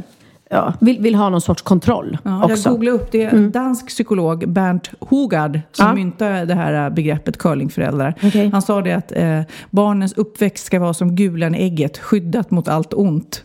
ja, 0.51 0.73
vill, 0.81 1.01
vill 1.01 1.15
ha 1.15 1.29
någon 1.29 1.41
sorts 1.41 1.63
kontroll 1.63 2.19
Ja, 2.23 2.31
jag 2.41 2.51
också. 2.51 2.71
googlade 2.71 2.97
upp 2.97 3.13
det. 3.13 3.23
är 3.25 3.31
en 3.31 3.51
dansk 3.51 3.87
psykolog, 3.89 4.49
Bernt 4.49 4.91
Hogard, 5.01 5.61
som 5.73 5.87
Ja. 5.87 5.95
myntade 5.95 6.45
det 6.45 6.55
här 6.55 6.85
äh, 6.87 6.91
begreppet 6.95 7.39
curlingföräldrar. 7.39 8.15
Okej. 8.23 8.51
Han 8.53 8.63
sa 8.63 8.83
det 8.83 8.93
att 8.93 9.13
eh, 9.13 9.41
barnens 9.71 10.13
uppväxt 10.13 10.67
ska 10.67 10.79
vara 10.81 10.95
som 10.95 11.17
gulan 11.17 11.55
i 11.55 11.63
ägget, 11.63 11.99
skyddat 11.99 12.51
mot 12.51 12.69
allt 12.69 12.95
ont. 12.95 13.43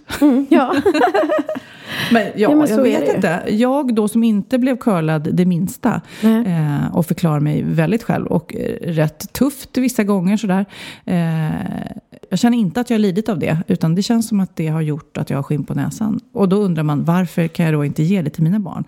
Ja. 0.49 0.73
Men, 2.11 2.23
ja, 2.23 2.31
Ja, 2.35 2.55
men 2.55 2.67
jag 2.69 2.83
vet 2.83 3.15
inte. 3.15 3.41
Jag 3.49 3.95
då 3.95 4.07
som 4.07 4.23
inte 4.23 4.57
blev 4.59 4.77
curlad 4.77 5.29
det 5.33 5.45
minsta 5.45 6.01
eh, 6.23 6.95
och 6.95 7.05
förklarar 7.05 7.39
mig 7.39 7.63
väldigt 7.63 8.03
själv 8.03 8.25
och 8.27 8.55
eh, 8.55 8.75
rätt 8.91 9.33
tufft 9.33 9.77
vissa 9.77 10.03
gånger 10.03 10.37
sådär. 10.37 10.65
Eh, 11.05 11.49
jag 12.31 12.39
känner 12.39 12.57
inte 12.57 12.81
att 12.81 12.89
jag 12.89 12.97
har 12.97 12.99
lidit 12.99 13.29
av 13.29 13.39
det, 13.39 13.57
utan 13.67 13.95
det 13.95 14.01
känns 14.01 14.27
som 14.27 14.39
att 14.39 14.55
det 14.55 14.67
har 14.67 14.81
gjort 14.81 15.17
att 15.17 15.29
jag 15.29 15.37
har 15.37 15.43
skinn 15.43 15.63
på 15.63 15.73
näsan. 15.73 16.19
Och 16.33 16.49
då 16.49 16.55
undrar 16.57 16.83
man, 16.83 17.03
varför 17.03 17.47
kan 17.47 17.65
jag 17.65 17.75
då 17.75 17.85
inte 17.85 18.03
ge 18.03 18.21
det 18.21 18.29
till 18.29 18.43
mina 18.43 18.59
barn? 18.59 18.83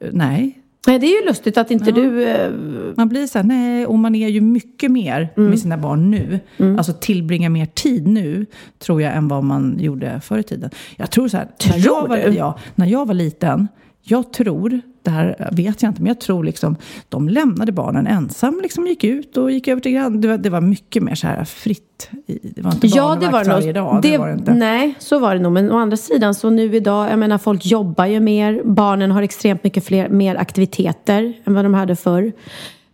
Eh, 0.00 0.08
Nej, 0.12 0.58
Nej, 0.86 0.98
det 0.98 1.06
är 1.06 1.20
ju 1.20 1.26
lustigt 1.26 1.58
att 1.58 1.70
inte 1.70 1.92
du... 1.92 2.24
Eh, 2.24 2.50
man 2.96 3.08
blir 3.08 3.26
så 3.26 3.38
här, 3.38 3.44
nej, 3.44 3.86
och 3.86 3.98
man 3.98 4.14
är 4.14 4.28
ju 4.28 4.40
mycket 4.40 4.90
mer 4.90 5.28
med 5.36 5.58
sina 5.58 5.78
barn 5.78 6.10
nu. 6.10 6.40
Alltså 6.78 6.92
tillbringa 6.92 7.48
mer 7.48 7.66
tid 7.66 8.06
nu, 8.06 8.46
tror 8.78 9.02
jag, 9.02 9.16
än 9.16 9.28
vad 9.28 9.44
man 9.44 9.76
gjorde 9.80 10.20
förr 10.20 10.38
i 10.38 10.42
tiden. 10.42 10.70
Jag 10.96 11.10
tror 11.10 11.28
så 11.28 11.36
här, 11.36 11.48
när 11.70 11.86
jag, 11.86 12.08
var, 12.08 12.16
du? 12.16 12.22
ja, 12.22 12.58
när 12.74 12.86
jag 12.86 13.06
var 13.06 13.14
liten, 13.14 13.68
jag 14.06 14.32
tror, 14.32 14.80
det 15.02 15.10
här 15.10 15.48
vet 15.52 15.82
jag 15.82 15.90
inte, 15.90 16.02
men 16.02 16.08
jag 16.08 16.20
tror 16.20 16.44
liksom, 16.44 16.76
de 17.08 17.28
lämnade 17.28 17.72
barnen 17.72 18.06
ensam, 18.06 18.60
liksom 18.62 18.86
gick 18.86 19.04
ut 19.04 19.36
och 19.36 19.50
gick 19.50 19.68
över 19.68 19.80
till 19.80 19.92
grann. 19.92 20.20
Det 20.20 20.28
var, 20.28 20.38
det 20.38 20.50
var 20.50 20.60
mycket 20.60 21.02
mer 21.02 21.14
så 21.14 21.26
här 21.26 21.44
fritt. 21.44 22.10
Det 22.26 22.62
var 22.62 22.72
inte 22.72 22.86
ja, 22.86 23.16
det 23.20 23.28
var 23.28 23.44
nog. 23.44 23.74
dag. 23.74 24.02
Det, 24.02 24.18
var 24.18 24.28
det 24.28 24.34
inte. 24.34 24.54
Nej, 24.54 24.94
så 24.98 25.18
var 25.18 25.34
det 25.34 25.40
nog. 25.40 25.52
Men 25.52 25.72
å 25.72 25.78
andra 25.78 25.96
sidan, 25.96 26.34
så 26.34 26.50
nu 26.50 26.76
idag, 26.76 27.10
jag 27.10 27.18
menar 27.18 27.38
folk 27.38 27.66
jobbar 27.66 28.06
ju 28.06 28.20
mer. 28.20 28.62
Barnen 28.64 29.10
har 29.10 29.22
extremt 29.22 29.64
mycket 29.64 29.84
fler, 29.84 30.08
mer 30.08 30.36
aktiviteter 30.36 31.32
än 31.44 31.54
vad 31.54 31.64
de 31.64 31.74
hade 31.74 31.96
förr. 31.96 32.32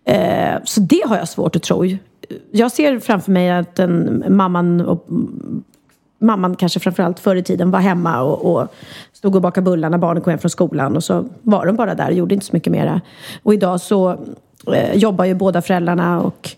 Eh, 0.04 0.54
så 0.64 0.80
det 0.80 1.02
har 1.06 1.16
jag 1.16 1.28
svårt 1.28 1.56
att 1.56 1.62
tro. 1.62 1.84
Jag 2.50 2.72
ser 2.72 2.98
framför 2.98 3.32
mig 3.32 3.50
att 3.50 3.78
en, 3.78 4.24
mamman 4.28 4.80
och 4.80 5.06
mamman 6.20 6.56
kanske 6.56 6.80
framförallt 6.80 7.20
förr 7.20 7.36
i 7.36 7.42
tiden 7.42 7.70
var 7.70 7.80
hemma 7.80 8.22
och, 8.22 8.54
och 8.54 8.74
stod 9.12 9.36
och 9.36 9.42
bakade 9.42 9.64
bullar 9.64 9.90
när 9.90 9.98
barnen 9.98 10.22
kom 10.22 10.30
hem 10.30 10.38
från 10.38 10.50
skolan 10.50 10.96
och 10.96 11.04
så 11.04 11.24
var 11.42 11.66
de 11.66 11.76
bara 11.76 11.94
där 11.94 12.08
och 12.08 12.14
gjorde 12.14 12.34
inte 12.34 12.46
så 12.46 12.52
mycket 12.52 12.72
mera. 12.72 13.00
Och 13.42 13.54
idag 13.54 13.80
så 13.80 14.10
eh, 14.74 14.94
jobbar 14.94 15.24
ju 15.24 15.34
båda 15.34 15.62
föräldrarna 15.62 16.20
och, 16.20 16.50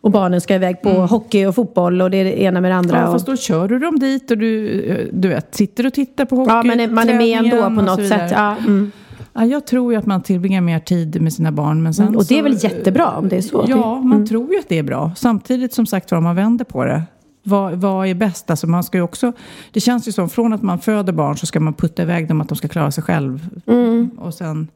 och 0.00 0.10
barnen 0.10 0.40
ska 0.40 0.54
iväg 0.54 0.82
på 0.82 0.90
hockey 0.90 1.46
och 1.46 1.54
fotboll 1.54 2.02
och 2.02 2.10
det 2.10 2.16
är 2.16 2.24
det 2.24 2.42
ena 2.42 2.60
med 2.60 2.70
det 2.70 2.74
andra. 2.74 2.96
Mm. 2.96 3.06
Ja, 3.06 3.12
fast 3.12 3.26
då 3.26 3.36
kör 3.36 3.68
du 3.68 3.78
dem 3.78 3.98
dit 3.98 4.30
och 4.30 4.38
du, 4.38 4.80
eh, 4.82 5.06
du 5.12 5.28
vet, 5.28 5.54
sitter 5.54 5.86
och 5.86 5.94
tittar 5.94 6.24
på 6.24 6.36
hockey. 6.36 6.52
ja, 6.52 6.62
men 6.62 6.94
man 6.94 7.08
är 7.08 7.18
med 7.18 7.38
ändå 7.38 7.62
på 7.62 7.70
något 7.70 8.08
sätt. 8.08 8.30
Ja, 8.30 8.56
mm. 8.56 8.92
Ja, 9.34 9.44
jag 9.44 9.66
tror 9.66 9.92
ju 9.92 9.98
att 9.98 10.06
man 10.06 10.22
tillbringar 10.22 10.60
mer 10.60 10.78
tid 10.78 11.22
med 11.22 11.32
sina 11.32 11.52
barn. 11.52 11.82
Men 11.82 11.94
sen 11.94 12.16
Och 12.16 12.24
det 12.26 12.34
är 12.34 12.38
så, 12.38 12.42
väl 12.42 12.64
jättebra 12.64 13.10
om 13.10 13.28
det 13.28 13.36
är 13.36 13.42
så? 13.42 13.64
Ja, 13.68 14.00
man 14.00 14.26
tror 14.26 14.52
ju 14.52 14.58
att 14.58 14.68
det 14.68 14.78
är 14.78 14.82
bra. 14.82 15.12
Samtidigt 15.16 15.74
som 15.74 15.86
sagt 15.86 16.10
var, 16.10 16.18
om 16.18 16.24
man 16.24 16.36
vänder 16.36 16.64
på 16.64 16.84
det. 16.84 17.02
Vad, 17.42 17.72
vad 17.74 18.06
är 18.08 18.14
bäst? 18.14 18.50
Alltså 18.50 18.66
man 18.66 18.84
ska 18.84 19.02
också, 19.02 19.32
det 19.70 19.80
känns 19.80 20.08
ju 20.08 20.12
som 20.12 20.28
från 20.28 20.52
att 20.52 20.62
man 20.62 20.78
föder 20.78 21.12
barn 21.12 21.36
så 21.36 21.46
ska 21.46 21.60
man 21.60 21.74
putta 21.74 22.02
iväg 22.02 22.28
dem 22.28 22.40
att 22.40 22.48
de 22.48 22.56
ska 22.56 22.68
klara 22.68 22.90
sig 22.90 23.04
själv. 23.04 23.48
Och 24.18 24.34
sen, 24.34 24.68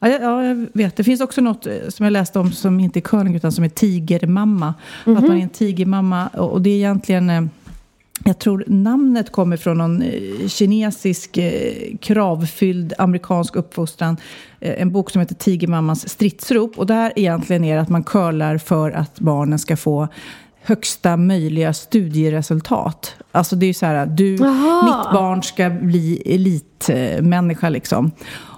Ja, 0.00 0.08
jag- 0.08 0.22
ja, 0.22 0.44
jag 0.44 0.66
vet. 0.72 0.96
Det 0.96 1.04
finns 1.04 1.20
också 1.20 1.40
något 1.40 1.66
eh, 1.66 1.72
som 1.88 2.04
jag 2.04 2.12
läste 2.12 2.38
om 2.38 2.52
som 2.52 2.80
inte 2.80 2.98
är 2.98 3.00
curling 3.00 3.34
utan 3.34 3.52
som 3.52 3.64
är 3.64 3.68
tigermamma. 3.68 4.74
Att 5.04 5.22
man 5.28 5.30
är 5.38 5.42
en 5.42 5.48
tigermamma 5.48 6.26
och 6.28 6.52
och 6.52 6.62
det 6.62 6.70
är 6.70 6.74
egentligen... 6.76 7.30
eh, 7.30 7.42
Jag 8.24 8.38
tror 8.38 8.64
namnet 8.66 9.32
kommer 9.32 9.56
från 9.56 9.78
någon 9.78 10.02
eh, 10.02 10.48
kinesisk 10.48 11.38
kravfylld 12.00 12.92
amerikansk 12.98 13.56
uppfostran. 13.56 14.16
En 14.60 14.90
bok 14.92 15.10
som 15.10 15.20
heter 15.20 15.34
Tigermammans 15.34 16.08
stridsrop. 16.08 16.78
Och 16.78 16.86
där 16.86 17.12
egentligen 17.16 17.64
är 17.64 17.74
det 17.74 17.80
att 17.82 17.88
man 17.88 18.04
curlar 18.04 18.58
för 18.58 18.90
att 18.90 19.20
barnen 19.20 19.58
ska 19.58 19.76
få 19.76 20.08
högsta 20.68 21.16
möjliga 21.16 21.72
studieresultat. 21.72 23.14
Alltså 23.32 23.56
det 23.56 23.66
är 23.66 23.68
ju 23.68 23.74
så 23.74 23.86
här, 23.86 24.06
du, 24.06 24.30
mitt 24.30 25.12
barn 25.12 25.42
ska 25.42 25.70
bli 25.70 26.22
elitmänniska 26.34 27.68
liksom. 27.68 28.10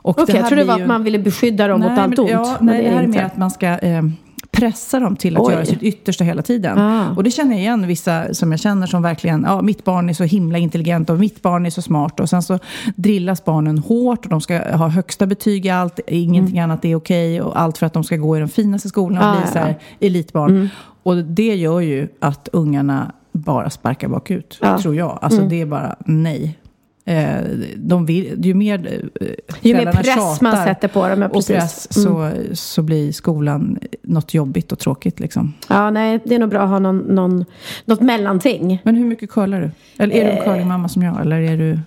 Okej, 0.02 0.24
jag 0.28 0.34
här 0.34 0.48
trodde 0.48 0.62
det 0.62 0.68
var 0.68 0.76
ju 0.76 0.82
att 0.82 0.88
man 0.88 1.04
ville 1.04 1.18
beskydda 1.18 1.68
dem 1.68 1.80
mot 1.80 1.88
Nej, 1.90 1.98
allt 2.00 2.10
men- 2.10 2.18
ont. 2.20 2.30
Ja, 2.30 2.56
nej, 2.60 2.82
det, 2.82 2.88
är 2.88 2.94
här 2.94 3.02
är 3.02 3.06
mer 3.06 3.22
att 3.22 3.36
man 3.36 3.50
ska 3.50 3.66
eh, 3.78 4.02
pressa 4.50 5.00
dem 5.00 5.16
till 5.16 5.36
att 5.36 5.42
Oj. 5.42 5.52
göra 5.52 5.64
sitt 5.64 5.82
yttersta 5.82 6.24
hela 6.24 6.42
tiden. 6.42 6.78
Ah. 6.78 7.10
Och 7.16 7.24
det 7.24 7.30
känner 7.30 7.52
jag 7.52 7.60
igen 7.60 7.86
vissa 7.86 8.34
som 8.34 8.50
jag 8.50 8.60
känner 8.60 8.86
som 8.86 9.02
verkligen, 9.02 9.44
ja, 9.48 9.62
mitt 9.62 9.84
barn 9.84 10.08
är 10.08 10.12
så 10.14 10.24
himla 10.24 10.58
intelligent 10.58 11.10
och 11.10 11.18
mitt 11.18 11.42
barn 11.42 11.66
är 11.66 11.70
så 11.70 11.82
smart. 11.82 12.20
Och 12.20 12.28
sen 12.28 12.42
så 12.42 12.58
drillas 12.96 13.44
barnen 13.44 13.78
hårt 13.78 14.24
och 14.24 14.30
de 14.30 14.40
ska 14.40 14.76
ha 14.76 14.88
högsta 14.88 15.26
betyg 15.26 15.66
i 15.66 15.70
allt, 15.70 16.00
ingenting 16.06 16.58
annat 16.60 16.84
är 16.84 16.94
okej. 16.94 17.42
och 17.42 17.60
allt 17.60 17.78
för 17.78 17.86
att 17.86 17.92
de 17.92 18.04
ska 18.04 18.16
gå 18.16 18.36
i 18.36 18.40
de 18.40 18.48
finaste 18.48 18.88
skolorna 18.88 19.20
och 19.20 19.26
Mm. 19.26 19.38
Ah, 19.38 19.40
bli 19.40 19.48
ja, 19.48 19.52
så 19.52 19.58
här, 19.58 19.78
elitbarn. 20.00 20.68
Och 21.02 21.16
det 21.16 21.54
gör 21.56 21.80
ju 21.80 22.08
att 22.20 22.48
ungarna 22.52 23.12
bara 23.32 23.70
sparkar 23.70 24.08
bakut, 24.08 24.58
Ja. 24.62 24.78
tror 24.78 24.94
jag. 24.96 25.18
Alltså 25.22 25.38
Mm. 25.38 25.48
det 25.50 25.60
är 25.60 25.66
bara 25.66 25.96
nej. 26.06 26.56
Eh, 27.04 27.34
de 27.76 28.06
vill, 28.06 28.44
ju 28.44 28.54
mer 28.54 29.02
eh, 29.20 29.26
Ju 29.60 29.74
mer 29.74 29.92
press 29.92 30.40
man 30.40 30.56
sätter 30.56 30.88
på 30.88 31.08
dem, 31.08 31.22
ja, 31.22 31.28
och 31.28 31.46
press 31.46 31.92
så, 32.02 32.30
så 32.52 32.82
blir 32.82 33.12
skolan 33.12 33.78
något 34.02 34.34
jobbigt 34.34 34.72
och 34.72 34.78
tråkigt. 34.78 35.20
Liksom. 35.20 35.54
Ja, 35.68 35.90
nej, 35.90 36.20
det 36.24 36.34
är 36.34 36.38
nog 36.38 36.48
bra 36.50 36.60
att 36.60 36.68
ha 36.68 36.78
någon, 36.78 36.98
någon, 36.98 37.44
något 37.84 38.00
mellanting. 38.00 38.80
Men 38.84 38.94
hur 38.94 39.04
mycket 39.04 39.30
curlar 39.30 39.60
du? 39.60 39.70
Eller 40.04 40.14
är 40.16 40.24
du 40.24 40.30
en 40.30 40.38
Eh, 40.38 40.44
curlingmamma 40.44 40.88
som 40.88 41.02
jag? 41.02 41.20
Eller 41.20 41.36
är 41.40 41.56
du 41.56 41.78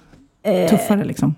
tuffare 0.69 1.03
liksom? 1.05 1.35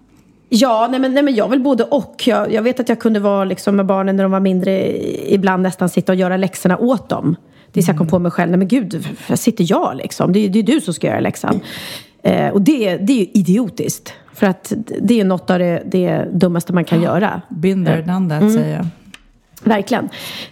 Ja, 0.49 0.87
nej 0.91 0.99
men, 0.99 1.13
nej 1.13 1.23
men 1.23 1.35
jag 1.35 1.49
vill 1.49 1.59
både 1.61 1.83
och. 1.83 2.23
Jag, 2.27 2.53
jag 2.53 2.61
vet 2.61 2.79
att 2.79 2.89
jag 2.89 2.99
kunde 2.99 3.19
vara 3.19 3.43
liksom 3.45 3.75
med 3.75 3.85
barnen 3.85 4.15
när 4.15 4.23
de 4.23 4.31
var 4.31 4.39
mindre, 4.39 4.97
ibland 5.33 5.63
nästan 5.63 5.89
sitta 5.89 6.11
och 6.11 6.15
göra 6.15 6.37
läxorna 6.37 6.77
åt 6.77 7.09
dem. 7.09 7.35
Tills 7.75 7.87
jag 7.87 7.97
kom 7.97 8.07
på 8.07 8.19
mig 8.19 8.31
själv, 8.31 8.51
nej 8.51 8.57
men 8.57 8.67
gud, 8.67 9.07
här 9.27 9.35
sitter 9.35 9.65
jag 9.69 9.95
liksom. 9.95 10.33
Det 10.33 10.39
är 10.39 10.49
det 10.49 10.59
är 10.59 10.63
du 10.63 10.81
som 10.81 10.93
ska 10.93 11.07
göra 11.07 11.19
läxan. 11.19 11.59
Eh, 12.23 12.49
och 12.49 12.61
det, 12.61 12.97
det 12.97 13.13
är 13.13 13.17
ju 13.17 13.25
idiotiskt. 13.33 14.13
För 14.33 14.47
att 14.47 14.73
det 15.01 15.19
är 15.19 15.25
något 15.25 15.49
av 15.49 15.59
det, 15.59 15.83
det 15.85 16.27
dummaste 16.33 16.73
man 16.73 16.85
kan 16.85 17.01
göra. 17.01 17.41
There, 17.61 18.01
done 18.01 18.29
that, 18.29 18.41
Mm. 18.41 18.53
säger 18.53 18.75
jag. 18.75 18.87
Verkligen. 19.63 20.09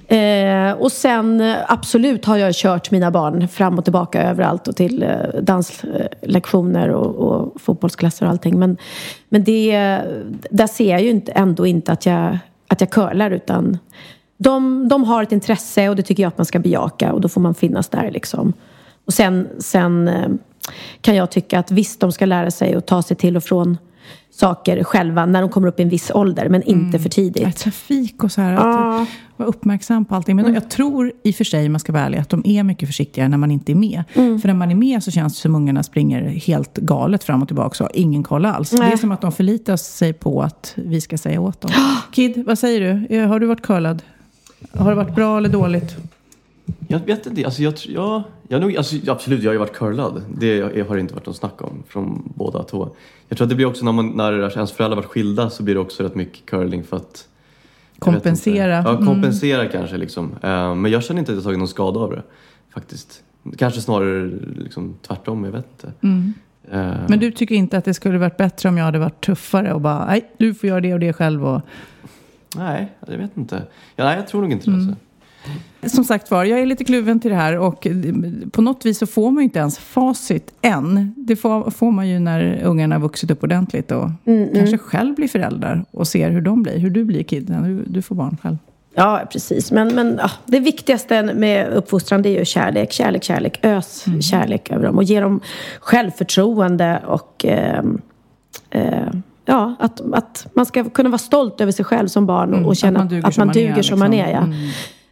Eh, 0.07 0.71
och 0.71 0.91
sen 0.91 1.41
eh, 1.41 1.55
absolut 1.67 2.25
har 2.25 2.37
jag 2.37 2.53
kört 2.55 2.91
mina 2.91 3.11
barn 3.11 3.47
fram 3.47 3.77
och 3.77 3.83
tillbaka 3.83 4.23
överallt 4.23 4.67
och 4.67 4.75
till 4.75 5.03
eh, 5.03 5.41
danslektioner 5.41 6.89
och, 6.89 7.15
och 7.15 7.61
fotbollsklasser 7.61 8.25
och 8.25 8.31
allting. 8.31 8.59
Men, 8.59 8.77
men 9.29 9.43
det, 9.43 9.71
där 10.49 10.67
ser 10.67 10.91
jag 10.91 11.01
ju 11.01 11.09
inte, 11.09 11.31
ändå 11.31 11.65
inte 11.65 11.91
att 11.91 12.05
jag, 12.05 12.37
att 12.67 12.81
jag 12.81 12.89
curlar 12.89 13.31
utan 13.31 13.77
de, 14.43 14.87
de 14.87 15.03
har 15.03 15.23
ett 15.23 15.31
intresse 15.31 15.89
och 15.89 15.95
det 15.95 16.03
tycker 16.03 16.23
jag 16.23 16.27
att 16.27 16.37
man 16.37 16.45
ska 16.45 16.59
bejaka 16.59 17.13
och 17.13 17.21
då 17.21 17.29
får 17.29 17.41
man 17.41 17.55
finnas 17.55 17.89
där 17.89 18.11
liksom. 18.11 18.53
Och 19.05 19.13
sen, 19.13 19.47
sen 19.59 20.07
eh, 20.07 20.29
kan 21.01 21.15
jag 21.15 21.31
tycka 21.31 21.59
att 21.59 21.71
visst, 21.71 21.99
de 21.99 22.11
ska 22.11 22.25
lära 22.25 22.51
sig 22.51 22.75
att 22.75 22.87
ta 22.87 23.01
sig 23.01 23.17
till 23.17 23.37
och 23.37 23.43
från 23.43 23.77
saker 24.31 24.83
själva 24.83 25.25
när 25.25 25.41
de 25.41 25.49
kommer 25.49 25.67
upp 25.67 25.79
i 25.79 25.83
en 25.83 25.89
viss 25.89 26.11
ålder, 26.11 26.49
men 26.49 26.63
inte 26.63 26.99
för 26.99 27.09
tidigt. 27.09 27.43
Ja, 27.43 27.51
Trafik 27.51 28.23
och 28.23 28.31
så 28.31 28.41
här. 28.41 28.53
Att 28.53 29.07
vara 29.37 29.49
uppmärksam 29.49 30.05
på 30.05 30.15
allting. 30.15 30.35
Men 30.35 30.53
jag 30.53 30.69
tror 30.69 31.11
i 31.23 31.31
och 31.31 31.35
för 31.35 31.43
sig, 31.43 31.69
man 31.69 31.79
ska 31.79 31.91
vara 31.91 32.03
ärlig, 32.03 32.17
att 32.17 32.29
de 32.29 32.41
är 32.45 32.63
mycket 32.63 32.89
försiktigare 32.89 33.29
när 33.29 33.37
man 33.37 33.51
inte 33.51 33.71
är 33.71 33.75
med. 33.75 34.03
För 34.13 34.47
när 34.47 34.53
man 34.53 34.71
är 34.71 34.75
med 34.75 35.03
så 35.03 35.11
känns 35.11 35.33
det 35.33 35.39
som 35.39 35.55
ungarna 35.55 35.83
springer 35.83 36.21
helt 36.21 36.77
galet 36.77 37.23
fram 37.23 37.41
och 37.41 37.47
tillbaka. 37.47 37.75
Så 37.75 37.83
har 37.83 37.91
ingen 37.93 38.23
koll 38.23 38.45
alls. 38.45 38.69
Det 38.69 38.77
är 38.77 38.79
Nej. 38.81 38.97
som 38.97 39.11
att 39.11 39.21
de 39.21 39.31
förlitar 39.31 39.77
sig 39.77 40.13
på 40.13 40.41
att 40.41 40.73
vi 40.75 41.01
ska 41.01 41.17
säga 41.17 41.41
åt 41.41 41.61
dem. 41.61 41.71
Kid, 42.11 42.43
vad 42.45 42.59
säger 42.59 42.81
du? 42.81 43.15
Eh, 43.15 43.27
Har 43.27 43.39
du 43.39 43.45
varit 43.45 43.61
curlad? 43.61 44.01
Har 44.71 44.89
det 44.89 44.95
varit 44.95 45.15
bra 45.15 45.37
eller 45.37 45.49
dåligt? 45.49 45.95
Jag 46.87 46.99
vet 46.99 47.25
inte, 47.25 47.45
alltså 47.45 47.61
jag, 47.63 47.73
tr- 47.73 47.91
ja, 47.95 48.23
jag 48.47 48.61
nog, 48.61 48.77
alltså 48.77 48.95
absolut 49.07 49.43
jag 49.43 49.49
har 49.49 49.53
ju 49.53 49.59
varit 49.59 49.73
curlad. 49.73 50.21
Det 50.37 50.61
har 50.87 50.95
det 50.95 51.01
inte 51.01 51.13
varit 51.13 51.25
någon 51.25 51.35
snack 51.35 51.61
om 51.61 51.83
från 51.87 52.31
båda 52.35 52.63
två. 52.63 52.89
Jag 53.29 53.37
tror 53.37 53.45
att 53.45 53.49
det 53.49 53.55
blir 53.55 53.65
också 53.65 53.85
när, 53.85 53.91
man, 53.91 54.07
när 54.09 54.51
ens 54.55 54.71
föräldrar 54.71 54.95
varit 54.95 55.05
skilda 55.05 55.49
så 55.49 55.63
blir 55.63 55.73
det 55.73 55.79
också 55.81 56.03
rätt 56.03 56.15
mycket 56.15 56.45
curling 56.45 56.83
för 56.83 56.97
att 56.97 57.27
jag 57.95 57.99
Kompensera. 58.13 58.67
Ja, 58.85 58.89
Mm. 58.89 59.05
kompensera 59.05 59.67
kanske 59.67 59.97
liksom. 59.97 60.31
Eh, 60.41 60.75
men 60.75 60.91
jag 60.91 61.03
känner 61.03 61.19
inte 61.19 61.31
att 61.31 61.35
jag 61.35 61.43
tagit 61.43 61.59
någon 61.59 61.67
skada 61.67 61.99
av 61.99 62.11
det 62.11 62.23
faktiskt. 62.73 63.23
Kanske 63.57 63.81
snarare 63.81 64.31
liksom, 64.57 64.95
tvärtom, 65.07 65.43
jag 65.43 65.51
vet 65.51 65.65
inte. 65.75 65.91
Eh, 66.71 66.93
Men 67.07 67.19
du 67.19 67.31
tycker 67.31 67.55
inte 67.55 67.77
att 67.77 67.85
det 67.85 67.93
skulle 67.93 68.17
varit 68.17 68.37
bättre 68.37 68.69
om 68.69 68.77
jag 68.77 68.85
hade 68.85 68.99
varit 68.99 69.25
tuffare 69.25 69.73
och 69.73 69.81
bara, 69.81 70.05
nej, 70.05 70.31
du 70.37 70.53
får 70.53 70.69
göra 70.69 70.81
det 70.81 70.93
och 70.93 70.99
det 70.99 71.13
själv. 71.13 71.45
Och... 71.47 71.61
Nej, 72.57 72.91
jag 73.07 73.17
vet 73.17 73.37
inte. 73.37 73.63
Ja, 73.95 74.05
nej, 74.05 74.15
jag 74.15 74.27
tror 74.27 74.41
nog 74.41 74.51
inte 74.51 74.69
Mm. 74.69 74.79
det. 74.87 74.93
Alltså. 75.83 75.95
Som 75.95 76.03
sagt 76.03 76.31
var, 76.31 76.45
jag 76.45 76.59
är 76.59 76.65
lite 76.65 76.83
kluven 76.83 77.19
till 77.19 77.31
det 77.31 77.37
här 77.37 77.57
och 77.57 77.87
eh, 77.87 77.95
på 78.51 78.61
något 78.61 78.85
vis 78.85 78.97
så 78.97 79.05
får 79.05 79.31
man 79.31 79.37
ju 79.37 79.43
inte 79.43 79.59
ens 79.59 79.77
facit 79.79 80.53
än. 80.61 81.13
Det 81.17 81.35
får, 81.35 81.71
får 81.71 81.91
man 81.91 82.09
ju 82.09 82.19
när 82.19 82.63
ungarna 82.63 82.95
har 82.95 82.99
vuxit 82.99 83.31
upp 83.31 83.43
ordentligt 83.43 83.91
och 83.91 84.09
kanske 84.55 84.77
själv 84.77 85.15
blir 85.15 85.27
föräldrar 85.27 85.85
och 85.91 86.07
ser 86.07 86.29
hur 86.29 86.41
de 86.41 86.63
blir, 86.63 86.77
hur 86.77 86.89
du 86.89 87.03
blir 87.05 87.23
kid 87.23 87.49
när 87.49 87.67
du, 87.69 87.83
du 87.87 88.01
får 88.01 88.15
barn 88.15 88.37
själv. 88.43 88.57
Ja, 88.95 89.27
precis. 89.31 89.71
Men, 89.71 89.95
men 89.95 90.15
ja, 90.21 90.31
det 90.45 90.59
viktigaste 90.59 91.23
med 91.33 91.67
uppfostran 91.67 92.21
det 92.21 92.29
är 92.29 92.39
ju 92.39 92.45
kärlek, 92.45 92.91
kärlek, 92.91 93.23
kärlek. 93.23 93.59
Ös 93.65 94.05
kärlek 94.21 94.71
över 94.71 94.85
dem 94.85 94.97
och 94.97 95.03
ge 95.03 95.19
dem 95.19 95.39
självförtroende 95.79 97.01
och 97.05 97.45
ehm, 97.47 98.01
eh, 98.69 99.07
ja, 99.45 99.75
att, 99.79 100.01
att 100.13 100.47
man 100.55 100.65
ska 100.65 100.83
kunna 100.89 101.09
vara 101.09 101.17
stolt 101.17 101.61
över 101.61 101.71
sig 101.71 101.85
själv 101.85 102.07
som 102.07 102.25
barn 102.25 102.49
och, 102.49 102.55
Mm, 102.57 102.65
och 102.69 102.75
känna 102.75 102.99
att 102.99 103.05
man 103.05 103.07
duger 103.09 103.27
att 103.27 103.33
som 103.35 103.41
man 103.41 103.47
man 103.47 103.57
är, 103.57 103.67
duger 103.69 103.81
som 103.83 103.99
man 103.99 104.11
liksom. 104.11 104.29
är. 104.29 104.65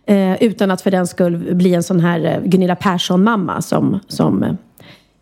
Ja. 0.05 0.13
Eh, 0.13 0.43
utan 0.43 0.71
att 0.71 0.81
för 0.81 0.91
den 0.91 1.07
skull 1.07 1.55
bli 1.55 1.73
en 1.73 1.83
sån 1.83 1.99
här 1.99 2.25
eh, 2.25 2.39
Gunilla 2.49 2.75
Persson-mamma 2.75 3.61
som, 3.61 3.99
som 4.07 4.43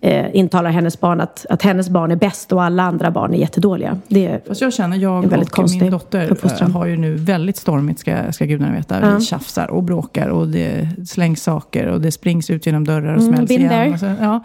eh, 0.01 0.35
intalar 0.35 0.69
hennes 0.71 0.99
barn 0.99 1.21
att, 1.21 1.45
att 1.49 1.61
hennes 1.61 1.89
barn 1.89 2.11
är 2.11 2.15
bäst 2.15 2.51
och 2.51 2.63
alla 2.63 2.83
andra 2.83 3.11
barn 3.11 3.33
är 3.33 3.37
jättedåliga. 3.37 3.97
Det 4.07 4.25
är, 4.25 4.41
Fast 4.47 4.61
jag 4.61 4.73
känner, 4.73 4.97
jag 4.97 5.17
och 5.57 5.69
min 5.69 5.91
dotter 5.91 6.31
uppfostran. 6.31 6.69
eh, 6.69 6.75
har 6.77 6.85
ju 6.85 6.97
nu 6.97 7.15
väldigt 7.15 7.57
stormigt, 7.57 7.99
ska, 7.99 8.31
ska 8.31 8.45
gudarna 8.45 8.71
veta. 8.73 9.01
Ja. 9.01 9.15
Vi 9.15 9.25
tjafsar 9.25 9.67
och 9.67 9.83
bråkar 9.83 10.27
och 10.29 10.47
det 10.47 10.89
slängs 11.07 11.43
saker 11.43 11.87
och 11.87 12.01
det 12.01 12.11
springs 12.11 12.49
ut 12.49 12.65
genom 12.65 12.83
dörrar 12.85 13.15
och 13.15 13.21
Mm, 13.21 13.33
smälls 13.35 13.51
igen. 13.51 13.69
there. 13.69 13.93
Och 13.93 13.99
så, 13.99 14.05
ja. 14.21 14.43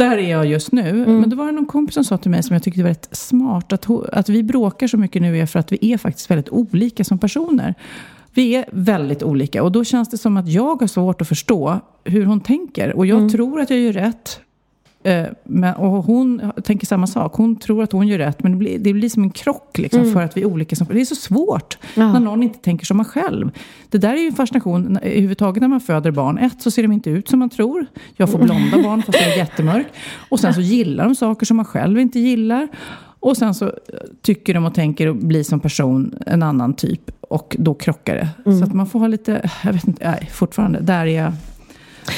Där 0.00 0.18
är 0.18 0.30
jag 0.30 0.46
just 0.46 0.72
nu. 0.72 0.88
Mm. 0.88 1.20
Men 1.20 1.30
då 1.30 1.36
var 1.36 1.46
det 1.46 1.52
någon 1.52 1.66
kompis 1.66 1.94
som 1.94 2.04
sa 2.04 2.16
till 2.18 2.30
mig 2.30 2.42
som 2.42 2.54
jag 2.54 2.62
tyckte 2.62 2.82
var 2.82 2.88
rätt 2.88 3.08
smart. 3.12 3.72
Att, 3.72 3.90
att 4.12 4.28
vi 4.28 4.42
bråkar 4.42 4.86
så 4.86 4.96
mycket 4.96 5.22
nu 5.22 5.38
är 5.38 5.46
för 5.46 5.58
att 5.58 5.72
vi 5.72 5.92
är 5.92 5.98
faktiskt 5.98 6.30
väldigt 6.30 6.48
olika 6.48 7.04
som 7.04 7.18
personer. 7.18 7.74
Vi 8.34 8.54
är 8.56 8.64
väldigt 8.72 9.22
olika 9.22 9.62
och 9.62 9.72
då 9.72 9.84
känns 9.84 10.08
det 10.08 10.18
som 10.18 10.36
att 10.36 10.48
jag 10.48 10.80
har 10.80 10.86
svårt 10.86 11.20
att 11.20 11.28
förstå 11.28 11.80
hur 12.04 12.24
hon 12.24 12.40
tänker. 12.40 12.96
Och 12.96 13.06
jag 13.06 13.18
Mm. 13.18 13.30
tror 13.30 13.60
att 13.60 13.70
jag 13.70 13.78
gör 13.78 13.92
rätt. 13.92 14.40
Eh, 15.04 15.26
Men, 15.44 15.74
och 15.74 16.04
hon 16.04 16.52
tänker 16.64 16.86
samma 16.86 17.06
sak. 17.06 17.34
Hon 17.34 17.56
tror 17.56 17.82
att 17.82 17.92
hon 17.92 18.08
gör 18.08 18.18
rätt, 18.18 18.42
men 18.42 18.52
det 18.52 18.58
blir, 18.58 18.78
det 18.78 18.92
blir 18.92 19.08
som 19.08 19.22
en 19.22 19.30
krock 19.30 19.78
liksom, 19.78 20.12
för 20.12 20.22
att 20.22 20.36
vi 20.36 20.40
är 20.40 20.46
olika. 20.46 20.76
Som, 20.76 20.86
det 20.90 21.00
är 21.00 21.04
så 21.04 21.14
svårt 21.14 21.78
Ja. 21.94 22.12
när 22.12 22.20
någon 22.20 22.42
inte 22.42 22.58
tänker 22.58 22.86
som 22.86 22.96
man 22.96 23.06
själv. 23.06 23.50
Det 23.88 23.98
där 23.98 24.12
är 24.14 24.18
ju 24.20 24.26
en 24.26 24.32
fascination 24.32 24.96
överhuvudtaget 25.02 25.60
när 25.60 25.68
man 25.68 25.80
föder 25.80 26.10
barn. 26.10 26.38
Ett, 26.38 26.62
så 26.62 26.70
ser 26.70 26.82
de 26.82 26.92
inte 26.92 27.10
ut 27.10 27.28
som 27.28 27.38
man 27.38 27.50
tror. 27.50 27.86
Jag 28.16 28.30
får 28.30 28.38
blonda 28.38 28.82
barn 28.82 29.02
fast 29.02 29.20
jag 29.20 29.32
är 29.32 29.36
jättemörk. 29.36 29.86
Och 30.30 30.40
sen 30.40 30.54
så 30.54 30.60
gillar 30.60 31.04
de 31.04 31.14
saker 31.14 31.46
som 31.46 31.56
man 31.56 31.66
själv 31.66 31.98
inte 32.00 32.18
gillar. 32.20 32.68
Och 33.20 33.36
sen 33.36 33.54
så 33.54 33.66
eh, 33.66 33.72
tycker 34.22 34.54
de 34.54 34.64
och 34.64 34.74
tänker 34.74 35.06
och 35.06 35.16
blir 35.16 35.42
som 35.42 35.60
person 35.60 36.14
en 36.26 36.42
annan 36.42 36.74
typ. 36.74 37.10
Och 37.20 37.56
då 37.58 37.74
krockar 37.74 38.14
det. 38.44 38.52
Så 38.58 38.64
att 38.64 38.74
man 38.74 38.86
får 38.86 38.98
ha 39.00 39.06
lite, 39.06 39.50
jag 39.64 39.72
vet 39.72 39.88
inte, 39.88 40.10
nej, 40.10 40.28
fortfarande, 40.32 40.80
där 40.80 41.06
är 41.06 41.22
jag, 41.22 41.32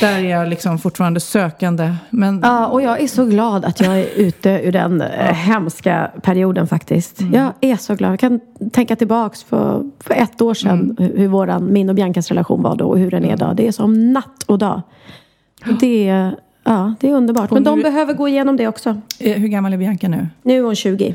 där 0.01 0.19
är 0.25 0.31
jag 0.31 0.49
liksom 0.49 0.79
fortfarande 0.79 1.21
sökande. 1.21 1.95
Men 2.11 2.41
Ja, 2.45 2.67
och 2.67 2.83
jag 2.83 3.01
är 3.01 3.07
så 3.09 3.25
glad 3.25 3.65
att 3.65 3.81
jag 3.81 3.99
är 4.01 4.07
ute 4.17 4.51
ur 4.65 4.73
den 4.73 5.01
eh, 5.01 5.35
hemska 5.35 6.11
perioden 6.23 6.67
faktiskt. 6.69 7.21
Mm. 7.21 7.35
Jag 7.35 7.53
är 7.61 7.77
så 7.77 7.95
glad. 7.95 8.13
Jag 8.13 8.21
kan 8.21 8.41
tänka 8.73 8.97
tillbaks 8.97 9.43
för, 9.43 9.91
för 10.01 10.15
ett 10.15 10.41
år 10.43 10.55
sedan 10.55 10.97
Mm. 10.99 11.13
hur, 11.17 11.29
våran, 11.29 11.73
min 11.73 11.89
och 11.89 11.95
Biancas 11.95 12.29
relation 12.29 12.63
var 12.63 12.77
då 12.77 12.85
och 12.85 12.99
hur 12.99 13.11
den 13.11 13.25
är 13.25 13.33
idag. 13.33 13.57
Det 13.57 13.69
är 13.69 13.73
som 13.73 14.13
natt 14.13 14.43
och 14.47 14.59
dag. 14.59 14.83
Det, 15.81 16.09
är- 16.09 16.37
ja, 16.65 16.95
det 17.01 17.11
är 17.11 17.15
underbart. 17.15 17.51
Och 17.51 17.55
Men 17.55 17.65
de 17.65 17.81
behöver 17.83 18.15
gå 18.15 18.29
igenom 18.29 18.57
det 18.57 18.69
också. 18.69 19.01
eh, 19.21 19.33
hur 19.39 19.49
gammal 19.49 19.73
är 19.73 19.77
Bianca 19.77 20.09
nu? 20.09 20.29
Nu 20.43 20.59
är 20.59 20.63
hon 20.63 20.75
20. 20.77 21.15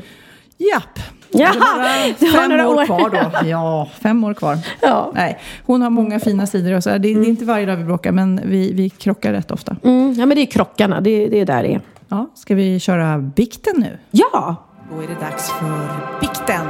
Japp! 0.58 0.98
Jaha! 1.30 2.14
du 2.18 2.26
har 2.26 2.48
några 2.48 2.68
år, 2.68 2.74
år 2.74 2.84
kvar 2.84 3.10
då. 3.10 3.46
Ja, 3.48 3.88
fem 4.00 4.24
år 4.24 4.34
kvar. 4.34 4.58
Ja. 4.80 5.12
Nej, 5.14 5.38
hon 5.66 5.82
har 5.82 5.90
många 5.90 6.20
fina 6.20 6.46
sidor. 6.46 6.72
Och 6.76 6.82
så. 6.82 6.90
Det, 6.90 6.98
det 6.98 7.08
är 7.08 7.14
mm. 7.14 7.28
inte 7.28 7.44
varje 7.44 7.66
dag 7.66 7.76
vi 7.76 7.84
bråkar, 7.84 8.12
men 8.12 8.40
vi, 8.44 8.72
vi 8.72 8.90
krockar 8.90 9.32
rätt 9.32 9.50
ofta. 9.50 9.76
Mm. 9.84 10.14
Ja, 10.18 10.26
men 10.26 10.36
det 10.36 10.42
är 10.42 10.46
krockarna. 10.46 11.00
Det, 11.00 11.28
det 11.28 11.40
är 11.40 11.46
där 11.46 11.62
det 11.62 11.74
är. 11.74 11.80
Ja, 12.08 12.30
ska 12.34 12.54
vi 12.54 12.80
köra 12.80 13.18
bikten 13.18 13.74
nu? 13.76 13.98
Ja! 14.10 14.56
Då 14.90 15.02
är 15.02 15.06
det 15.06 15.20
dags 15.20 15.50
för 15.50 15.88
bikten. 16.20 16.66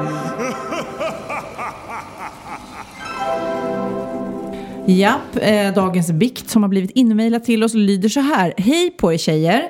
Japp, 4.86 5.36
eh, 5.40 5.74
dagens 5.74 6.10
bikt 6.10 6.50
som 6.50 6.62
har 6.62 6.68
blivit 6.68 6.90
inmejlad 6.90 7.44
till 7.44 7.64
oss 7.64 7.74
lyder 7.74 8.08
så 8.08 8.20
här. 8.20 8.54
Hej 8.56 8.90
på 8.90 9.12
er 9.12 9.18
tjejer! 9.18 9.62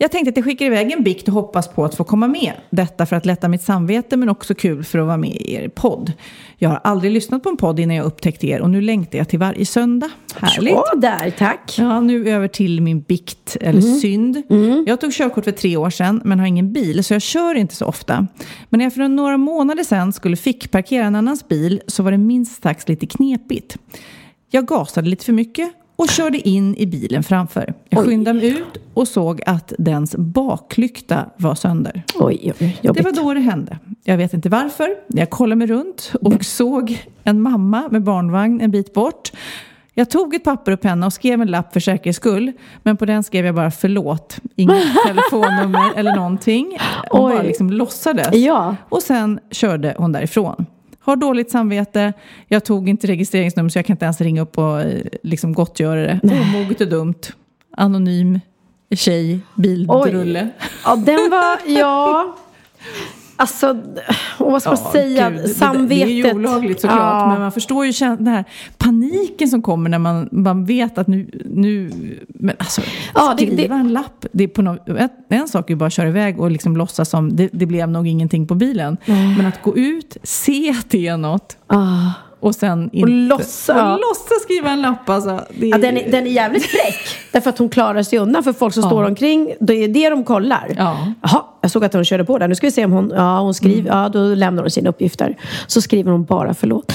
Jag 0.00 0.10
tänkte 0.12 0.30
att 0.30 0.36
jag 0.36 0.44
skickar 0.44 0.66
iväg 0.66 0.92
en 0.92 1.02
bikt 1.02 1.28
och 1.28 1.34
hoppas 1.34 1.68
på 1.68 1.84
att 1.84 1.94
få 1.94 2.04
komma 2.04 2.28
med. 2.28 2.52
Detta 2.70 3.06
för 3.06 3.16
att 3.16 3.26
lätta 3.26 3.48
mitt 3.48 3.62
samvete 3.62 4.16
men 4.16 4.28
också 4.28 4.54
kul 4.54 4.84
för 4.84 4.98
att 4.98 5.06
vara 5.06 5.16
med 5.16 5.30
i 5.30 5.54
er 5.54 5.68
podd. 5.68 6.12
Jag 6.58 6.68
har 6.68 6.80
aldrig 6.84 7.12
lyssnat 7.12 7.42
på 7.42 7.48
en 7.48 7.56
podd 7.56 7.80
innan 7.80 7.96
jag 7.96 8.06
upptäckte 8.06 8.46
er 8.46 8.60
och 8.60 8.70
nu 8.70 8.80
längtar 8.80 9.18
jag 9.18 9.28
till 9.28 9.38
varje 9.38 9.66
söndag. 9.66 10.10
Härligt! 10.34 10.72
Ja, 10.74 10.84
där, 10.96 11.30
tack. 11.38 11.74
Ja, 11.78 12.00
nu 12.00 12.28
över 12.30 12.48
till 12.48 12.80
min 12.82 13.00
bikt, 13.00 13.56
eller 13.60 13.82
Mm. 13.82 13.98
synd. 13.98 14.42
Jag 14.86 15.00
tog 15.00 15.12
körkort 15.12 15.44
för 15.44 15.52
tre 15.52 15.76
år 15.76 15.90
sedan, 15.90 16.20
men 16.24 16.38
har 16.40 16.46
ingen 16.46 16.72
bil, 16.72 17.04
så 17.04 17.14
jag 17.14 17.22
kör 17.22 17.54
inte 17.54 17.74
så 17.76 17.84
ofta. 17.86 18.26
Men 18.68 18.78
när 18.78 18.84
jag 18.84 18.94
för 18.94 19.08
några 19.08 19.36
månader 19.36 19.84
sedan 19.84 20.12
skulle 20.12 20.36
fick 20.36 20.70
parkera 20.70 21.04
en 21.06 21.14
annans 21.16 21.48
bil 21.48 21.80
så 21.86 22.02
var 22.02 22.10
det 22.10 22.18
minst 22.18 22.62
sagt 22.62 22.88
lite 22.88 23.06
knepigt. 23.06 23.76
Jag 24.50 24.66
gasade 24.66 25.08
lite 25.08 25.24
för 25.24 25.32
mycket 25.32 25.70
och 25.98 26.08
körde 26.08 26.48
in 26.48 26.76
i 26.76 26.86
bilen 26.86 27.22
framför. 27.22 27.74
Jag 27.88 28.04
skyndade 28.04 28.38
mig 28.38 28.48
ut 28.48 28.78
och 28.94 29.08
såg 29.08 29.40
att 29.46 29.72
dens 29.78 30.16
baklykta 30.16 31.24
var 31.36 31.54
sönder. 31.54 32.02
Oj, 32.14 32.52
oj, 32.60 32.78
jobbigt. 32.82 33.04
Det 33.04 33.10
var 33.10 33.24
då 33.24 33.34
det 33.34 33.40
hände. 33.40 33.78
Jag 34.04 34.16
vet 34.16 34.34
inte 34.34 34.48
varför. 34.48 34.88
Jag 35.06 35.30
kollade 35.30 35.56
mig 35.56 35.66
runt 35.66 36.12
och 36.22 36.44
såg 36.44 37.06
en 37.24 37.42
mamma 37.42 37.88
med 37.90 38.02
barnvagn 38.02 38.60
en 38.60 38.70
bit 38.70 38.94
bort. 38.94 39.32
Jag 39.94 40.10
tog 40.10 40.34
ett 40.34 40.44
papper 40.44 40.72
och 40.72 40.80
penna 40.80 41.06
och 41.06 41.12
skrev 41.12 41.42
en 41.42 41.48
lapp 41.48 41.72
för 41.72 41.80
säkerhets 41.80 42.16
skull. 42.16 42.52
Men 42.82 42.96
på 42.96 43.04
den 43.04 43.22
skrev 43.24 43.46
jag 43.46 43.54
bara 43.54 43.70
förlåt. 43.70 44.38
Inget 44.56 44.84
telefonnummer 45.06 45.92
eller 45.96 46.16
någonting. 46.16 46.78
Hon 47.10 47.26
Oj. 47.30 47.32
bara 47.32 47.42
liksom 47.42 47.70
låtsades. 47.70 48.34
Ja. 48.36 48.76
Och 48.88 49.02
sen 49.02 49.40
körde 49.50 49.94
hon 49.98 50.12
därifrån. 50.12 50.66
Har 51.08 51.16
dåligt 51.16 51.50
samvete. 51.50 52.12
Jag 52.48 52.64
tog 52.64 52.88
inte 52.88 53.06
registreringsnummer 53.06 53.70
så 53.70 53.78
jag 53.78 53.86
kan 53.86 53.94
inte 53.94 54.04
ens 54.04 54.20
ringa 54.20 54.42
upp 54.42 54.58
och 54.58 54.80
eh, 54.80 55.02
liksom 55.22 55.52
gottgöra 55.52 56.00
det. 56.00 56.20
Omoget 56.22 56.80
och 56.80 56.88
dumt. 56.88 57.14
Anonym 57.76 58.40
tjej, 58.94 59.40
bildrulle. 59.54 60.48
Ja, 60.84 60.96
den 60.96 61.30
var, 61.30 61.58
ja. 61.78 62.36
Alltså, 63.40 63.76
och 64.38 64.52
vad 64.52 64.62
ska 64.62 64.70
man 64.70 64.92
säga? 64.92 65.30
gud, 65.30 65.42
det- 65.42 65.48
Samvetet. 65.48 65.88
Det 65.88 66.02
är 66.02 66.06
ju 66.08 66.32
olagligt 66.34 66.80
såklart, 66.80 67.00
Ja. 67.22 67.28
men 67.28 67.40
man 67.40 67.52
förstår 67.52 67.86
ju 67.86 67.92
den 68.16 68.26
här 68.26 68.44
paniken 68.78 69.48
som 69.48 69.62
kommer 69.62 69.90
när 69.90 69.98
man, 69.98 70.28
man 70.32 70.64
vet 70.64 70.98
att 70.98 71.06
nu, 71.06 71.30
nu 71.44 71.90
men 72.28 72.56
alltså, 72.58 72.80
Ja, 73.14 73.34
det- 73.38 73.46
skriva 73.46 73.74
en 73.74 73.92
lapp. 73.92 74.26
Det 74.32 74.44
är 74.44 74.48
på 74.48 74.62
no, 74.62 74.76
en, 75.28 75.48
sak 75.48 75.70
är 75.70 75.74
ju 75.74 75.76
bara 75.76 75.86
att 75.86 75.92
köra 75.92 76.08
iväg 76.08 76.40
och 76.40 76.50
liksom 76.50 76.76
låtsas 76.76 77.10
som 77.10 77.36
det, 77.36 77.48
det 77.52 77.66
blev 77.66 77.88
nog 77.88 78.06
ingenting 78.06 78.46
på 78.46 78.54
bilen. 78.54 78.96
Men 79.36 79.46
att 79.46 79.62
gå 79.62 79.76
ut, 79.76 80.16
se 80.22 80.70
att 80.70 80.90
det 80.90 81.06
är 81.06 81.16
något 81.16 81.56
Ah. 81.66 82.10
och 82.40 82.54
sen 82.54 82.90
inte... 82.92 83.34
och 83.34 83.40
ja. 83.68 83.96
låtsas 83.96 84.42
skriva 84.42 84.70
en 84.70 84.82
lapp 84.82 85.08
alltså. 85.08 85.40
Det 85.58 85.66
är, 85.66 85.70
Ja, 85.70 85.78
den, 85.78 85.96
är, 85.96 86.10
den 86.10 86.26
är 86.26 86.30
jävligt 86.30 86.64
fräck. 86.66 86.98
därför 87.32 87.50
att 87.50 87.58
hon 87.58 87.68
klarar 87.68 88.02
sig 88.02 88.18
undan 88.18 88.42
för 88.44 88.52
folk 88.52 88.74
som 88.74 88.82
Ja. 88.82 88.88
står 88.88 89.04
omkring. 89.04 89.52
Det 89.60 89.84
är 89.84 89.88
det 89.88 90.10
de 90.10 90.24
kollar. 90.24 90.74
Ja. 90.76 91.12
Jaha, 91.22 91.42
jag 91.60 91.70
såg 91.70 91.84
att 91.84 91.92
hon 91.94 92.04
körde 92.04 92.24
på 92.24 92.38
där. 92.38 92.48
Nu 92.48 92.54
ska 92.54 92.66
vi 92.66 92.70
se 92.70 92.84
om 92.84 92.92
hon, 92.92 93.12
ja, 93.16 93.40
hon 93.40 93.54
skriver, 93.54 93.80
Mm. 93.90 94.02
ja 94.02 94.08
då 94.08 94.18
lämnar 94.34 94.62
hon 94.62 94.70
sina 94.70 94.90
uppgifter. 94.90 95.36
Så 95.66 95.80
skriver 95.80 96.10
hon 96.12 96.24
bara 96.24 96.54
förlåt. 96.54 96.92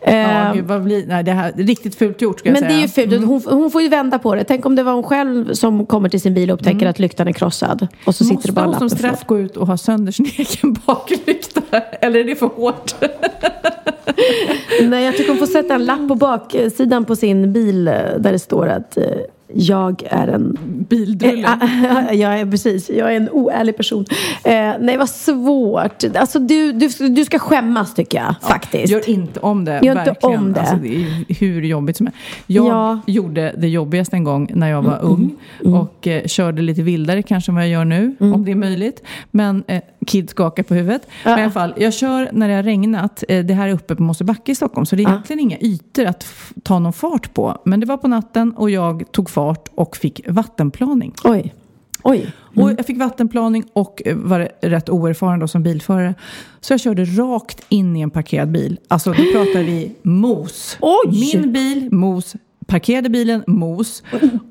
Ja, 0.00 0.12
Eh, 0.12 0.54
gud, 0.54 0.64
vad 0.64 0.82
blir, 0.82 1.06
nej, 1.06 1.24
det 1.24 1.32
här 1.32 1.52
är 1.56 1.62
riktigt 1.62 1.94
fult 1.94 2.22
gjort 2.22 2.38
ska 2.38 2.48
jag 2.48 2.52
men 2.52 2.60
säga. 2.62 2.72
det 2.72 2.78
är 2.78 2.82
ju 2.82 2.88
fult. 3.18 3.24
Hon, 3.48 3.58
hon 3.60 3.70
får 3.70 3.82
ju 3.82 3.88
vända 3.88 4.18
på 4.18 4.34
det. 4.34 4.44
Tänk 4.44 4.66
om 4.66 4.76
det 4.76 4.82
var 4.82 4.92
hon 4.92 5.02
själv 5.02 5.52
som 5.52 5.86
kommer 5.86 6.08
till 6.08 6.20
sin 6.20 6.34
bil 6.34 6.50
och 6.50 6.54
upptäcker 6.54 6.86
att 6.86 6.98
lyktan 6.98 7.28
är 7.28 7.32
krossad. 7.32 7.86
Och 8.06 8.14
så 8.14 8.24
sitter 8.24 8.34
Måste 8.34 8.48
det 8.48 8.52
bara 8.52 8.66
hon 8.66 8.74
som 8.78 8.90
straff 8.90 9.24
gå 9.26 9.38
ut 9.38 9.56
och 9.56 9.66
ha 9.66 9.76
sönder 9.76 10.12
sin 10.12 10.26
egen 10.36 10.76
baklykta? 10.86 11.60
Eller 12.00 12.20
är 12.20 12.24
det 12.24 12.36
för 12.36 12.46
hårt? 12.46 12.94
Nej, 14.82 15.04
jag 15.04 15.16
tycker 15.16 15.28
hon 15.28 15.38
får 15.38 15.46
sätta 15.46 15.74
en 15.74 15.84
lapp 15.84 16.08
på 16.08 16.14
baksidan 16.14 17.04
på 17.04 17.16
sin 17.16 17.52
bil 17.52 17.88
eh, 17.88 17.94
där 18.18 18.32
det 18.32 18.38
står 18.38 18.68
att 18.68 18.96
eh, 18.96 19.04
jag 19.54 20.02
är 20.10 20.28
en... 20.28 20.56
Bildrulle. 20.88 21.48
Jag 22.12 22.40
är 22.40 22.46
precis, 22.50 22.90
jag 22.90 23.12
är 23.12 23.16
en 23.16 23.30
oärlig 23.30 23.76
person. 23.76 24.04
Eh, 24.44 24.72
nej, 24.80 24.96
vad 24.96 25.08
svårt. 25.08 26.04
Alltså 26.16 26.38
du, 26.38 26.72
du, 26.72 26.88
du 27.08 27.24
ska 27.24 27.38
skämmas 27.38 27.94
tycker 27.94 28.18
jag 28.18 28.34
faktiskt. 28.42 28.92
Gör 28.92 29.08
inte 29.10 29.40
om 29.40 29.64
det. 29.64 29.80
Gör 29.82 29.98
inte 29.98 30.04
verkligen. 30.10 30.40
om 30.40 30.52
det. 30.52 30.60
Alltså, 30.60 30.76
det 30.76 30.88
är 30.96 31.34
hur 31.40 31.62
jobbigt 31.62 31.96
som 31.96 32.06
helst. 32.06 32.18
Jag 32.46 32.66
Ja. 32.66 32.88
Mm, 32.90 33.00
gjorde 33.06 33.54
det 33.58 33.68
jobbigaste 33.68 34.16
en 34.16 34.24
gång 34.24 34.50
när 34.54 34.68
jag 34.70 34.82
var 34.82 34.98
ung 35.02 35.34
och 35.64 36.06
eh, 36.06 36.24
körde 36.26 36.62
lite 36.62 36.82
vildare 36.82 37.22
kanske 37.22 37.50
än 37.50 37.54
vad 37.56 37.64
jag 37.64 37.70
gör 37.70 37.84
nu, 37.84 38.16
Mm. 38.20 38.32
om 38.34 38.44
det 38.44 38.50
är 38.50 38.56
möjligt. 38.56 39.02
Men 39.30 39.64
eh, 39.66 39.82
Kid 40.06 40.30
skakar 40.30 40.62
på 40.62 40.74
huvudet. 40.74 41.08
Men 41.24 41.38
i 41.38 41.42
alla 41.42 41.50
fall, 41.50 41.74
jag 41.76 41.94
kör 41.94 42.28
när 42.32 42.48
det 42.48 42.54
har 42.54 42.62
regnat. 42.62 43.24
Eh, 43.28 43.44
det 43.44 43.54
här 43.54 43.68
är 43.68 43.72
uppe 43.72 43.96
på 43.96 44.02
Mosebacke 44.02 44.52
i 44.52 44.54
Stockholm, 44.54 44.86
så 44.86 44.96
det 44.96 45.02
är 45.02 45.08
egentligen 45.08 45.40
inga 45.40 45.58
ytor 45.58 46.04
att 46.04 46.26
ta 46.62 46.78
någon 46.78 46.92
fart 46.92 47.34
på. 47.34 47.58
Men 47.64 47.80
det 47.80 47.86
var 47.86 47.96
på 47.96 48.08
natten 48.08 48.52
och 48.52 48.70
jag 48.70 49.12
tog 49.12 49.30
fart 49.30 49.68
och 49.74 49.96
fick 49.96 50.20
vattenplaning. 50.28 51.14
Oj. 51.24 51.54
Oj. 52.02 52.32
Och 52.56 52.70
jag 52.70 52.86
fick 52.86 52.98
vattenplaning 52.98 53.64
och 53.72 54.02
eh, 54.04 54.16
var 54.16 54.48
rätt 54.60 54.88
oerfaren 54.88 55.40
då 55.40 55.48
som 55.48 55.62
bilförare. 55.62 56.14
Så 56.60 56.72
jag 56.72 56.80
körde 56.80 57.04
rakt 57.04 57.64
in 57.68 57.96
i 57.96 58.00
en 58.00 58.10
parkerad 58.10 58.50
bil. 58.50 58.78
Alltså 58.88 59.10
då 59.10 59.22
pratar 59.32 59.62
vi 59.62 59.92
mos. 60.02 60.76
Oj! 60.80 61.30
Min 61.34 61.52
bil, 61.52 61.88
mos. 61.92 62.34
Parkerade 62.66 63.08
bilen, 63.10 63.44
mos. 63.46 64.02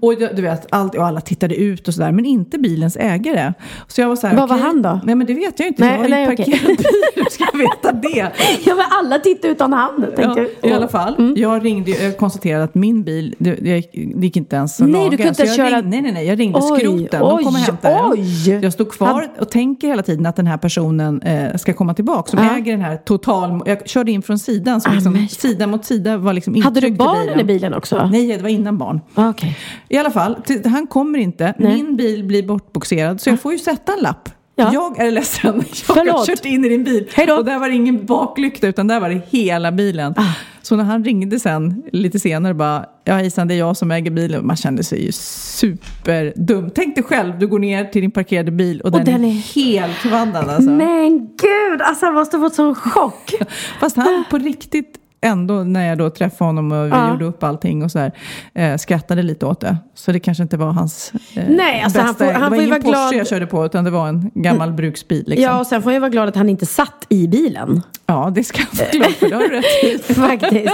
Och 0.01 0.16
du 0.20 0.30
du 0.36 0.41
vet, 0.41 0.68
allt, 0.70 0.95
och 0.95 1.05
alla 1.05 1.22
tittade 1.22 1.55
ut 1.55 1.88
och 1.88 1.93
sådär. 1.93 2.11
Men 2.11 2.26
inte 2.26 2.57
bilens 2.57 2.97
ägare. 2.97 3.53
Så 3.88 4.01
jag 4.01 4.07
var 4.09 4.16
så 4.16 4.28
här, 4.28 4.36
Vad 4.36 4.49
var 4.49 4.55
okej, 4.55 4.66
han 4.68 4.82
då? 4.82 4.99
Nej 5.03 5.16
men 5.16 5.28
det 5.28 5.34
vet 5.34 5.59
jag 5.59 5.68
inte. 5.68 5.84
Nej, 5.84 5.91
jag 5.93 5.99
var 6.01 6.09
nej, 6.09 6.26
okej. 6.34 6.38
parkerad 6.45 6.68
bil. 6.78 6.86
Hur 7.16 7.26
ska 7.30 7.45
jag 7.53 7.59
veta 7.59 7.91
det? 7.91 8.32
Ja, 8.66 8.76
men 8.76 8.86
alla 8.99 9.20
tittar 9.20 9.49
utan 9.49 9.74
han. 9.74 10.05
Ja, 10.18 10.24
tänker 10.36 10.68
I 10.70 10.74
alla 10.74 10.88
fall, 10.88 11.16
Mm. 11.18 11.34
jag 11.38 11.66
ringde, 11.66 11.91
jag 11.91 12.18
konstaterade 12.18 12.63
att 12.63 12.76
min 12.76 13.03
bil, 13.03 13.36
det, 13.38 13.55
det 13.55 13.84
gick 13.93 14.38
inte 14.38 14.55
ens 14.55 14.82
att 14.82 14.89
Nej, 14.89 15.09
du 15.09 15.18
laga. 15.18 15.18
kunde 15.18 15.36
Så 15.36 15.41
inte 15.43 15.61
jag 15.61 15.70
köra- 15.70 15.78
Ringde, 15.82 15.89
nej, 15.89 16.01
nej, 16.01 16.11
nej, 16.11 16.28
jag 16.28 16.39
ringde 16.39 16.59
Oj, 16.61 16.80
skroten. 16.80 17.07
De 17.09 17.20
kom 17.20 17.47
och 17.47 17.53
oj, 17.53 17.61
hämtade 17.61 17.95
den. 17.95 18.11
oj. 18.11 18.49
Jag 18.63 18.74
stod 18.74 18.91
kvar 18.91 19.28
och 19.39 19.49
tänker 19.49 19.88
hela 19.88 20.03
tiden 20.03 20.26
att 20.26 20.36
den 20.36 20.47
här 20.47 20.57
personen 20.57 21.22
eh, 21.22 21.55
ska 21.55 21.74
komma 21.74 21.93
tillbaka. 21.93 22.30
Som 22.32 22.39
Ja. 22.39 22.57
äger 22.57 22.72
den 22.72 22.82
här 22.82 22.97
total... 22.97 23.61
Jag 23.66 23.88
körde 23.89 24.11
in 24.11 24.22
från 24.22 24.39
sidan, 24.39 24.82
så 24.82 24.89
liksom, 24.91 25.13
men- 25.13 25.28
sida 25.30 25.68
mot 25.68 25.86
sida 25.86 26.18
var 26.18 26.34
liksom 26.34 26.61
Hade 26.61 26.80
du 26.80 26.91
barnen 26.91 27.39
i 27.39 27.43
bilen 27.43 27.74
också? 27.74 28.04
Nej, 28.11 28.27
det 28.27 28.43
var 28.43 28.49
innan 28.49 28.77
barn. 28.77 29.01
Ah, 29.15 29.29
Okej. 29.29 29.57
I 29.89 29.97
alla 29.97 30.11
fall, 30.11 30.35
han 30.65 30.87
kommer 30.87 31.19
inte. 31.19 31.53
Nej. 31.57 31.75
Min 31.75 31.95
bil 31.95 32.23
blir 32.23 32.43
bortboxerad, 32.43 33.21
så 33.21 33.29
jag 33.29 33.41
får 33.41 33.51
ju 33.51 33.59
sätta 33.59 33.93
en 33.93 33.99
lapp. 33.99 34.29
Ja. 34.55 34.73
Jag 34.73 34.99
är 34.99 35.11
ledsen, 35.11 35.55
jag 35.87 35.95
har 35.95 36.03
Förlåt. 36.03 36.27
kört 36.27 36.45
in 36.45 36.65
i 36.65 36.69
din 36.69 36.83
bil. 36.83 37.09
Hej 37.13 37.27
då. 37.27 37.35
Och 37.35 37.45
där 37.45 37.59
var 37.59 37.69
det 37.69 37.75
ingen 37.75 38.05
baklykta, 38.05 38.67
utan 38.67 38.87
där 38.87 38.99
var 38.99 39.09
det 39.09 39.21
hela 39.29 39.71
bilen. 39.71 40.13
Ah. 40.17 40.33
Så 40.61 40.75
när 40.75 40.83
han 40.83 41.03
ringde 41.03 41.39
sen, 41.39 41.83
lite 41.91 42.19
senare, 42.19 42.53
bara 42.53 42.85
Ja 43.03 43.21
Isan, 43.21 43.47
det 43.47 43.53
är 43.53 43.57
jag 43.57 43.77
som 43.77 43.91
äger 43.91 44.11
bilen. 44.11 44.47
Man 44.47 44.55
kände 44.55 44.83
sig 44.83 45.05
ju 45.05 45.11
superdum. 45.11 46.71
Tänk 46.75 46.95
dig 46.95 47.03
själv, 47.03 47.39
du 47.39 47.47
går 47.47 47.59
ner 47.59 47.85
till 47.85 48.01
din 48.01 48.11
parkerade 48.11 48.51
bil 48.51 48.81
och, 48.81 48.91
den, 48.91 49.05
den 49.05 49.25
är, 49.25 49.29
helt 49.55 49.97
kvaddad 49.97 50.49
alltså. 50.49 50.69
Men 50.69 51.17
gud, 51.19 51.81
alltså 51.81 52.05
han 52.05 52.15
måste 52.15 52.37
ha 52.37 52.45
fått 52.45 52.55
sån 52.55 52.75
chock. 52.75 53.33
Fast 53.79 53.97
han 53.97 54.23
på 54.29 54.37
riktigt 54.37 54.97
ändå 55.22 55.53
när 55.63 55.88
jag 55.89 55.97
då 55.97 56.09
träffade 56.09 56.47
honom 56.49 56.72
och 56.72 56.86
vi 56.86 56.89
Ja. 56.89 57.09
gjorde 57.09 57.26
upp 57.26 57.43
allting 57.43 57.84
och 57.84 57.91
sådär 57.91 58.11
eh, 58.53 58.78
skrattade 58.78 59.22
lite 59.24 59.45
åt 59.45 59.59
det. 59.61 59.78
Så 59.95 60.11
det 60.11 60.20
kanske 60.20 60.43
inte 60.43 60.57
var 60.57 60.72
hans 60.72 61.11
eh, 61.36 61.43
Nej, 61.49 61.82
alltså 61.84 61.99
han 61.99 62.07
bästa. 62.13 62.26
får- 62.26 62.32
han 62.34 62.41
det 62.41 62.49
var 62.49 62.49
får 62.49 62.57
ingen 62.57 62.70
vara 62.70 62.82
Porsche 62.82 62.91
glad- 62.91 63.13
jag 63.13 63.28
körde 63.28 63.45
på 63.47 63.66
utan 63.66 63.84
det 63.84 63.89
var 63.91 64.07
en 64.07 64.32
gammal 64.34 64.72
bruksbil. 64.74 65.24
Liksom. 65.28 65.43
Ja, 65.43 65.59
och 65.59 65.68
sen 65.68 65.82
får 65.82 65.93
jag 65.93 65.99
vara 65.99 66.09
glad 66.09 66.30
att 66.30 66.36
han 66.36 66.49
inte 66.49 66.66
satt 66.66 67.05
i 67.09 67.28
bilen. 67.28 67.82
ja, 68.05 68.32
det 68.36 68.43
ska 68.43 68.59
jag 68.59 68.80
vara 68.80 68.89
glad 68.91 69.11
för. 69.16 69.30
Det 69.30 69.36
har 69.36 69.41
du 69.41 69.49
rätt 69.49 69.84
i. 70.09 70.13
Faktiskt. 70.13 70.68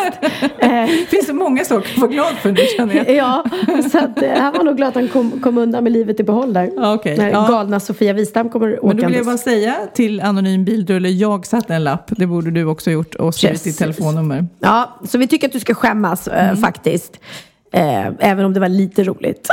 Eh, 0.59 0.69
Det 0.69 1.05
finns 1.09 1.27
så 1.27 1.33
många 1.33 1.65
saker 1.65 1.91
att 1.93 1.97
vara 1.97 2.11
glad 2.11 2.33
för 2.35 2.51
nu 2.51 2.57
känner 2.77 2.95
jag. 2.95 3.15
ja, 3.15 3.43
så 3.91 3.97
att, 3.97 4.21
eh, 4.21 4.29
han 4.37 4.53
var 4.53 4.63
nog 4.63 4.77
glad 4.77 4.89
att 4.89 4.95
han 4.95 5.07
kom, 5.07 5.31
kom 5.43 5.57
undan 5.57 5.83
med 5.83 5.93
livet 5.93 6.19
i 6.19 6.23
behåll 6.23 6.53
där. 6.53 6.71
Ja, 6.75 6.93
okej. 6.93 7.17
När 7.17 7.29
Ja. 7.29 7.47
galna 7.49 7.79
Sofia 7.79 8.13
Wistam 8.13 8.49
kommer 8.49 8.67
Men 8.67 8.75
då 8.81 8.87
vill 8.87 9.01
jag 9.01 9.11
åkandes. 9.11 9.25
bara 9.25 9.37
säga 9.37 9.75
till 9.93 10.21
Anonym 10.21 10.65
Bildrulle, 10.65 11.09
jag 11.09 11.45
satte 11.45 11.75
en 11.75 11.83
lapp. 11.83 12.11
Det 12.17 12.27
borde 12.27 12.51
du 12.51 12.65
också 12.65 12.91
gjort 12.91 13.15
och 13.15 13.35
skrivit 13.35 13.63
ditt 13.63 13.77
Precis. 13.77 13.97
Telefonnummer. 14.31 14.47
Ja, 14.59 14.99
så 15.07 15.17
vi 15.17 15.27
tycker 15.27 15.47
att 15.47 15.53
du 15.53 15.59
ska 15.59 15.73
skämmas 15.73 16.27
eh, 16.27 16.43
Mm. 16.49 16.57
faktiskt. 16.57 17.19
Eh, 17.73 18.05
även 18.19 18.45
om 18.45 18.53
det 18.53 18.59
var 18.59 18.69
lite 18.69 19.03
roligt. 19.03 19.47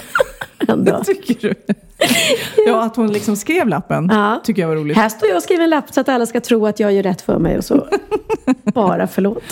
Ändå. 0.68 1.04
Tycker 1.04 1.48
du? 1.48 1.54
Ja, 2.66 2.84
att 2.84 2.96
hon 2.96 3.12
liksom 3.12 3.36
skrev 3.36 3.68
lappen 3.68 4.08
Ja. 4.12 4.40
tycker 4.44 4.62
jag 4.62 4.68
var 4.68 4.76
roligt. 4.76 4.96
Här 4.96 5.08
står 5.08 5.28
jag 5.28 5.36
och 5.36 5.42
skriver 5.42 5.64
en 5.64 5.70
lapp 5.70 5.84
så 5.94 6.00
att 6.00 6.08
alla 6.08 6.26
ska 6.26 6.40
tro 6.40 6.66
att 6.66 6.80
jag 6.80 6.92
gör 6.92 7.02
rätt 7.02 7.20
för 7.22 7.38
mig 7.38 7.58
och 7.58 7.64
så 7.64 7.86
bara 8.74 9.06
förlåt. 9.06 9.42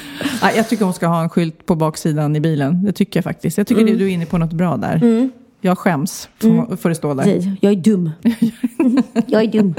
Ja, 0.42 0.50
jag 0.56 0.68
tycker 0.68 0.84
hon 0.84 0.94
ska 0.94 1.06
ha 1.06 1.22
en 1.22 1.28
skylt 1.28 1.66
på 1.66 1.74
baksidan 1.74 2.36
i 2.36 2.40
bilen. 2.40 2.84
Det 2.84 2.92
tycker 2.92 3.18
jag 3.18 3.24
faktiskt. 3.24 3.58
Jag 3.58 3.66
tycker 3.66 3.82
Mm. 3.82 3.98
du 3.98 4.04
är 4.04 4.08
inne 4.08 4.26
på 4.26 4.38
något 4.38 4.52
bra 4.52 4.76
där. 4.76 5.28
Jag 5.60 5.78
skäms 5.78 6.28
för, 6.38 6.76
för 6.76 6.90
att 6.90 6.96
stå 6.96 7.14
där. 7.14 7.24
Precis. 7.24 7.46
Jag 7.60 7.72
är 7.72 7.76
dum. 7.76 8.10
jag 9.26 9.42
är 9.42 9.46
dum. 9.46 9.74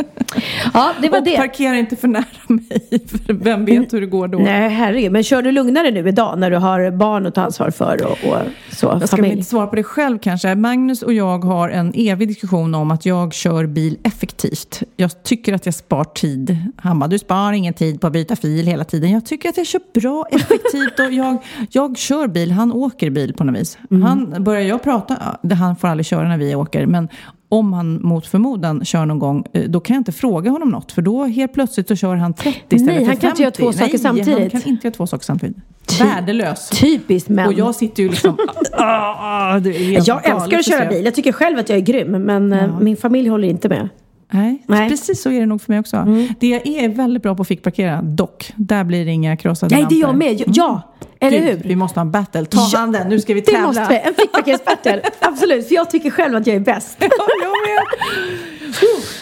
Ja, 0.74 0.92
det 1.02 1.10
var 1.10 1.18
och 1.18 1.24
det. 1.26 1.38
parkera 1.38 1.78
inte 1.78 1.96
för 1.96 2.08
nära 2.08 2.26
mig, 2.48 3.08
för 3.26 3.34
vem 3.34 3.66
vet 3.66 3.94
hur 3.94 4.02
det 4.02 4.08
går 4.08 4.28
då. 4.28 4.38
Nej, 4.40 4.70
herregud. 4.70 5.12
Men 5.12 5.24
kör 5.24 5.42
du 5.42 5.52
lugnare 5.52 5.92
nu 5.92 6.08
idag 6.10 6.40
när 6.40 6.52
du 6.52 6.58
har 6.58 6.92
barn 6.92 7.26
att 7.26 7.36
ta 7.36 7.42
ansvar 7.42 7.70
för 7.72 8.06
och, 8.06 8.12
och 8.12 8.38
så, 8.72 8.86
Jag 8.88 9.08
ska 9.08 9.18
familj? 9.18 9.34
inte 9.34 9.50
svara 9.50 9.68
på 9.68 9.76
det 9.76 9.84
själv 9.84 10.20
kanske. 10.20 10.56
Magnus 10.56 11.02
och 11.02 11.14
jag 11.14 11.44
har 11.44 11.70
en 11.70 11.94
evig 11.96 12.28
diskussion 12.28 12.76
om 12.76 12.92
att 12.92 13.06
jag 13.06 13.34
kör 13.34 13.66
bil 13.66 13.98
effektivt. 14.04 14.84
Jag 14.96 15.24
tycker 15.24 15.54
att 15.54 15.66
jag 15.66 15.76
spar 15.76 16.04
tid. 16.04 16.58
Han 16.78 17.00
bara, 17.00 17.08
du 17.08 17.20
spar 17.20 17.54
ingen 17.54 17.74
tid 17.74 18.02
på 18.02 18.08
att 18.08 18.14
byta 18.14 18.36
fil 18.36 18.68
hela 18.68 18.84
tiden. 18.84 19.12
Jag 19.12 19.26
tycker 19.26 19.50
att 19.50 19.58
jag 19.58 19.66
kör 19.68 19.82
bra, 20.00 20.26
effektivt 20.32 21.00
och 21.00 21.14
jag, 21.14 21.38
jag 21.72 21.98
kör 21.98 22.28
bil, 22.28 22.52
han 22.52 22.72
åker 22.72 23.10
bil 23.10 23.34
på 23.34 23.44
något 23.44 23.56
vis. 23.62 23.78
Han, 23.90 24.44
börjar 24.44 24.62
jag 24.62 24.84
prata, 24.84 25.38
det 25.42 25.56
han 25.70 25.76
får 25.76 25.88
aldrig 25.88 26.06
köra 26.06 26.28
när 26.28 26.38
vi 26.38 26.56
åker, 26.56 26.86
men 26.86 27.10
om 27.50 27.74
han 27.74 28.02
mot 28.02 28.28
förmodan 28.28 28.86
kör 28.86 29.06
någon 29.06 29.20
gång, 29.20 29.46
eh, 29.54 29.64
då 29.64 29.80
kan 29.80 29.94
jag 29.94 30.02
inte 30.02 30.12
fråga 30.12 30.52
honom 30.52 30.70
något. 30.70 30.92
För 30.92 31.02
då 31.02 31.26
helt 31.26 31.54
plötsligt 31.54 31.88
så 31.88 31.96
kör 31.96 32.16
han 32.16 32.34
30 32.34 32.60
istället 32.70 32.86
Nej, 32.86 33.00
för 33.00 33.06
han 33.06 33.18
kan 33.18 33.30
inte 33.30 33.42
göra 33.42 33.52
50. 33.52 33.62
två 33.62 33.72
saker 33.72 33.92
Nej, 33.92 34.00
samtidigt. 34.00 34.54
han 34.54 34.62
kan 34.62 34.72
inte 34.72 34.88
göra 34.88 34.96
två 34.96 35.08
saker 35.08 35.26
samtidigt. 35.26 35.58
Värdelös. 36.00 36.70
Typiskt 36.70 37.30
män. 37.30 37.48
Och 37.48 37.54
jag 37.54 37.76
sitter 37.76 38.04
ju 38.04 38.10
liksom... 38.10 38.38
ah, 38.72 39.54
ah, 39.54 39.60
det 39.60 39.70
är 39.70 40.08
jag 40.08 40.30
älskar 40.30 40.60
att 40.60 40.66
köra 40.66 40.86
bil. 40.86 41.06
Jag 41.06 41.16
tycker 41.16 41.32
själv 41.32 41.60
att 41.60 41.70
jag 41.70 41.78
är 41.78 41.82
grym, 41.82 42.12
men 42.12 42.54
eh, 42.54 42.80
min 42.80 42.98
familj 42.98 43.30
håller 43.30 43.48
inte 43.48 43.70
med. 43.70 43.90
Nej, 44.32 44.64
Nej. 44.68 44.90
precis 44.90 45.22
så 45.22 45.32
är 45.32 45.40
det 45.40 45.46
nog 45.46 45.62
för 45.62 45.72
mig 45.72 45.80
också. 45.80 46.08
Det 46.40 46.48
jag 46.48 46.68
är 46.68 46.90
väldigt 46.90 47.24
bra 47.24 47.36
på 47.36 47.42
att 47.42 47.48
fickparkera, 47.48 48.02
dock. 48.02 48.54
Där 48.56 48.84
blir 48.84 49.06
det 49.06 49.12
inga 49.12 49.38
krossade 49.38 49.76
Nej, 49.76 49.86
det 49.90 49.96
är 49.96 50.00
jag 50.00 50.16
med. 50.16 50.44
Ja, 50.48 50.82
eller 51.20 51.38
Gud, 51.40 51.48
hur? 51.48 51.64
Vi 51.70 51.76
måste 51.76 52.00
ha 52.00 52.02
en 52.02 52.12
battle. 52.12 52.46
Ta 52.46 52.68
Ja, 52.74 52.80
handen, 52.80 53.10
nu 53.10 53.20
ska 53.20 53.34
vi 53.34 53.42
Det 53.42 53.52
tävla. 53.52 53.68
måste 53.68 53.88
vi. 53.90 53.96
En 54.10 54.14
fickparkeringsbattle. 54.14 55.02
Absolut, 55.20 55.68
för 55.68 55.76
jag 55.76 55.90
tycker 55.90 56.10
själv 56.10 56.36
att 56.36 56.48
jag 56.48 56.56
är 56.56 56.60
bäst. 56.60 56.98
Ja, 57.00 57.08
jag 57.42 57.50
med. 57.50 57.84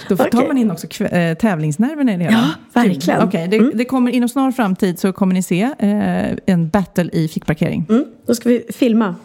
Då 0.09 0.17
tar 0.17 0.27
Okej. 0.27 0.47
man 0.47 0.57
in 0.57 0.71
också 0.71 1.03
eh, 1.03 1.37
tävlingsnerverna 1.37 2.13
i 2.13 2.17
det 2.17 2.23
hela. 2.23 2.37
Ja, 2.73 2.81
verkligen. 2.81 3.15
Mm. 3.19 3.27
Okej, 3.27 3.47
det, 3.47 3.71
det 3.73 3.85
kommer 3.85 4.11
inom 4.11 4.29
snar 4.29 4.51
framtid 4.51 4.99
så 4.99 5.13
kommer 5.13 5.33
ni 5.33 5.43
se 5.43 5.61
eh, 5.79 6.53
en 6.53 6.69
battle 6.69 7.09
i 7.13 7.27
fickparkering. 7.27 7.85
Mm, 7.89 8.05
då 8.27 8.35
ska 8.35 8.49
vi 8.49 8.63
filma. 8.73 9.15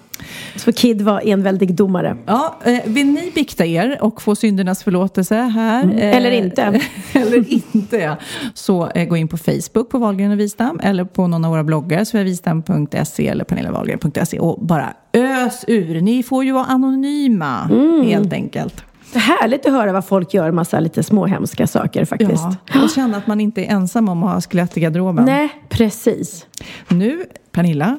Så 0.57 0.73
Kid 0.73 1.03
vara 1.03 1.21
enväldig 1.21 1.75
domare. 1.75 2.17
Ja, 2.27 2.57
eh, 2.65 2.79
vill 2.87 3.07
ni 3.07 3.33
bikta 3.35 3.65
er 3.67 3.99
och 4.01 4.23
få 4.23 4.35
syndernas 4.37 4.85
förlåtelse 4.85 5.35
här? 5.37 5.83
Mm. 5.83 5.97
eh, 5.99 6.17
Eller 6.17 6.31
inte. 6.31 6.81
eller 7.13 7.53
inte, 7.53 7.97
ja. 7.97 8.17
Så 8.55 8.91
eh, 8.91 9.09
gå 9.09 9.17
in 9.17 9.29
på 9.29 9.37
Facebook 9.37 9.91
på 9.91 9.99
Wahlgren 9.99 10.31
och 10.33 10.41
Wistam 10.41 10.81
eller 10.83 11.05
på 11.05 11.27
någon 11.27 11.45
av 11.45 11.51
våra 11.51 11.65
bloggar, 11.65 12.05
sveavistam.se 12.05 13.29
eller 13.29 13.45
pernillawahlgren.se 13.45 14.39
och 14.39 14.67
bara 14.67 14.95
ös 15.13 15.65
ur. 15.69 16.01
Ni 16.01 16.23
får 16.23 16.45
ju 16.45 16.53
vara 16.53 16.65
anonyma, 16.65 17.69
Mm. 17.71 18.07
helt 18.07 18.33
enkelt. 18.33 18.85
Det 19.13 19.19
är 19.19 19.21
härligt 19.21 19.67
att 19.67 19.73
höra 19.73 19.93
vad 19.93 20.05
folk 20.05 20.35
gör, 20.35 20.51
massa 20.51 20.81
lite 20.81 21.03
små 21.03 21.27
hemska 21.27 21.67
saker 21.67 22.05
faktiskt. 22.05 22.43
Ja, 22.75 22.83
och 22.85 22.91
känna 22.91 23.17
att 23.17 23.27
man 23.27 23.41
inte 23.41 23.61
är 23.65 23.71
ensam 23.71 24.09
om 24.09 24.23
att 24.25 24.35
ha 24.35 24.41
skelett 24.41 24.77
i 24.77 24.81
garderoben. 24.81 25.25
Nej, 25.25 25.49
precis. 25.69 26.47
Nu, 26.89 27.25
Pernilla, 27.53 27.99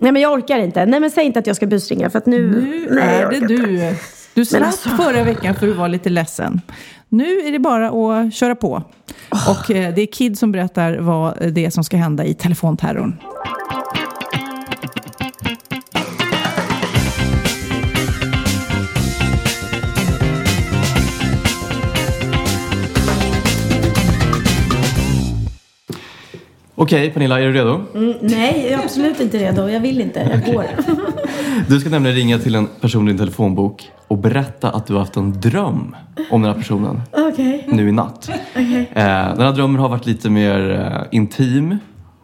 Nej 0.00 0.12
men 0.12 0.22
jag 0.22 0.32
orkar 0.32 0.58
inte. 0.58 0.86
Nej 0.86 1.00
men 1.00 1.10
säg 1.10 1.24
inte 1.24 1.38
att 1.38 1.46
jag 1.46 1.56
ska 1.56 1.66
busringa 1.66 2.10
för 2.10 2.18
att 2.18 2.26
nu... 2.26 2.50
nu 2.50 2.88
nej, 2.90 3.22
är 3.22 3.30
det 3.30 3.46
du. 3.46 3.54
inte. 3.54 3.96
Du 4.34 4.44
slapp 4.44 4.62
alltså- 4.62 4.88
förra 4.88 5.24
veckan 5.24 5.54
för 5.54 5.66
att 5.66 5.72
du 5.72 5.78
var 5.78 5.88
lite 5.88 6.08
ledsen. 6.08 6.60
Nu 7.08 7.38
är 7.38 7.52
det 7.52 7.58
bara 7.58 7.88
att 7.88 8.34
köra 8.34 8.54
på. 8.54 8.82
Och 9.28 9.70
eh, 9.70 9.94
det 9.94 10.02
är 10.02 10.06
Kid 10.06 10.38
som 10.38 10.52
berättar 10.52 10.98
vad 10.98 11.52
det 11.52 11.64
är 11.64 11.70
som 11.70 11.84
ska 11.84 11.96
hända 11.96 12.24
i 12.24 12.34
telefonterrorn. 12.34 13.16
Okej, 26.80 27.10
Pernilla, 27.10 27.40
är 27.40 27.44
du 27.44 27.52
redo? 27.52 27.80
Mm, 27.94 28.14
nej, 28.20 28.68
jag 28.70 28.80
är 28.80 28.84
absolut 28.84 29.20
inte 29.20 29.38
redo. 29.38 29.68
Jag 29.68 29.80
vill 29.80 30.00
inte. 30.00 30.42
Jag 30.44 30.54
går. 30.54 30.64
Du 31.68 31.80
ska 31.80 31.90
nämligen 31.90 32.16
ringa 32.16 32.38
till 32.38 32.54
en 32.54 32.66
person 32.80 33.08
i 33.08 33.10
din 33.10 33.18
telefonbok 33.18 33.90
och 34.08 34.18
berätta 34.18 34.70
att 34.70 34.86
du 34.86 34.92
har 34.92 35.00
haft 35.00 35.16
en 35.16 35.40
dröm 35.40 35.96
om 36.30 36.42
den 36.42 36.52
här 36.52 36.58
personen 36.58 37.02
Okej. 37.12 37.68
nu 37.68 37.88
i 37.88 37.92
natt. 37.92 38.30
Eh, 38.54 38.64
den 38.94 39.40
här 39.40 39.52
drömmen 39.52 39.80
har 39.80 39.88
varit 39.88 40.06
lite 40.06 40.30
mer 40.30 40.70
eh, 40.70 41.18
intim. 41.18 41.70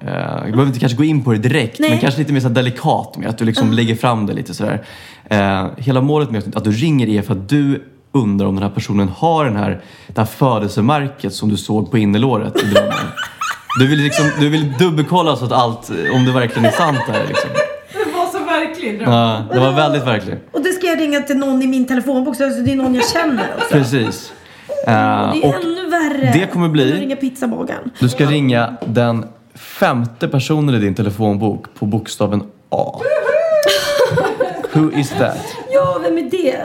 Eh, 0.00 0.09
jag 0.09 0.42
behöver 0.42 0.66
inte 0.66 0.80
kanske 0.80 0.98
gå 0.98 1.05
in 1.05 1.24
på 1.24 1.32
det 1.32 1.38
direkt, 1.38 1.80
men 1.80 1.98
kanske 1.98 2.20
lite 2.20 2.32
mer 2.32 2.40
så 2.40 2.48
delikat 2.48 3.16
med 3.18 3.28
att 3.28 3.38
du 3.38 3.44
liksom 3.44 3.72
lägger 3.72 3.94
fram 3.94 4.26
det 4.26 4.32
lite 4.32 4.55
sådär. 4.55 4.84
Eh, 5.24 5.66
hela 5.76 6.00
målet 6.00 6.30
med 6.30 6.57
att 6.57 6.64
du 6.64 6.72
ringer 6.72 7.09
är 7.09 7.22
för 7.22 7.32
att 7.32 7.48
du 7.48 7.84
undrar 8.12 8.46
om 8.46 8.55
den 8.55 8.62
här 8.62 8.70
personen 8.70 9.09
har 9.09 9.44
den 9.44 9.57
här, 9.57 9.80
det 10.07 10.20
här 10.20 10.26
födelsemärket 10.26 11.32
som 11.32 11.48
du 11.48 11.57
såg 11.57 11.90
på 11.90 11.98
innerlåret 11.98 12.62
i 12.62 12.66
drömmen. 12.66 12.92
Du 13.79 13.87
vill, 13.87 13.99
liksom, 13.99 14.25
du 14.41 14.49
vill 14.49 14.72
dubbelkolla 14.79 15.37
så 15.37 15.45
att 15.45 15.53
allt, 15.53 15.91
om 16.14 16.25
det 16.25 16.33
verkligen 16.33 16.64
är 16.66 16.70
sant 16.70 16.99
liksom. 17.29 17.51
Det 17.93 18.12
var 18.16 18.27
så 18.27 18.39
verkligen. 18.45 19.01
Ja, 19.12 19.43
det 19.53 19.61
var 19.61 19.72
väldigt 19.72 20.05
verkligen. 20.07 20.39
Och 20.53 20.62
det 20.62 20.72
ska 20.72 20.87
jag 20.87 21.01
ringa 21.01 21.20
till 21.20 21.37
någon 21.37 21.62
i 21.62 21.66
min 21.66 21.87
telefonbok, 21.87 22.37
så 22.37 22.43
det 22.45 22.72
är 22.72 22.77
någon 22.77 22.95
jag 22.95 23.09
känner 23.11 23.45
också. 23.57 23.68
Precis. 23.70 24.33
Eh, 24.68 24.72
Det 24.87 24.91
är 24.93 25.45
och 25.49 25.55
ännu 25.55 25.91
värre. 25.91 26.31
det 26.33 26.47
kommer 26.53 26.68
bli- 26.68 26.93
ringa 26.93 27.16
pizzabagaren. 27.16 27.91
du 27.99 28.09
ska 28.09 28.25
ringa 28.27 28.75
den 28.87 29.27
femte 29.55 30.29
personen 30.29 30.75
i 30.75 30.79
din 30.79 30.95
telefonbok 30.95 31.66
på 31.79 31.87
bokstaven 31.87 32.43
A. 32.70 33.01
Who 34.72 34.93
is 34.93 35.11
that? 35.11 35.39
Ja, 35.72 36.01
vem 36.03 36.18
är 36.18 36.31
det? 36.31 36.57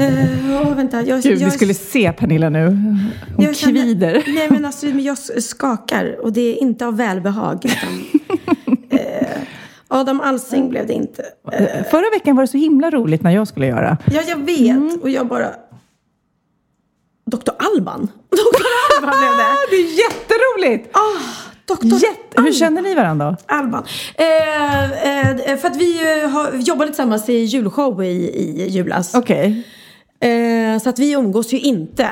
Uh, 0.00 0.68
uh, 0.70 0.76
vänta, 0.76 1.02
jag, 1.02 1.22
Gud, 1.22 1.40
jag, 1.40 1.44
vi 1.46 1.50
skulle 1.50 1.74
se 1.74 2.12
Pernilla 2.12 2.48
nu. 2.48 2.66
Hon 2.66 3.10
jag 3.44 3.56
känner- 3.56 3.82
kvider. 3.82 4.24
Nej, 4.26 4.48
men 4.50 4.64
alltså, 4.64 4.86
jag 4.86 5.18
skakar 5.18 6.16
och 6.22 6.32
det 6.32 6.40
är 6.40 6.62
inte 6.62 6.86
av 6.86 6.96
välbehag. 6.96 7.64
Utan, 7.64 8.04
eh, 8.90 9.26
Adam 9.88 10.20
Alsing 10.20 10.68
blev 10.70 10.86
det 10.86 10.92
inte. 10.92 11.24
Eh, 11.52 11.84
Förra 11.90 12.10
veckan 12.10 12.36
var 12.36 12.42
det 12.42 12.48
så 12.48 12.58
himla 12.58 12.90
roligt 12.90 13.22
när 13.22 13.30
jag 13.30 13.48
skulle 13.48 13.66
göra. 13.66 13.98
ja, 14.12 14.20
jag 14.28 14.36
vet. 14.46 15.02
Och 15.02 15.10
jag 15.10 15.26
bara... 15.26 15.48
Dr. 17.26 17.50
Alban? 17.58 18.00
Dr. 18.30 18.66
Alban 18.96 19.18
blev 19.20 19.30
det. 19.30 19.54
Det 19.70 19.76
är 19.76 19.98
jätteroligt! 19.98 20.96
Dr. 21.66 21.86
Jätte... 21.86 22.42
Hur 22.42 22.52
känner 22.52 22.82
ni 22.82 22.94
varandra? 22.94 23.36
Alban. 23.46 23.84
Eh, 24.14 25.50
eh, 25.50 25.56
för 25.58 25.68
att 25.68 25.76
vi 25.76 26.20
eh, 26.22 26.28
har 26.30 26.52
jobbade 26.52 26.90
tillsammans 26.90 27.28
i 27.28 27.32
julshow 27.34 28.04
i, 28.04 28.08
i 28.08 28.68
julas. 28.68 29.14
Okej. 29.14 29.62
Eh, 30.20 30.78
så 30.78 30.88
att 30.88 30.98
vi 30.98 31.12
umgås 31.12 31.52
ju 31.52 31.60
inte 31.60 32.10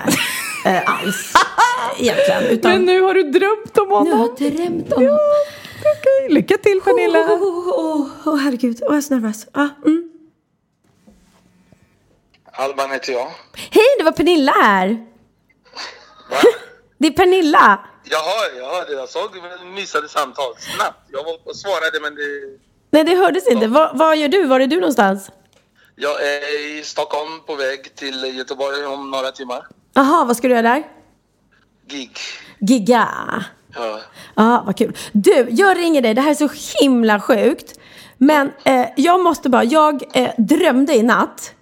eh, 0.67 0.91
alls 0.91 1.33
egentligen. 1.99 2.43
Utan 2.43 2.71
Men 2.73 2.85
nu 2.85 3.01
har 3.01 3.15
du 3.15 3.23
drömt 3.23 3.79
om 3.79 3.89
jag 3.89 3.97
honom. 3.97 4.19
har 4.19 4.51
drömt 4.51 4.93
om... 4.93 5.19
Okej, 5.81 6.35
lycka 6.35 6.57
till 6.57 6.81
Pernilla. 6.85 7.19
Åh, 7.19 7.43
oh, 7.43 7.69
oh, 7.69 8.29
oh, 8.29 8.37
herregud. 8.37 8.79
Jag 8.81 8.97
är 8.97 9.01
så 9.01 9.15
nervös. 9.15 9.47
Ah, 9.53 9.69
mm. 9.87 10.11
Alban 12.53 12.91
heter 12.91 13.13
jag. 13.13 13.29
Hej, 13.71 13.85
det 13.99 14.05
var 14.05 14.13
Pernilla 14.13 14.53
här. 14.53 14.89
Va? 16.31 16.37
Det 16.99 17.07
är 17.07 17.13
Pernilla. 17.13 17.81
Jaha, 18.11 18.43
jag 18.59 18.71
hörde. 18.71 18.93
Jag 18.93 19.09
såg 19.09 19.31
missade 19.75 20.09
samtal 20.09 20.55
snabbt. 20.59 20.99
Jag 21.13 21.25
var 21.25 21.39
och 21.45 21.57
svarade 21.57 22.01
men 22.03 22.15
det... 22.15 22.59
Nej, 22.91 23.05
det 23.05 23.15
hördes 23.15 23.49
inte. 23.49 23.67
Va, 23.67 23.91
vad 23.95 24.17
gör 24.17 24.29
du? 24.29 24.47
Var 24.47 24.61
är 24.61 24.67
du 24.67 24.77
någonstans? 24.77 25.31
Jag 25.97 26.23
är 26.23 26.79
i 26.79 26.83
Stockholm 26.85 27.41
på 27.47 27.55
väg 27.55 27.95
till 27.95 28.37
Göteborg 28.39 28.87
om 28.87 29.11
några 29.11 29.31
timmar. 29.31 29.67
Jaha, 29.95 30.25
vad 30.25 30.37
ska 30.37 30.49
du 30.49 30.55
göra 30.55 30.69
där? 30.69 30.83
Gig. 31.87 32.19
Gigga. 32.59 33.09
Ja. 33.75 34.01
Ja, 34.35 34.63
vad 34.67 34.77
kul. 34.77 34.97
Du, 35.13 35.47
jag 35.51 35.79
ringer 35.79 36.03
dig. 36.03 36.15
Det 36.15 36.21
här 36.21 36.31
är 36.31 36.35
så 36.35 36.49
himla 36.81 37.21
sjukt. 37.21 37.79
Men 38.19 38.53
eh, 38.65 38.87
jag 38.97 39.21
måste 39.21 39.49
bara, 39.49 39.65
jag 39.65 40.03
eh, 40.13 40.31
drömde 40.39 40.95
i 40.95 41.03
natt 41.03 41.55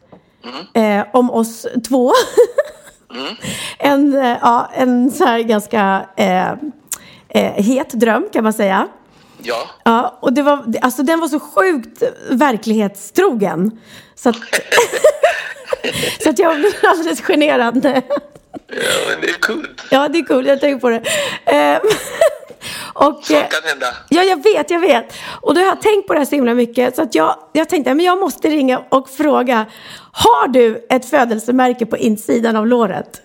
eh, 0.75 1.07
om 1.13 1.31
oss 1.31 1.67
två. 1.89 2.13
en, 3.79 4.19
eh, 4.19 4.37
ja, 4.43 4.71
en 4.75 5.11
så 5.11 5.25
här 5.25 5.41
ganska 5.41 6.07
eh, 6.17 6.51
eh, 7.29 7.65
het 7.65 7.91
dröm 7.91 8.29
kan 8.33 8.45
man 8.45 8.53
säga. 8.53 8.89
Ja. 9.43 9.69
Ja, 9.85 10.19
och 10.21 10.33
det 10.33 10.43
var, 10.43 10.65
alltså 10.81 11.03
den 11.03 11.21
var 11.21 11.29
så 11.29 11.41
sjukt 11.41 12.03
verklighetstrogen. 12.31 13.81
Så 14.15 14.29
att, 14.29 14.37
så 16.23 16.31
att 16.31 16.39
jag 16.39 16.57
blev 16.57 16.73
alldeles 16.83 17.21
generad. 17.21 17.85
ja, 17.85 18.03
men 19.09 19.21
det 19.21 19.29
är 19.29 19.41
kul. 19.41 19.69
Ja, 19.91 20.09
det 20.09 20.19
är 20.19 20.25
coolt. 20.25 20.49
Jag 20.49 20.61
tänker 20.61 20.81
på 20.81 20.89
det. 20.89 21.03
Eh, 22.61 23.07
och, 23.07 23.31
eh, 23.31 23.41
Sånt 23.41 23.49
kan 23.53 23.63
hända. 23.71 23.87
ja, 24.09 24.23
jag 24.23 24.43
vet, 24.43 24.71
jag 24.71 24.81
vet. 24.81 25.13
Och 25.41 25.55
då 25.55 25.61
har 25.61 25.67
jag 25.67 25.83
tänkt 25.83 26.07
på 26.07 26.13
det 26.13 26.19
här 26.19 26.27
så 26.27 26.35
himla 26.35 26.55
mycket. 26.55 26.97
Så 26.97 27.03
att 27.03 27.15
jag, 27.15 27.37
jag 27.53 27.69
tänkte 27.69 27.93
att 27.93 28.03
jag 28.03 28.19
måste 28.21 28.49
ringa 28.49 28.79
och 28.89 29.11
fråga. 29.11 29.67
Har 30.13 30.49
du 30.49 30.87
ett 30.91 31.11
födelsemärke 31.11 31.87
på 31.87 31.97
insidan 31.97 32.57
av 32.57 32.67
låret? 32.67 33.23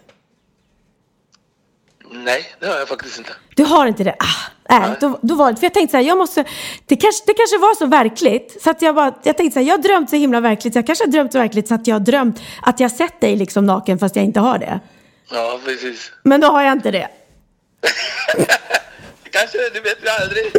Nej, 2.12 2.46
det 2.60 2.68
har 2.68 2.76
jag 2.78 2.88
faktiskt 2.88 3.18
inte. 3.18 3.32
Du 3.56 3.64
har 3.64 3.86
inte 3.88 4.04
det? 4.04 4.16
Ah, 4.20 4.52
nej, 4.80 4.98
då, 5.02 5.20
då 5.22 5.36
var 5.36 5.52
det, 5.52 5.58
för 5.58 5.66
jag 5.66 5.74
tänkte 5.74 5.92
så 5.92 5.98
här, 5.98 6.04
jag 6.04 6.18
måste, 6.18 6.46
det 6.86 6.96
kanske, 6.96 7.24
det 7.28 7.34
kanske 7.34 7.58
var 7.58 7.76
så 7.76 7.86
verkligt. 7.86 8.62
Så 8.64 8.70
att 8.70 8.82
jag 8.82 8.96
bara, 8.96 9.14
jag 9.24 9.38
tänkte 9.38 9.54
så 9.54 9.60
här, 9.60 9.68
jag 9.68 9.78
har 9.78 9.84
drömt 9.84 10.10
så 10.10 10.16
himla 10.16 10.40
verkligt, 10.40 10.74
så 10.74 10.78
jag 10.78 10.86
kanske 10.88 11.06
har 11.06 11.12
drömt 11.12 11.32
så 11.32 11.38
verkligt 11.40 11.68
så 11.68 11.74
att 11.76 11.88
jag 11.88 11.96
har 11.96 12.00
drömt 12.00 12.42
att 12.62 12.80
jag 12.80 12.92
sett 12.92 13.22
dig 13.22 13.36
liksom 13.36 13.66
naken 13.66 14.00
fast 14.00 14.16
jag 14.16 14.26
inte 14.26 14.40
har 14.40 14.58
det. 14.58 14.80
Ja, 15.32 15.60
precis. 15.66 16.12
Men 16.24 16.42
då 16.42 16.48
har 16.48 16.64
jag 16.64 16.72
inte 16.74 16.92
det. 16.92 17.08
Kanske, 19.34 19.58
det 19.74 19.80
vet 19.80 19.98
vi 20.02 20.10
aldrig. 20.10 20.46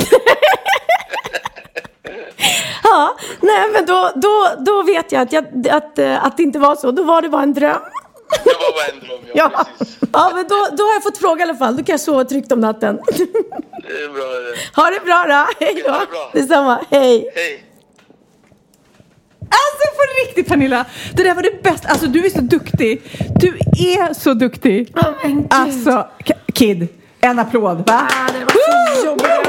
Ja, 2.85 3.17
nej 3.41 3.71
men 3.73 3.87
då, 3.87 4.13
då, 4.15 4.49
då 4.59 4.83
vet 4.83 5.13
jag 5.13 5.23
att, 5.23 5.33
jag 5.33 5.45
att, 5.71 5.99
att 5.99 6.37
det 6.37 6.43
inte 6.43 6.59
var 6.59 6.77
så. 6.77 6.91
Då 6.91 7.03
var 7.03 7.23
det 7.23 7.29
bara 7.29 7.43
en 7.43 7.55
dröm. 7.55 7.81
Det 8.45 8.51
var 8.51 8.73
bara 8.73 8.85
en 8.95 9.01
dröm, 9.01 9.21
ja. 9.35 9.51
Ja, 9.55 9.67
ja 10.13 10.31
men 10.35 10.49
då, 10.49 10.67
då 10.77 10.85
har 10.85 10.95
jag 10.95 11.03
fått 11.03 11.19
fråga 11.19 11.41
i 11.41 11.43
alla 11.43 11.55
fall. 11.59 11.77
Då 11.77 11.85
kan 11.85 11.93
jag 11.93 12.01
sova 12.01 12.25
tryggt 12.25 12.53
om 12.53 12.61
natten. 12.61 12.99
Det 13.07 13.23
är 13.23 14.09
bra 14.09 14.25
det. 14.25 14.57
Ha 14.83 14.91
det 14.91 15.01
bra 15.05 15.25
då. 15.29 15.47
Hej 15.65 15.83
då. 15.87 15.93
Det 15.93 16.07
bra. 16.11 16.31
Detsamma. 16.33 16.85
Hej. 16.91 17.31
Hej. 17.35 17.65
Alltså 19.41 19.89
på 19.97 20.03
riktigt 20.27 20.49
Pernilla, 20.49 20.85
det 21.15 21.23
där 21.23 21.35
var 21.35 21.43
det 21.43 21.63
bästa. 21.63 21.89
Alltså 21.89 22.07
du 22.07 22.27
är 22.27 22.31
så 22.31 22.41
duktig. 22.41 23.03
Du 23.37 23.49
är 23.97 24.15
så 24.15 24.35
duktig. 24.35 24.93
Oh. 24.97 25.41
Alltså, 25.51 26.07
Kid, 26.55 26.89
en 27.21 27.39
applåd. 27.39 27.87
Va? 27.87 28.09
Ah, 28.11 28.29
det 28.33 28.45
var 28.45 28.53
så 29.01 29.07
jobbigt. 29.07 29.25
Det 29.25 29.37
var 29.37 29.45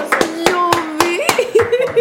så 1.94 1.95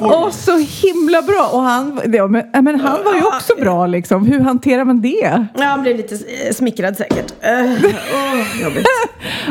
Åh, 0.00 0.30
så 0.30 0.58
himla 0.58 1.22
bra. 1.22 1.50
Och 1.52 1.60
han, 1.60 2.00
ja, 2.12 2.26
men, 2.26 2.44
men 2.52 2.80
han 2.80 3.04
var 3.04 3.14
ju 3.14 3.22
också 3.24 3.54
bra 3.56 3.86
liksom. 3.86 4.26
Hur 4.26 4.40
hanterar 4.40 4.84
man 4.84 5.00
det? 5.00 5.46
Ja, 5.54 5.64
han 5.64 5.82
blev 5.82 5.96
lite 5.96 6.14
eh, 6.14 6.52
smickrad 6.52 6.96
säkert. 6.96 7.32
Oh, 8.12 8.62
jobbigt. 8.62 8.86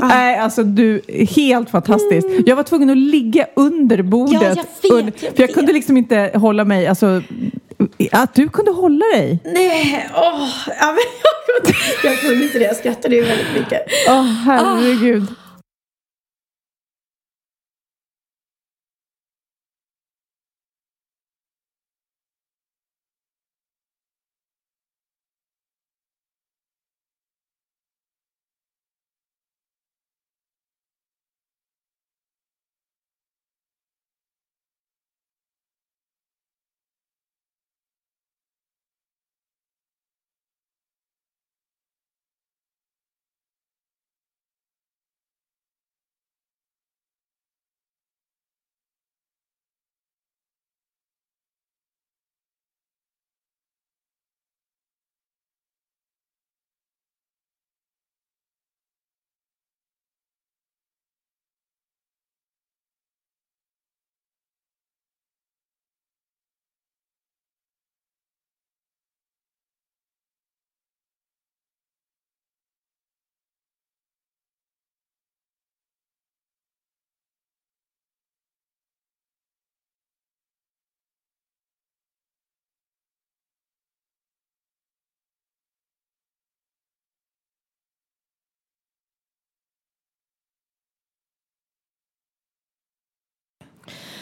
Nej, 0.02 0.38
alltså 0.38 0.64
du, 0.64 1.02
helt 1.36 1.70
fantastiskt. 1.70 2.28
Jag 2.46 2.56
var 2.56 2.64
tvungen 2.64 2.90
att 2.90 2.98
ligga 2.98 3.48
under 3.56 4.02
bordet. 4.02 4.42
Ja, 4.42 4.48
jag 4.48 4.56
vet, 4.56 4.92
under, 4.92 5.14
jag 5.20 5.36
för 5.36 5.44
jag 5.44 5.54
kunde 5.54 5.74
liksom 5.74 5.98
inte 5.98 6.32
hålla 6.34 6.66
mig, 6.66 6.88
alltså 6.88 7.22
att 8.12 8.34
du 8.34 8.50
kunde 8.50 8.72
hålla 8.72 9.06
dig. 9.14 9.40
Nej, 9.46 10.10
åh. 10.16 10.50
ja, 10.80 10.86
men 10.86 10.98
jag, 11.24 11.64
kunde, 11.64 11.78
jag 12.04 12.20
kunde 12.20 12.44
inte 12.46 12.60
det. 12.60 12.66
Jag 12.66 12.76
skrattade 12.76 13.16
ju 13.16 13.22
väldigt 13.22 13.54
mycket. 13.60 13.82
Åh, 14.10 14.24
herregud. 14.46 15.28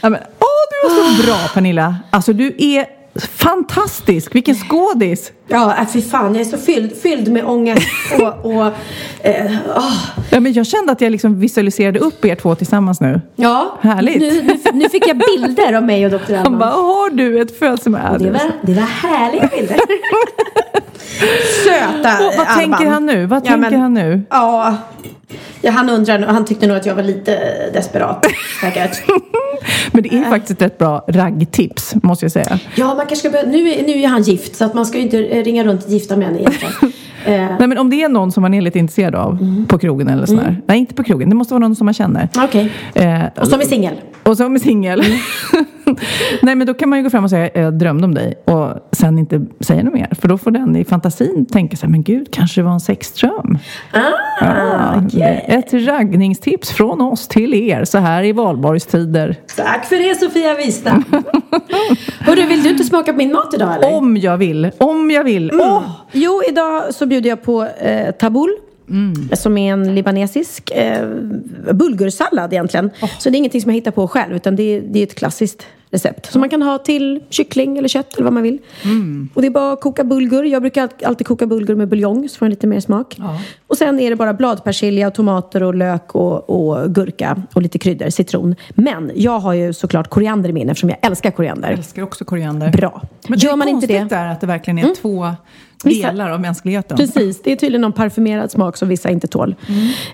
Ja, 0.01 0.09
men, 0.09 0.19
åh, 0.39 0.47
du 0.71 0.89
var 0.89 1.13
så 1.17 1.23
bra 1.23 1.35
Pernilla. 1.53 1.95
Alltså 2.09 2.33
du 2.33 2.55
är 2.57 2.85
fantastisk. 3.37 4.35
Vilken 4.35 4.55
skådis. 4.55 5.31
Ja, 5.47 5.75
äh, 5.77 5.87
fy 5.93 6.01
fan. 6.01 6.35
Jag 6.35 6.41
är 6.41 6.45
så 6.45 6.57
fylld, 6.57 6.95
fylld 7.01 7.31
med 7.31 7.45
ångest 7.45 7.87
och... 8.19 8.45
och 8.55 8.65
eh, 9.21 9.51
åh. 9.75 9.93
Ja, 10.29 10.39
men 10.39 10.53
jag 10.53 10.65
kände 10.67 10.91
att 10.91 11.01
jag 11.01 11.11
liksom 11.11 11.39
visualiserade 11.39 11.99
upp 11.99 12.25
er 12.25 12.35
två 12.35 12.55
tillsammans 12.55 13.01
nu. 13.01 13.21
Ja, 13.35 13.77
Härligt. 13.81 14.19
Nu, 14.19 14.41
nu, 14.41 14.57
nu 14.73 14.89
fick 14.89 15.07
jag 15.07 15.17
bilder 15.17 15.73
av 15.73 15.83
mig 15.83 16.05
och 16.05 16.11
Dr. 16.11 16.17
Han 16.33 16.35
Alban. 16.45 16.59
bara, 16.59 16.69
har 16.69 17.09
du 17.09 17.41
ett 17.41 17.59
födelsedag? 17.59 18.15
Det 18.19 18.31
var, 18.31 18.41
det 18.61 18.73
var 18.73 18.81
härliga 18.83 19.47
bilder. 19.57 19.79
Söta 21.63 22.17
Och 22.27 22.33
vad 22.37 22.47
Alban. 22.47 22.57
tänker 22.59 22.85
han 22.85 23.05
nu? 23.05 23.25
Vad 23.25 23.37
Ja, 23.45 23.51
tänker 23.51 23.69
men- 23.71 23.81
han 23.81 23.93
nu? 23.93 24.21
Ja, 24.29 24.75
ja, 25.61 25.71
han 25.71 25.89
undrar, 25.89 26.19
han 26.19 26.45
tyckte 26.45 26.67
nog 26.67 26.77
att 26.77 26.85
jag 26.85 26.95
var 26.95 27.03
lite 27.03 27.39
desperat 27.73 28.25
säkert. 28.61 29.01
Men 29.91 30.03
det 30.03 30.09
är 30.17 30.29
faktiskt 30.29 30.61
ett 30.61 30.77
bra 30.77 31.05
raggtips, 31.07 31.95
måste 32.03 32.25
jag 32.25 32.31
säga. 32.31 32.59
Ja, 32.75 32.85
man 32.87 32.97
kanske 32.97 33.15
ska 33.15 33.29
börja, 33.29 33.45
nu, 33.45 33.69
är, 33.69 33.83
nu 33.83 34.01
är 34.01 34.07
han 34.07 34.21
gift 34.21 34.55
så 34.55 34.65
att 34.65 34.73
man 34.73 34.85
ska 34.85 34.97
ju 34.97 35.03
inte 35.03 35.17
eh, 35.25 35.43
ringa 35.43 35.63
runt 35.63 35.81
till 35.83 35.93
gifta 35.93 36.17
män 36.17 36.35
egentligen. 36.39 36.73
eh, 37.25 37.31
Nej, 37.59 37.67
men 37.67 37.77
om 37.77 37.89
det 37.89 38.03
är 38.03 38.09
någon 38.09 38.31
som 38.31 38.41
man 38.41 38.53
är 38.53 38.61
lite 38.61 38.79
intresserad 38.79 39.15
av 39.15 39.65
på 39.67 39.77
krogen 39.77 40.07
eller 40.07 40.25
sådär. 40.25 40.61
Nej, 40.65 40.79
inte 40.79 40.93
på 40.93 41.03
krogen. 41.03 41.29
Det 41.29 41.35
måste 41.35 41.53
vara 41.53 41.59
någon 41.59 41.75
som 41.75 41.85
man 41.85 41.93
känner. 41.93 42.29
Okej. 42.37 42.71
Eh, 42.93 43.21
Och 43.35 43.47
som 43.47 43.59
är 43.61 43.65
singel. 43.65 43.93
Och 44.23 44.37
som 44.37 44.55
är 44.55 44.59
singel. 44.59 45.03
Nej, 46.41 46.55
men 46.55 46.67
då 46.67 46.73
kan 46.73 46.89
man 46.89 46.99
ju 46.99 47.03
gå 47.03 47.09
fram 47.09 47.23
och 47.23 47.29
säga 47.29 47.49
jag 47.53 47.73
drömde 47.73 48.05
om 48.05 48.13
dig 48.13 48.33
och 48.45 48.73
sen 48.91 49.19
inte 49.19 49.45
säga 49.59 49.83
något 49.83 49.93
mer. 49.93 50.07
För 50.21 50.27
då 50.27 50.37
får 50.37 50.51
den 50.51 50.75
i 50.75 50.85
fantasin 50.85 51.45
tänka 51.45 51.77
så 51.77 51.85
här, 51.85 51.91
men 51.91 52.03
gud, 52.03 52.27
kanske 52.31 52.61
det 52.61 52.65
var 52.65 52.73
en 52.73 52.79
sexdröm. 52.79 53.57
Ah, 53.93 53.99
Ja, 54.41 55.01
okej. 55.05 55.45
Ett 55.47 55.73
raggningstips 55.73 56.71
från 56.71 57.01
oss 57.01 57.27
till 57.27 57.53
er 57.53 57.85
så 57.85 57.97
här 57.97 58.23
i 58.23 58.31
valborgstider. 58.31 59.35
Tack 59.57 59.85
för 59.85 59.95
det 59.95 60.15
Sofia 60.19 60.55
Wistam. 60.55 61.03
Hörru, 62.19 62.45
vill 62.45 62.63
du 62.63 62.69
inte 62.69 62.83
smaka 62.83 63.11
på 63.11 63.17
min 63.17 63.31
mat 63.31 63.53
idag 63.53 63.75
eller? 63.75 63.95
Om 63.97 64.17
jag 64.17 64.37
vill, 64.37 64.71
om 64.77 65.11
jag 65.11 65.23
vill. 65.23 65.49
Mm. 65.51 65.65
Åh! 65.65 65.83
Jo, 66.11 66.41
idag 66.49 66.93
så 66.93 67.05
bjuder 67.05 67.29
jag 67.29 67.43
på 67.43 67.67
eh, 67.81 68.11
tabboul. 68.89 69.37
Som 69.37 69.57
är 69.57 69.73
en 69.73 69.95
libanesisk 69.95 70.71
eh, 70.71 71.07
bulgursallad 71.73 72.53
egentligen. 72.53 72.89
Så 73.19 73.29
det 73.29 73.35
är 73.35 73.37
ingenting 73.37 73.61
som 73.61 73.71
jag 73.71 73.75
hittar 73.75 73.91
på 73.91 74.07
själv 74.07 74.35
utan 74.35 74.55
det 74.55 74.63
är, 74.63 74.81
det 74.81 74.99
är 74.99 75.03
ett 75.03 75.15
klassiskt 75.15 75.65
recept. 75.91 76.31
Som 76.31 76.39
man 76.41 76.49
kan 76.49 76.61
ha 76.61 76.77
till 76.77 77.23
kyckling 77.29 77.77
eller 77.77 77.87
kött 77.87 78.13
eller 78.13 78.23
vad 78.23 78.33
man 78.33 78.43
vill. 78.43 78.57
Och 79.33 79.41
det 79.41 79.47
är 79.47 79.51
bara 79.51 79.73
att 79.73 79.81
koka 79.81 80.03
bulgur. 80.03 80.43
Jag 80.43 80.61
brukar 80.61 80.83
all- 80.83 80.89
alltid 81.05 81.27
koka 81.27 81.45
bulgur 81.47 81.75
med 81.75 81.87
buljong 81.87 82.29
så 82.29 82.37
får 82.37 82.45
den 82.45 82.49
lite 82.49 82.67
mer 82.67 82.79
smak. 82.79 83.17
Och 83.67 83.77
sen 83.77 83.99
är 83.99 84.09
det 84.09 84.15
bara 84.15 84.33
bladpersilja, 84.33 85.07
och 85.07 85.13
tomater 85.13 85.63
och 85.63 85.75
lök 85.75 86.15
och, 86.15 86.49
och 86.49 86.91
gurka 86.95 87.41
och 87.53 87.61
lite 87.61 87.79
kryddor, 87.79 88.09
citron. 88.09 88.55
Men 88.69 89.11
jag 89.15 89.39
har 89.39 89.53
ju 89.53 89.73
såklart 89.73 90.07
koriander 90.09 90.49
i 90.49 90.53
min 90.53 90.69
eftersom 90.69 90.89
jag 90.89 90.99
älskar 91.01 91.31
koriander. 91.31 91.69
Jag 91.69 91.77
älskar 91.77 92.01
också 92.01 92.25
koriander. 92.25 92.71
Bra. 92.71 93.01
Men 93.27 93.39
Gör 93.39 93.49
det 93.49 93.53
är 93.53 93.57
man 93.57 93.67
inte 93.67 93.87
konstigt 93.87 94.09
det? 94.09 94.15
där 94.15 94.25
att 94.27 94.41
det 94.41 94.47
verkligen 94.47 94.77
är 94.77 94.83
Mm. 94.83 94.95
två 94.95 95.31
Vissa- 95.83 96.07
delar 96.11 96.29
av 96.29 96.41
mänskligheten. 96.41 96.97
Precis, 96.97 97.41
det 97.41 97.51
är 97.51 97.55
tydligen 97.55 97.81
någon 97.81 97.93
parfymerad 97.93 98.51
smak 98.51 98.77
som 98.77 98.87
vissa 98.87 99.09
inte 99.09 99.27
tål. 99.27 99.55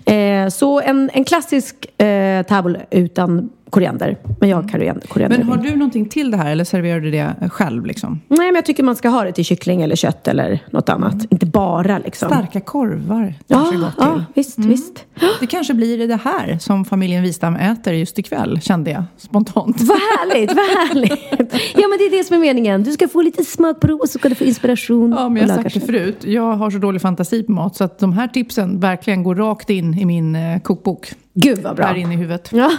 Eh, 0.05 0.47
så 0.49 0.81
en, 0.81 1.09
en 1.13 1.23
klassisk 1.23 2.01
eh, 2.01 2.43
tabul 2.43 2.77
utan 2.91 3.49
koriander. 3.69 4.17
Men 4.39 4.49
jag 4.49 4.57
har 4.57 4.67
koriander. 4.67 5.07
koriander 5.07 5.37
Men 5.37 5.47
har 5.47 5.57
du 5.57 5.75
någonting 5.75 6.05
till 6.05 6.31
det 6.31 6.37
här 6.37 6.51
eller 6.51 6.63
serverar 6.63 6.99
du 6.99 7.11
det 7.11 7.49
själv 7.51 7.85
liksom? 7.85 8.21
Nej, 8.27 8.37
men 8.37 8.55
jag 8.55 8.65
tycker 8.65 8.83
man 8.83 8.95
ska 8.95 9.09
ha 9.09 9.23
det 9.23 9.31
till 9.31 9.45
kyckling 9.45 9.81
eller 9.81 9.95
kött 9.95 10.27
eller 10.27 10.59
något 10.71 10.89
annat. 10.89 11.15
Inte 11.29 11.45
bara 11.45 11.97
liksom. 11.97 12.29
Starka 12.29 12.59
korvar 12.59 13.33
Ja, 13.47 13.57
kanske 13.57 13.75
gott 13.77 13.97
till. 13.97 14.05
ja 14.07 14.23
visst, 14.33 14.59
visst. 14.59 15.05
Det 15.39 15.47
kanske 15.47 15.73
blir 15.73 16.07
det 16.07 16.19
här 16.23 16.57
som 16.57 16.85
familjen 16.85 17.23
Wistam 17.23 17.55
äter 17.55 17.93
just 17.93 18.19
ikväll, 18.19 18.61
kände 18.61 18.91
jag 18.91 19.03
spontant. 19.17 19.81
Vad 19.81 19.97
härligt, 19.97 20.49
vad 20.49 20.65
härligt. 20.65 21.11
Ja, 21.77 21.87
men 21.87 21.97
det 21.97 22.03
är 22.05 22.17
det 22.17 22.23
som 22.23 22.35
är 22.35 22.39
meningen. 22.41 22.83
Du 22.83 22.91
ska 22.91 23.07
få 23.07 23.21
lite 23.21 23.43
smakprov 23.43 23.99
och 23.99 24.09
så 24.09 24.19
ska 24.19 24.29
du 24.29 24.35
få 24.35 24.43
inspiration. 24.43 25.11
Ja, 25.17 25.29
men 25.29 25.41
jag 25.47 25.49
har 25.55 25.63
sagt 25.63 25.73
det 25.73 25.79
förut. 25.79 26.17
Jag 26.25 26.53
har 26.53 26.69
så 26.71 26.77
dålig 26.77 27.01
fantasi 27.01 27.43
på 27.43 27.51
mat 27.51 27.75
så 27.75 27.83
att 27.83 27.99
de 27.99 28.13
här 28.13 28.27
tipsen 28.27 28.79
verkligen 28.79 29.23
går 29.23 29.35
rakt 29.35 29.69
in 29.69 29.93
i 29.99 30.05
min 30.05 30.35
eh, 30.35 30.59
kokbok. 30.59 31.13
Gud 31.37 31.59
vad 31.59 31.75
bra. 31.75 31.85
Här 31.85 31.95
inne 31.95 32.13
i 32.13 32.17
huvudet. 32.17 32.49
Ja, 32.53 32.71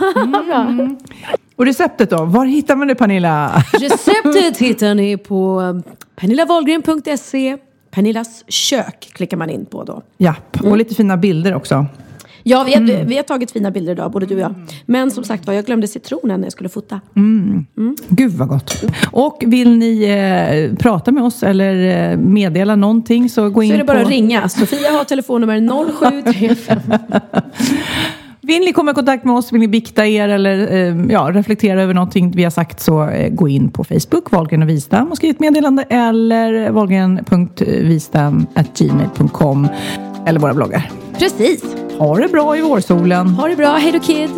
bra. 0.46 0.88
Och 1.56 1.66
receptet 1.66 2.10
då? 2.10 2.24
Var 2.24 2.44
hittar 2.44 2.76
man 2.76 2.88
det 2.88 2.94
Pernilla? 2.94 3.64
Receptet 3.72 4.58
hittar 4.58 4.94
ni 4.94 5.16
på 5.16 5.62
pernillavalgren.se. 6.16 7.56
Pernillas 7.90 8.44
kök 8.48 9.10
klickar 9.12 9.36
man 9.36 9.50
in 9.50 9.66
på 9.66 9.84
då. 9.84 10.02
Japp, 10.18 10.60
och 10.64 10.76
lite 10.76 10.94
fina 10.94 11.16
bilder 11.16 11.54
också. 11.54 11.86
Ja, 12.48 12.64
vi 12.64 12.74
har, 12.74 13.04
vi 13.04 13.16
har 13.16 13.22
tagit 13.22 13.50
fina 13.50 13.70
bilder 13.70 13.92
idag, 13.92 14.12
både 14.12 14.26
du 14.26 14.34
och 14.34 14.40
jag. 14.40 14.54
Men 14.86 15.10
som 15.10 15.24
sagt 15.24 15.46
var, 15.46 15.54
jag 15.54 15.64
glömde 15.64 15.88
citronen 15.88 16.40
när 16.40 16.46
jag 16.46 16.52
skulle 16.52 16.68
fota. 16.68 17.00
Gud 18.08 18.32
vad 18.32 18.48
gott. 18.48 18.84
Och 19.10 19.44
vill 19.46 19.78
ni 19.78 20.04
eh, 20.04 20.76
prata 20.78 21.12
med 21.12 21.24
oss 21.24 21.42
eller 21.42 22.10
eh, 22.12 22.18
meddela 22.18 22.76
någonting 22.76 23.28
så 23.28 23.50
gå 23.50 23.62
in 23.62 23.68
Så 23.68 23.74
är 23.74 23.78
det 23.78 23.84
bara 23.84 23.98
på... 23.98 24.04
att 24.04 24.10
ringa. 24.10 24.48
Sofia 24.48 24.90
har 24.90 25.04
telefonnummer 25.04 25.60
0735. 26.00 26.80
Vill 28.46 28.64
ni 28.64 28.72
komma 28.72 28.90
i 28.90 28.94
kontakt 28.94 29.24
med 29.24 29.34
oss, 29.34 29.52
vill 29.52 29.60
ni 29.60 29.68
bikta 29.68 30.06
er 30.06 30.28
eller 30.28 30.72
eh, 30.72 30.96
ja, 31.10 31.30
reflektera 31.32 31.82
över 31.82 31.94
någonting 31.94 32.30
vi 32.30 32.44
har 32.44 32.50
sagt 32.50 32.80
så 32.80 33.08
eh, 33.08 33.28
gå 33.28 33.48
in 33.48 33.70
på 33.70 33.84
Facebook, 33.84 34.32
Wahlgren 34.32 34.62
och 34.62 34.68
Wistam 34.68 35.10
och 35.10 35.16
skriv 35.16 35.30
ett 35.30 35.40
meddelande 35.40 35.82
eller 35.82 36.70
wahlgren.wistam.gmail.com 36.70 39.68
eller 40.26 40.40
våra 40.40 40.54
bloggar. 40.54 40.90
Precis. 41.18 41.64
Ha 41.98 42.16
det 42.16 42.28
bra 42.28 42.56
i 42.56 42.60
vårsolen. 42.60 43.28
Ha 43.28 43.48
det 43.48 43.56
bra. 43.56 43.76
Hej 43.76 43.92
då 43.92 44.00
kid. 44.00 44.30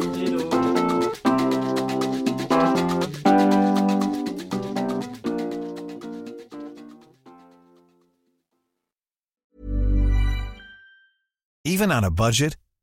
Even 11.64 11.92
on 11.92 12.04
a 12.04 12.11
budget, 12.11 12.56